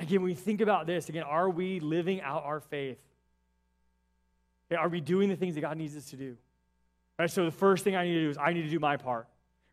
Again, 0.00 0.22
when 0.22 0.30
we 0.30 0.34
think 0.34 0.60
about 0.60 0.86
this, 0.86 1.08
again, 1.08 1.22
are 1.22 1.48
we 1.48 1.80
living 1.80 2.20
out 2.20 2.44
our 2.44 2.60
faith 2.60 2.98
are 4.76 4.88
we 4.88 5.00
doing 5.00 5.28
the 5.28 5.36
things 5.36 5.54
that 5.54 5.60
God 5.60 5.76
needs 5.76 5.96
us 5.96 6.10
to 6.10 6.16
do? 6.16 6.36
Right, 7.18 7.30
so 7.30 7.44
the 7.44 7.50
first 7.50 7.84
thing 7.84 7.94
I 7.94 8.04
need 8.04 8.14
to 8.14 8.20
do 8.22 8.30
is 8.30 8.38
I 8.38 8.52
need 8.52 8.62
to 8.62 8.70
do 8.70 8.80
my 8.80 8.96
part. 8.96 9.28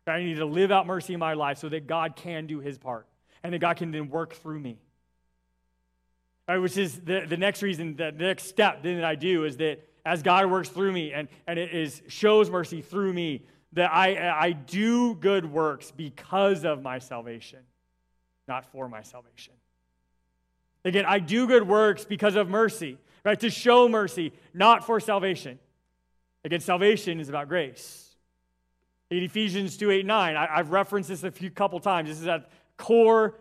I 0.06 0.20
need 0.20 0.36
to 0.36 0.44
live 0.44 0.72
out 0.72 0.86
mercy 0.86 1.14
in 1.14 1.20
my 1.20 1.34
life 1.34 1.58
so 1.58 1.68
that 1.68 1.86
God 1.86 2.16
can 2.16 2.46
do 2.46 2.60
his 2.60 2.78
part 2.78 3.06
and 3.42 3.52
that 3.52 3.60
God 3.60 3.76
can 3.76 3.90
then 3.92 4.10
work 4.10 4.34
through 4.34 4.60
me. 4.60 4.78
Right, 6.48 6.58
which 6.58 6.76
is 6.76 7.00
the, 7.00 7.24
the 7.26 7.36
next 7.36 7.62
reason, 7.62 7.96
the, 7.96 8.12
the 8.16 8.24
next 8.24 8.46
step 8.46 8.82
then 8.82 8.96
that 8.96 9.04
I 9.04 9.14
do 9.14 9.44
is 9.44 9.56
that 9.58 9.88
as 10.04 10.22
God 10.22 10.50
works 10.50 10.68
through 10.68 10.92
me 10.92 11.12
and, 11.12 11.28
and 11.46 11.58
it 11.58 11.72
is 11.72 12.02
shows 12.08 12.50
mercy 12.50 12.82
through 12.82 13.12
me, 13.12 13.44
that 13.72 13.92
I, 13.92 14.30
I 14.30 14.52
do 14.52 15.14
good 15.14 15.50
works 15.50 15.90
because 15.90 16.64
of 16.64 16.82
my 16.82 16.98
salvation, 16.98 17.60
not 18.46 18.66
for 18.66 18.88
my 18.88 19.02
salvation. 19.02 19.54
Again, 20.84 21.04
I 21.06 21.18
do 21.18 21.46
good 21.46 21.66
works 21.66 22.04
because 22.04 22.34
of 22.34 22.48
mercy, 22.48 22.98
right? 23.24 23.38
To 23.40 23.50
show 23.50 23.88
mercy, 23.88 24.32
not 24.52 24.84
for 24.84 25.00
salvation. 25.00 25.58
Again, 26.44 26.60
salvation 26.60 27.20
is 27.20 27.28
about 27.28 27.48
grace. 27.48 28.16
In 29.10 29.22
Ephesians 29.22 29.76
2 29.76 29.90
8 29.90 30.06
9, 30.06 30.36
I, 30.36 30.56
have 30.56 30.70
referenced 30.70 31.08
this 31.08 31.22
a 31.22 31.30
few 31.30 31.50
couple 31.50 31.78
times. 31.80 32.08
This 32.08 32.20
is 32.20 32.26
a 32.26 32.44
core 32.76 33.38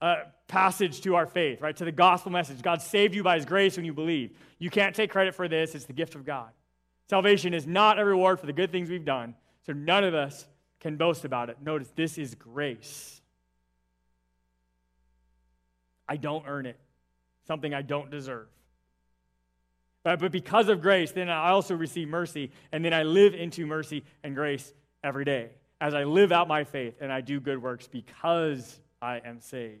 uh, 0.00 0.16
passage 0.48 1.00
to 1.02 1.14
our 1.14 1.26
faith, 1.26 1.60
right? 1.60 1.76
To 1.76 1.84
the 1.84 1.92
gospel 1.92 2.32
message. 2.32 2.60
God 2.62 2.82
saved 2.82 3.14
you 3.14 3.22
by 3.22 3.36
his 3.36 3.44
grace 3.44 3.76
when 3.76 3.84
you 3.84 3.92
believe. 3.92 4.36
You 4.58 4.70
can't 4.70 4.94
take 4.94 5.10
credit 5.10 5.34
for 5.34 5.46
this, 5.46 5.74
it's 5.74 5.84
the 5.84 5.92
gift 5.92 6.14
of 6.14 6.24
God. 6.24 6.50
Salvation 7.08 7.54
is 7.54 7.66
not 7.66 7.98
a 7.98 8.04
reward 8.04 8.40
for 8.40 8.46
the 8.46 8.52
good 8.52 8.72
things 8.72 8.88
we've 8.88 9.04
done, 9.04 9.34
so 9.66 9.72
none 9.72 10.04
of 10.04 10.14
us 10.14 10.46
can 10.80 10.96
boast 10.96 11.24
about 11.24 11.50
it. 11.50 11.56
Notice 11.62 11.90
this 11.96 12.18
is 12.18 12.34
grace. 12.34 13.20
I 16.08 16.16
don't 16.16 16.44
earn 16.46 16.66
it, 16.66 16.78
something 17.46 17.72
I 17.72 17.82
don't 17.82 18.10
deserve. 18.10 18.46
But, 20.02 20.30
because 20.30 20.68
of 20.68 20.82
grace, 20.82 21.12
then 21.12 21.30
I 21.30 21.48
also 21.48 21.74
receive 21.74 22.08
mercy, 22.08 22.50
and 22.72 22.84
then 22.84 22.92
I 22.92 23.04
live 23.04 23.34
into 23.34 23.66
mercy 23.66 24.04
and 24.22 24.34
grace 24.34 24.74
every 25.02 25.24
day 25.24 25.48
as 25.80 25.94
I 25.94 26.04
live 26.04 26.32
out 26.32 26.48
my 26.48 26.64
faith 26.64 26.96
and 27.00 27.12
I 27.12 27.20
do 27.20 27.40
good 27.40 27.62
works 27.62 27.86
because 27.86 28.80
I 29.02 29.20
am 29.24 29.40
saved. 29.40 29.80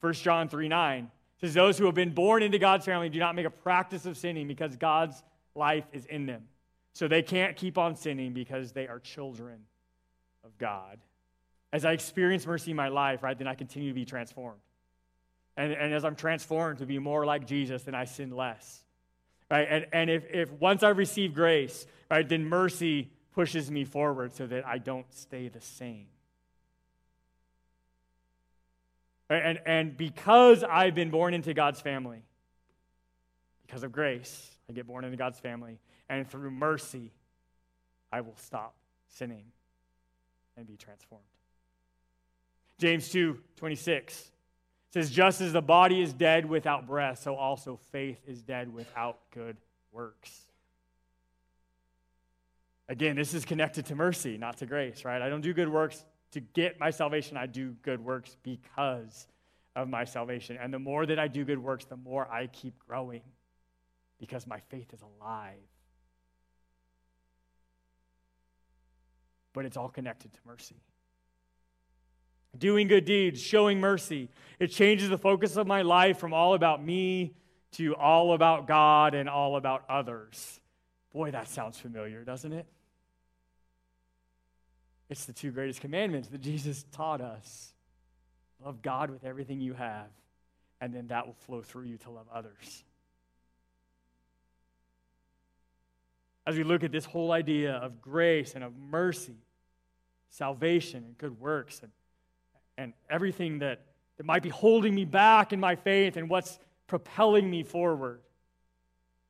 1 0.00 0.12
John 0.14 0.48
3 0.48 0.68
9 0.68 1.10
says, 1.40 1.54
Those 1.54 1.78
who 1.78 1.86
have 1.86 1.94
been 1.94 2.12
born 2.12 2.42
into 2.42 2.58
God's 2.58 2.84
family 2.84 3.08
do 3.08 3.18
not 3.18 3.34
make 3.34 3.46
a 3.46 3.50
practice 3.50 4.06
of 4.06 4.16
sinning 4.16 4.46
because 4.46 4.76
God's 4.76 5.22
life 5.54 5.84
is 5.92 6.06
in 6.06 6.26
them. 6.26 6.42
So 6.96 7.08
they 7.08 7.20
can't 7.20 7.56
keep 7.56 7.76
on 7.76 7.94
sinning 7.94 8.32
because 8.32 8.72
they 8.72 8.88
are 8.88 8.98
children 8.98 9.58
of 10.42 10.56
God. 10.56 10.96
As 11.70 11.84
I 11.84 11.92
experience 11.92 12.46
mercy 12.46 12.70
in 12.70 12.76
my 12.78 12.88
life, 12.88 13.22
right, 13.22 13.36
then 13.36 13.46
I 13.46 13.54
continue 13.54 13.90
to 13.90 13.94
be 13.94 14.06
transformed. 14.06 14.62
And, 15.58 15.74
and 15.74 15.92
as 15.92 16.06
I'm 16.06 16.16
transformed 16.16 16.78
to 16.78 16.86
be 16.86 16.98
more 16.98 17.26
like 17.26 17.46
Jesus, 17.46 17.82
then 17.82 17.94
I 17.94 18.06
sin 18.06 18.30
less. 18.30 18.82
Right? 19.50 19.68
And, 19.68 19.86
and 19.92 20.08
if, 20.08 20.24
if 20.30 20.50
once 20.52 20.82
I 20.82 20.88
receive 20.88 21.34
grace, 21.34 21.86
right, 22.10 22.26
then 22.26 22.46
mercy 22.46 23.10
pushes 23.34 23.70
me 23.70 23.84
forward 23.84 24.34
so 24.34 24.46
that 24.46 24.66
I 24.66 24.78
don't 24.78 25.12
stay 25.12 25.48
the 25.48 25.60
same. 25.60 26.06
And, 29.28 29.60
and 29.66 29.94
because 29.98 30.64
I've 30.64 30.94
been 30.94 31.10
born 31.10 31.34
into 31.34 31.52
God's 31.52 31.82
family, 31.82 32.22
because 33.66 33.82
of 33.82 33.92
grace, 33.92 34.50
I 34.70 34.72
get 34.72 34.86
born 34.86 35.04
into 35.04 35.18
God's 35.18 35.38
family. 35.38 35.78
And 36.08 36.28
through 36.28 36.50
mercy, 36.50 37.12
I 38.12 38.20
will 38.20 38.36
stop 38.36 38.74
sinning 39.08 39.44
and 40.56 40.66
be 40.66 40.76
transformed. 40.76 41.24
James 42.78 43.08
2 43.08 43.38
26 43.56 44.30
says, 44.92 45.10
Just 45.10 45.40
as 45.40 45.52
the 45.52 45.62
body 45.62 46.00
is 46.00 46.12
dead 46.12 46.46
without 46.46 46.86
breath, 46.86 47.22
so 47.22 47.34
also 47.34 47.78
faith 47.90 48.20
is 48.26 48.42
dead 48.42 48.72
without 48.72 49.18
good 49.32 49.56
works. 49.92 50.46
Again, 52.88 53.16
this 53.16 53.34
is 53.34 53.44
connected 53.44 53.86
to 53.86 53.96
mercy, 53.96 54.38
not 54.38 54.58
to 54.58 54.66
grace, 54.66 55.04
right? 55.04 55.20
I 55.20 55.28
don't 55.28 55.40
do 55.40 55.52
good 55.52 55.68
works 55.68 56.04
to 56.32 56.40
get 56.40 56.78
my 56.78 56.90
salvation, 56.90 57.36
I 57.36 57.46
do 57.46 57.74
good 57.82 58.04
works 58.04 58.36
because 58.42 59.26
of 59.74 59.88
my 59.88 60.04
salvation. 60.04 60.58
And 60.60 60.72
the 60.72 60.78
more 60.78 61.06
that 61.06 61.18
I 61.18 61.28
do 61.28 61.44
good 61.44 61.58
works, 61.58 61.84
the 61.84 61.96
more 61.96 62.30
I 62.30 62.46
keep 62.48 62.78
growing 62.86 63.22
because 64.18 64.46
my 64.46 64.60
faith 64.68 64.92
is 64.92 65.00
alive. 65.02 65.54
But 69.56 69.64
it's 69.64 69.78
all 69.78 69.88
connected 69.88 70.34
to 70.34 70.38
mercy. 70.46 70.76
Doing 72.58 72.88
good 72.88 73.06
deeds, 73.06 73.40
showing 73.40 73.80
mercy, 73.80 74.28
it 74.58 74.66
changes 74.66 75.08
the 75.08 75.16
focus 75.16 75.56
of 75.56 75.66
my 75.66 75.80
life 75.80 76.18
from 76.18 76.34
all 76.34 76.52
about 76.52 76.84
me 76.84 77.32
to 77.72 77.96
all 77.96 78.34
about 78.34 78.66
God 78.66 79.14
and 79.14 79.30
all 79.30 79.56
about 79.56 79.84
others. 79.88 80.60
Boy, 81.10 81.30
that 81.30 81.48
sounds 81.48 81.78
familiar, 81.78 82.22
doesn't 82.22 82.52
it? 82.52 82.66
It's 85.08 85.24
the 85.24 85.32
two 85.32 85.52
greatest 85.52 85.80
commandments 85.80 86.28
that 86.28 86.40
Jesus 86.42 86.84
taught 86.92 87.22
us 87.22 87.72
love 88.62 88.82
God 88.82 89.10
with 89.10 89.24
everything 89.24 89.62
you 89.62 89.72
have, 89.72 90.10
and 90.82 90.92
then 90.92 91.06
that 91.06 91.26
will 91.26 91.32
flow 91.46 91.62
through 91.62 91.84
you 91.84 91.96
to 91.96 92.10
love 92.10 92.26
others. 92.30 92.84
As 96.46 96.56
we 96.56 96.62
look 96.62 96.84
at 96.84 96.92
this 96.92 97.04
whole 97.04 97.32
idea 97.32 97.72
of 97.72 98.00
grace 98.00 98.54
and 98.54 98.62
of 98.62 98.76
mercy, 98.76 99.34
salvation 100.30 101.04
and 101.04 101.18
good 101.18 101.38
works, 101.40 101.80
and, 101.82 101.92
and 102.76 102.92
everything 103.08 103.60
that, 103.60 103.80
that 104.16 104.26
might 104.26 104.42
be 104.42 104.48
holding 104.48 104.94
me 104.94 105.04
back 105.04 105.52
in 105.52 105.60
my 105.60 105.76
faith 105.76 106.16
and 106.16 106.28
what's 106.28 106.58
propelling 106.86 107.50
me 107.50 107.62
forward, 107.62 108.20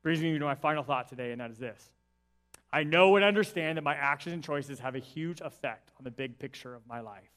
brings 0.03 0.20
me 0.20 0.38
to 0.38 0.44
my 0.44 0.55
final 0.55 0.82
thought 0.82 1.09
today, 1.09 1.32
and 1.32 1.40
that 1.40 1.51
is 1.51 1.59
this 1.59 1.90
I 2.72 2.82
know 2.82 3.16
and 3.16 3.24
understand 3.24 3.78
that 3.78 3.82
my 3.82 3.94
actions 3.94 4.34
and 4.34 4.42
choices 4.42 4.80
have 4.80 4.94
a 4.94 4.99
huge 4.99 5.40
effect 5.40 5.90
on 5.99 6.05
the 6.05 6.11
big 6.11 6.38
picture 6.38 6.74
of 6.74 6.86
my 6.86 7.01
life. 7.01 7.30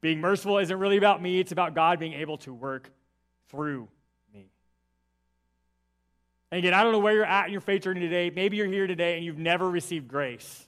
Being 0.00 0.20
merciful 0.20 0.58
isn't 0.58 0.78
really 0.78 0.96
about 0.96 1.20
me, 1.20 1.40
it's 1.40 1.52
about 1.52 1.74
God 1.74 1.98
being 1.98 2.14
able 2.14 2.38
to 2.38 2.54
work 2.54 2.90
through 3.48 3.88
me. 4.32 4.50
And 6.50 6.60
again, 6.60 6.74
I 6.74 6.82
don't 6.82 6.92
know 6.92 7.00
where 7.00 7.14
you're 7.14 7.24
at 7.24 7.46
in 7.46 7.52
your 7.52 7.60
faith 7.60 7.82
journey 7.82 8.00
today. 8.00 8.30
Maybe 8.30 8.56
you're 8.56 8.66
here 8.66 8.86
today 8.86 9.16
and 9.16 9.24
you've 9.24 9.38
never 9.38 9.68
received 9.68 10.06
grace. 10.06 10.67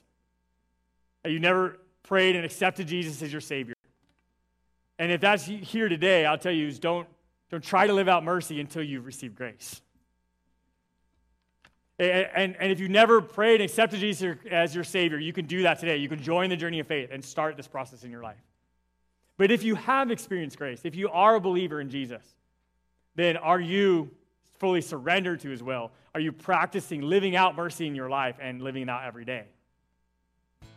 You 1.25 1.39
never 1.39 1.79
prayed 2.03 2.35
and 2.35 2.45
accepted 2.45 2.87
Jesus 2.87 3.21
as 3.21 3.31
your 3.31 3.41
Savior. 3.41 3.75
And 4.97 5.11
if 5.11 5.21
that's 5.21 5.45
here 5.45 5.89
today, 5.89 6.25
I'll 6.25 6.37
tell 6.37 6.51
you 6.51 6.67
is 6.67 6.79
don't, 6.79 7.07
don't 7.49 7.63
try 7.63 7.87
to 7.87 7.93
live 7.93 8.07
out 8.07 8.23
mercy 8.23 8.59
until 8.59 8.83
you've 8.83 9.05
received 9.05 9.35
grace. 9.35 9.81
And, 11.99 12.55
and 12.59 12.71
if 12.71 12.79
you 12.79 12.89
never 12.89 13.21
prayed 13.21 13.61
and 13.61 13.69
accepted 13.69 13.99
Jesus 13.99 14.37
as 14.49 14.73
your 14.73 14.83
Savior, 14.83 15.19
you 15.19 15.33
can 15.33 15.45
do 15.45 15.63
that 15.63 15.79
today. 15.79 15.97
You 15.97 16.09
can 16.09 16.21
join 16.21 16.49
the 16.49 16.55
journey 16.55 16.79
of 16.79 16.87
faith 16.87 17.09
and 17.11 17.23
start 17.23 17.57
this 17.57 17.67
process 17.67 18.03
in 18.03 18.09
your 18.09 18.23
life. 18.23 18.41
But 19.37 19.51
if 19.51 19.63
you 19.63 19.75
have 19.75 20.09
experienced 20.09 20.57
grace, 20.57 20.81
if 20.83 20.95
you 20.95 21.09
are 21.09 21.35
a 21.35 21.39
believer 21.39 21.79
in 21.79 21.89
Jesus, 21.89 22.23
then 23.15 23.37
are 23.37 23.59
you 23.59 24.09
fully 24.59 24.81
surrendered 24.81 25.39
to 25.41 25.49
His 25.49 25.61
will? 25.61 25.91
Are 26.13 26.19
you 26.19 26.31
practicing 26.31 27.01
living 27.01 27.35
out 27.35 27.55
mercy 27.55 27.85
in 27.85 27.95
your 27.95 28.09
life 28.09 28.37
and 28.41 28.61
living 28.61 28.83
it 28.83 28.89
out 28.89 29.03
every 29.03 29.25
day? 29.25 29.45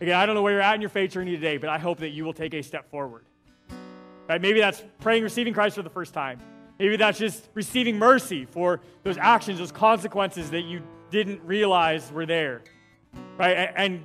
Again, 0.01 0.17
I 0.17 0.27
don't 0.27 0.35
know 0.35 0.43
where 0.43 0.53
you're 0.53 0.63
at 0.63 0.75
in 0.75 0.81
your 0.81 0.91
faith 0.91 1.13
journey 1.13 1.33
today, 1.33 1.57
but 1.57 1.71
I 1.71 1.79
hope 1.79 1.99
that 1.99 2.11
you 2.11 2.25
will 2.25 2.33
take 2.33 2.55
a 2.55 2.63
step 2.63 2.91
forward. 2.91 3.25
Right? 4.29 4.41
Maybe 4.41 4.61
that's 4.61 4.83
praying, 5.01 5.23
receiving 5.23 5.55
Christ 5.55 5.77
for 5.77 5.83
the 5.83 5.91
first 5.91 6.15
time. 6.15 6.41
Maybe 6.79 6.97
that's 6.97 7.19
just 7.19 7.49
receiving 7.55 7.99
mercy 7.99 8.47
for 8.47 8.81
those 9.05 9.17
actions, 9.19 9.59
those 9.59 9.71
consequences 9.71 10.51
that 10.51 10.63
you 10.63 10.83
didn't 11.11 11.43
realize 11.45 12.11
were 12.11 12.27
there, 12.27 12.63
right? 13.39 13.73
And 13.77 14.03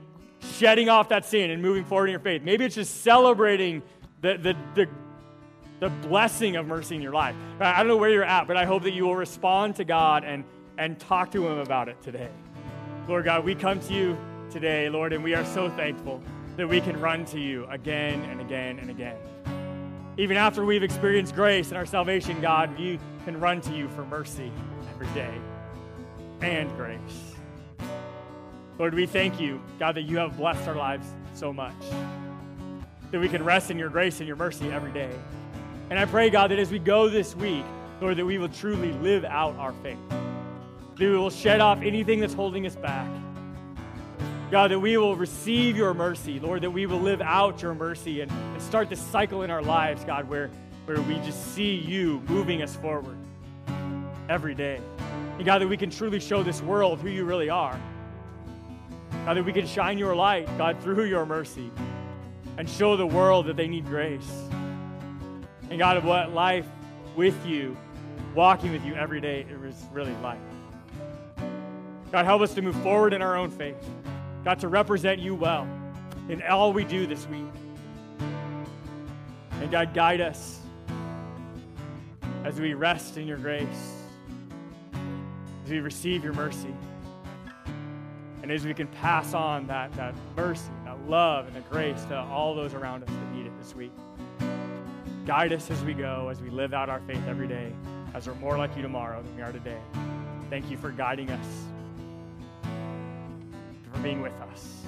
shedding 0.57 0.87
off 0.87 1.09
that 1.09 1.25
sin 1.25 1.49
and 1.49 1.61
moving 1.61 1.83
forward 1.83 2.07
in 2.07 2.11
your 2.11 2.19
faith. 2.19 2.43
Maybe 2.43 2.65
it's 2.65 2.75
just 2.75 3.01
celebrating 3.01 3.81
the, 4.21 4.37
the, 4.37 4.55
the, 4.75 4.87
the 5.79 5.89
blessing 6.07 6.57
of 6.57 6.67
mercy 6.67 6.95
in 6.95 7.01
your 7.01 7.13
life. 7.13 7.35
I 7.59 7.77
don't 7.79 7.87
know 7.87 7.97
where 7.97 8.11
you're 8.11 8.23
at, 8.23 8.47
but 8.47 8.55
I 8.55 8.65
hope 8.65 8.83
that 8.83 8.93
you 8.93 9.05
will 9.05 9.15
respond 9.15 9.77
to 9.77 9.83
God 9.83 10.23
and, 10.23 10.43
and 10.77 10.99
talk 10.99 11.31
to 11.31 11.47
Him 11.47 11.57
about 11.57 11.89
it 11.89 11.99
today. 12.03 12.29
Lord 13.07 13.25
God, 13.25 13.43
we 13.43 13.55
come 13.55 13.79
to 13.79 13.93
you 13.93 14.17
today, 14.49 14.89
Lord, 14.89 15.13
and 15.13 15.23
we 15.23 15.35
are 15.35 15.45
so 15.45 15.69
thankful 15.69 16.21
that 16.57 16.67
we 16.67 16.81
can 16.81 16.99
run 16.99 17.25
to 17.25 17.39
you 17.39 17.65
again 17.69 18.21
and 18.23 18.41
again 18.41 18.79
and 18.79 18.89
again. 18.89 19.17
Even 20.17 20.37
after 20.37 20.65
we've 20.65 20.83
experienced 20.83 21.35
grace 21.35 21.69
and 21.69 21.77
our 21.77 21.85
salvation, 21.85 22.41
God, 22.41 22.77
we 22.77 22.99
can 23.25 23.39
run 23.39 23.61
to 23.61 23.73
you 23.73 23.87
for 23.89 24.05
mercy 24.05 24.51
every 24.93 25.07
day 25.13 25.33
and 26.41 26.69
grace. 26.75 27.35
Lord, 28.77 28.93
we 28.93 29.05
thank 29.05 29.39
you, 29.39 29.61
God, 29.77 29.95
that 29.95 30.03
you 30.03 30.17
have 30.17 30.37
blessed 30.37 30.67
our 30.67 30.75
lives 30.75 31.07
so 31.33 31.53
much, 31.53 31.73
that 33.11 33.19
we 33.19 33.29
can 33.29 33.43
rest 33.43 33.71
in 33.71 33.77
your 33.77 33.89
grace 33.89 34.19
and 34.19 34.27
your 34.27 34.37
mercy 34.37 34.71
every 34.71 34.91
day. 34.91 35.11
And 35.89 35.99
I 35.99 36.05
pray, 36.05 36.29
God, 36.29 36.51
that 36.51 36.59
as 36.59 36.71
we 36.71 36.79
go 36.79 37.09
this 37.09 37.35
week, 37.35 37.65
Lord, 38.01 38.17
that 38.17 38.25
we 38.25 38.37
will 38.37 38.49
truly 38.49 38.91
live 38.93 39.25
out 39.25 39.55
our 39.55 39.73
faith, 39.83 39.97
that 40.09 40.99
we 40.99 41.17
will 41.17 41.29
shed 41.29 41.61
off 41.61 41.81
anything 41.81 42.19
that's 42.19 42.33
holding 42.33 42.65
us 42.65 42.75
back. 42.75 43.09
God, 44.51 44.71
that 44.71 44.79
we 44.79 44.97
will 44.97 45.15
receive 45.15 45.77
your 45.77 45.93
mercy, 45.93 46.39
Lord, 46.39 46.63
that 46.63 46.71
we 46.71 46.87
will 46.87 46.99
live 46.99 47.21
out 47.21 47.61
your 47.61 47.75
mercy 47.75 48.21
and, 48.21 48.31
and 48.31 48.61
start 48.61 48.89
this 48.89 48.99
cycle 48.99 49.43
in 49.43 49.51
our 49.51 49.61
lives, 49.61 50.03
God, 50.03 50.27
where, 50.27 50.49
where 50.85 50.99
we 51.01 51.15
just 51.19 51.53
see 51.53 51.75
you 51.75 52.19
moving 52.27 52.63
us 52.63 52.75
forward 52.75 53.15
every 54.27 54.55
day. 54.55 54.81
And 55.37 55.45
God, 55.45 55.59
that 55.61 55.67
we 55.67 55.77
can 55.77 55.91
truly 55.91 56.19
show 56.19 56.41
this 56.41 56.63
world 56.63 56.99
who 56.99 57.09
you 57.09 57.25
really 57.25 57.51
are. 57.51 57.79
God, 59.25 59.37
that 59.37 59.45
we 59.45 59.53
can 59.53 59.67
shine 59.67 59.99
your 59.99 60.15
light, 60.15 60.47
God, 60.57 60.81
through 60.81 61.05
your 61.05 61.27
mercy 61.27 61.69
and 62.57 62.67
show 62.67 62.97
the 62.97 63.05
world 63.05 63.45
that 63.45 63.55
they 63.55 63.67
need 63.67 63.85
grace. 63.85 64.29
And 65.69 65.77
God, 65.77 65.95
of 65.95 66.05
what 66.05 66.33
life 66.33 66.65
with 67.15 67.45
you, 67.45 67.77
walking 68.33 68.71
with 68.71 68.83
you 68.83 68.95
every 68.95 69.21
day, 69.21 69.45
it 69.47 69.59
was 69.59 69.75
really 69.93 70.15
like. 70.23 70.39
God, 72.11 72.25
help 72.25 72.41
us 72.41 72.55
to 72.55 72.63
move 72.63 72.75
forward 72.77 73.13
in 73.13 73.21
our 73.21 73.35
own 73.35 73.51
faith. 73.51 73.77
God, 74.49 74.57
to 74.57 74.67
represent 74.67 75.19
you 75.19 75.35
well 75.35 75.67
in 76.27 76.41
all 76.41 76.73
we 76.73 76.83
do 76.83 77.05
this 77.05 77.27
week. 77.27 77.45
And 79.61 79.69
God, 79.69 79.93
guide 79.93 80.21
us 80.21 80.61
as 82.43 82.59
we 82.59 82.73
rest 82.73 83.17
in 83.17 83.27
your 83.27 83.37
grace, 83.37 83.93
as 85.63 85.69
we 85.69 85.77
receive 85.81 86.23
your 86.23 86.33
mercy, 86.33 86.73
and 88.41 88.51
as 88.51 88.65
we 88.65 88.73
can 88.73 88.87
pass 88.87 89.35
on 89.35 89.67
that, 89.67 89.93
that 89.93 90.15
mercy, 90.35 90.71
that 90.83 90.99
love, 91.07 91.45
and 91.45 91.55
the 91.55 91.61
grace 91.69 92.03
to 92.05 92.17
all 92.17 92.55
those 92.55 92.73
around 92.73 93.03
us 93.03 93.09
that 93.09 93.35
need 93.35 93.45
it 93.45 93.55
this 93.59 93.75
week. 93.75 93.91
Guide 95.27 95.53
us 95.53 95.69
as 95.69 95.83
we 95.83 95.93
go, 95.93 96.27
as 96.29 96.41
we 96.41 96.49
live 96.49 96.73
out 96.73 96.89
our 96.89 97.01
faith 97.01 97.21
every 97.27 97.47
day, 97.47 97.71
as 98.15 98.25
we're 98.25 98.33
more 98.33 98.57
like 98.57 98.75
you 98.75 98.81
tomorrow 98.81 99.21
than 99.21 99.35
we 99.35 99.43
are 99.43 99.51
today. 99.51 99.77
Thank 100.49 100.71
you 100.71 100.77
for 100.77 100.89
guiding 100.89 101.29
us, 101.29 101.45
being 104.01 104.21
with 104.21 104.33
us. 104.51 104.83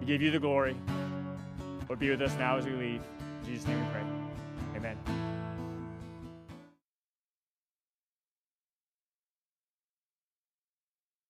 We 0.00 0.06
give 0.06 0.20
you 0.20 0.30
the 0.30 0.40
glory. 0.40 0.76
Lord, 1.88 1.98
be 1.98 2.10
with 2.10 2.22
us 2.22 2.34
now 2.38 2.56
as 2.56 2.64
we 2.64 2.72
leave. 2.72 3.00
In 3.42 3.46
Jesus' 3.46 3.66
name 3.66 3.78
we 3.78 3.92
pray. 3.92 4.02
Amen. 4.76 5.31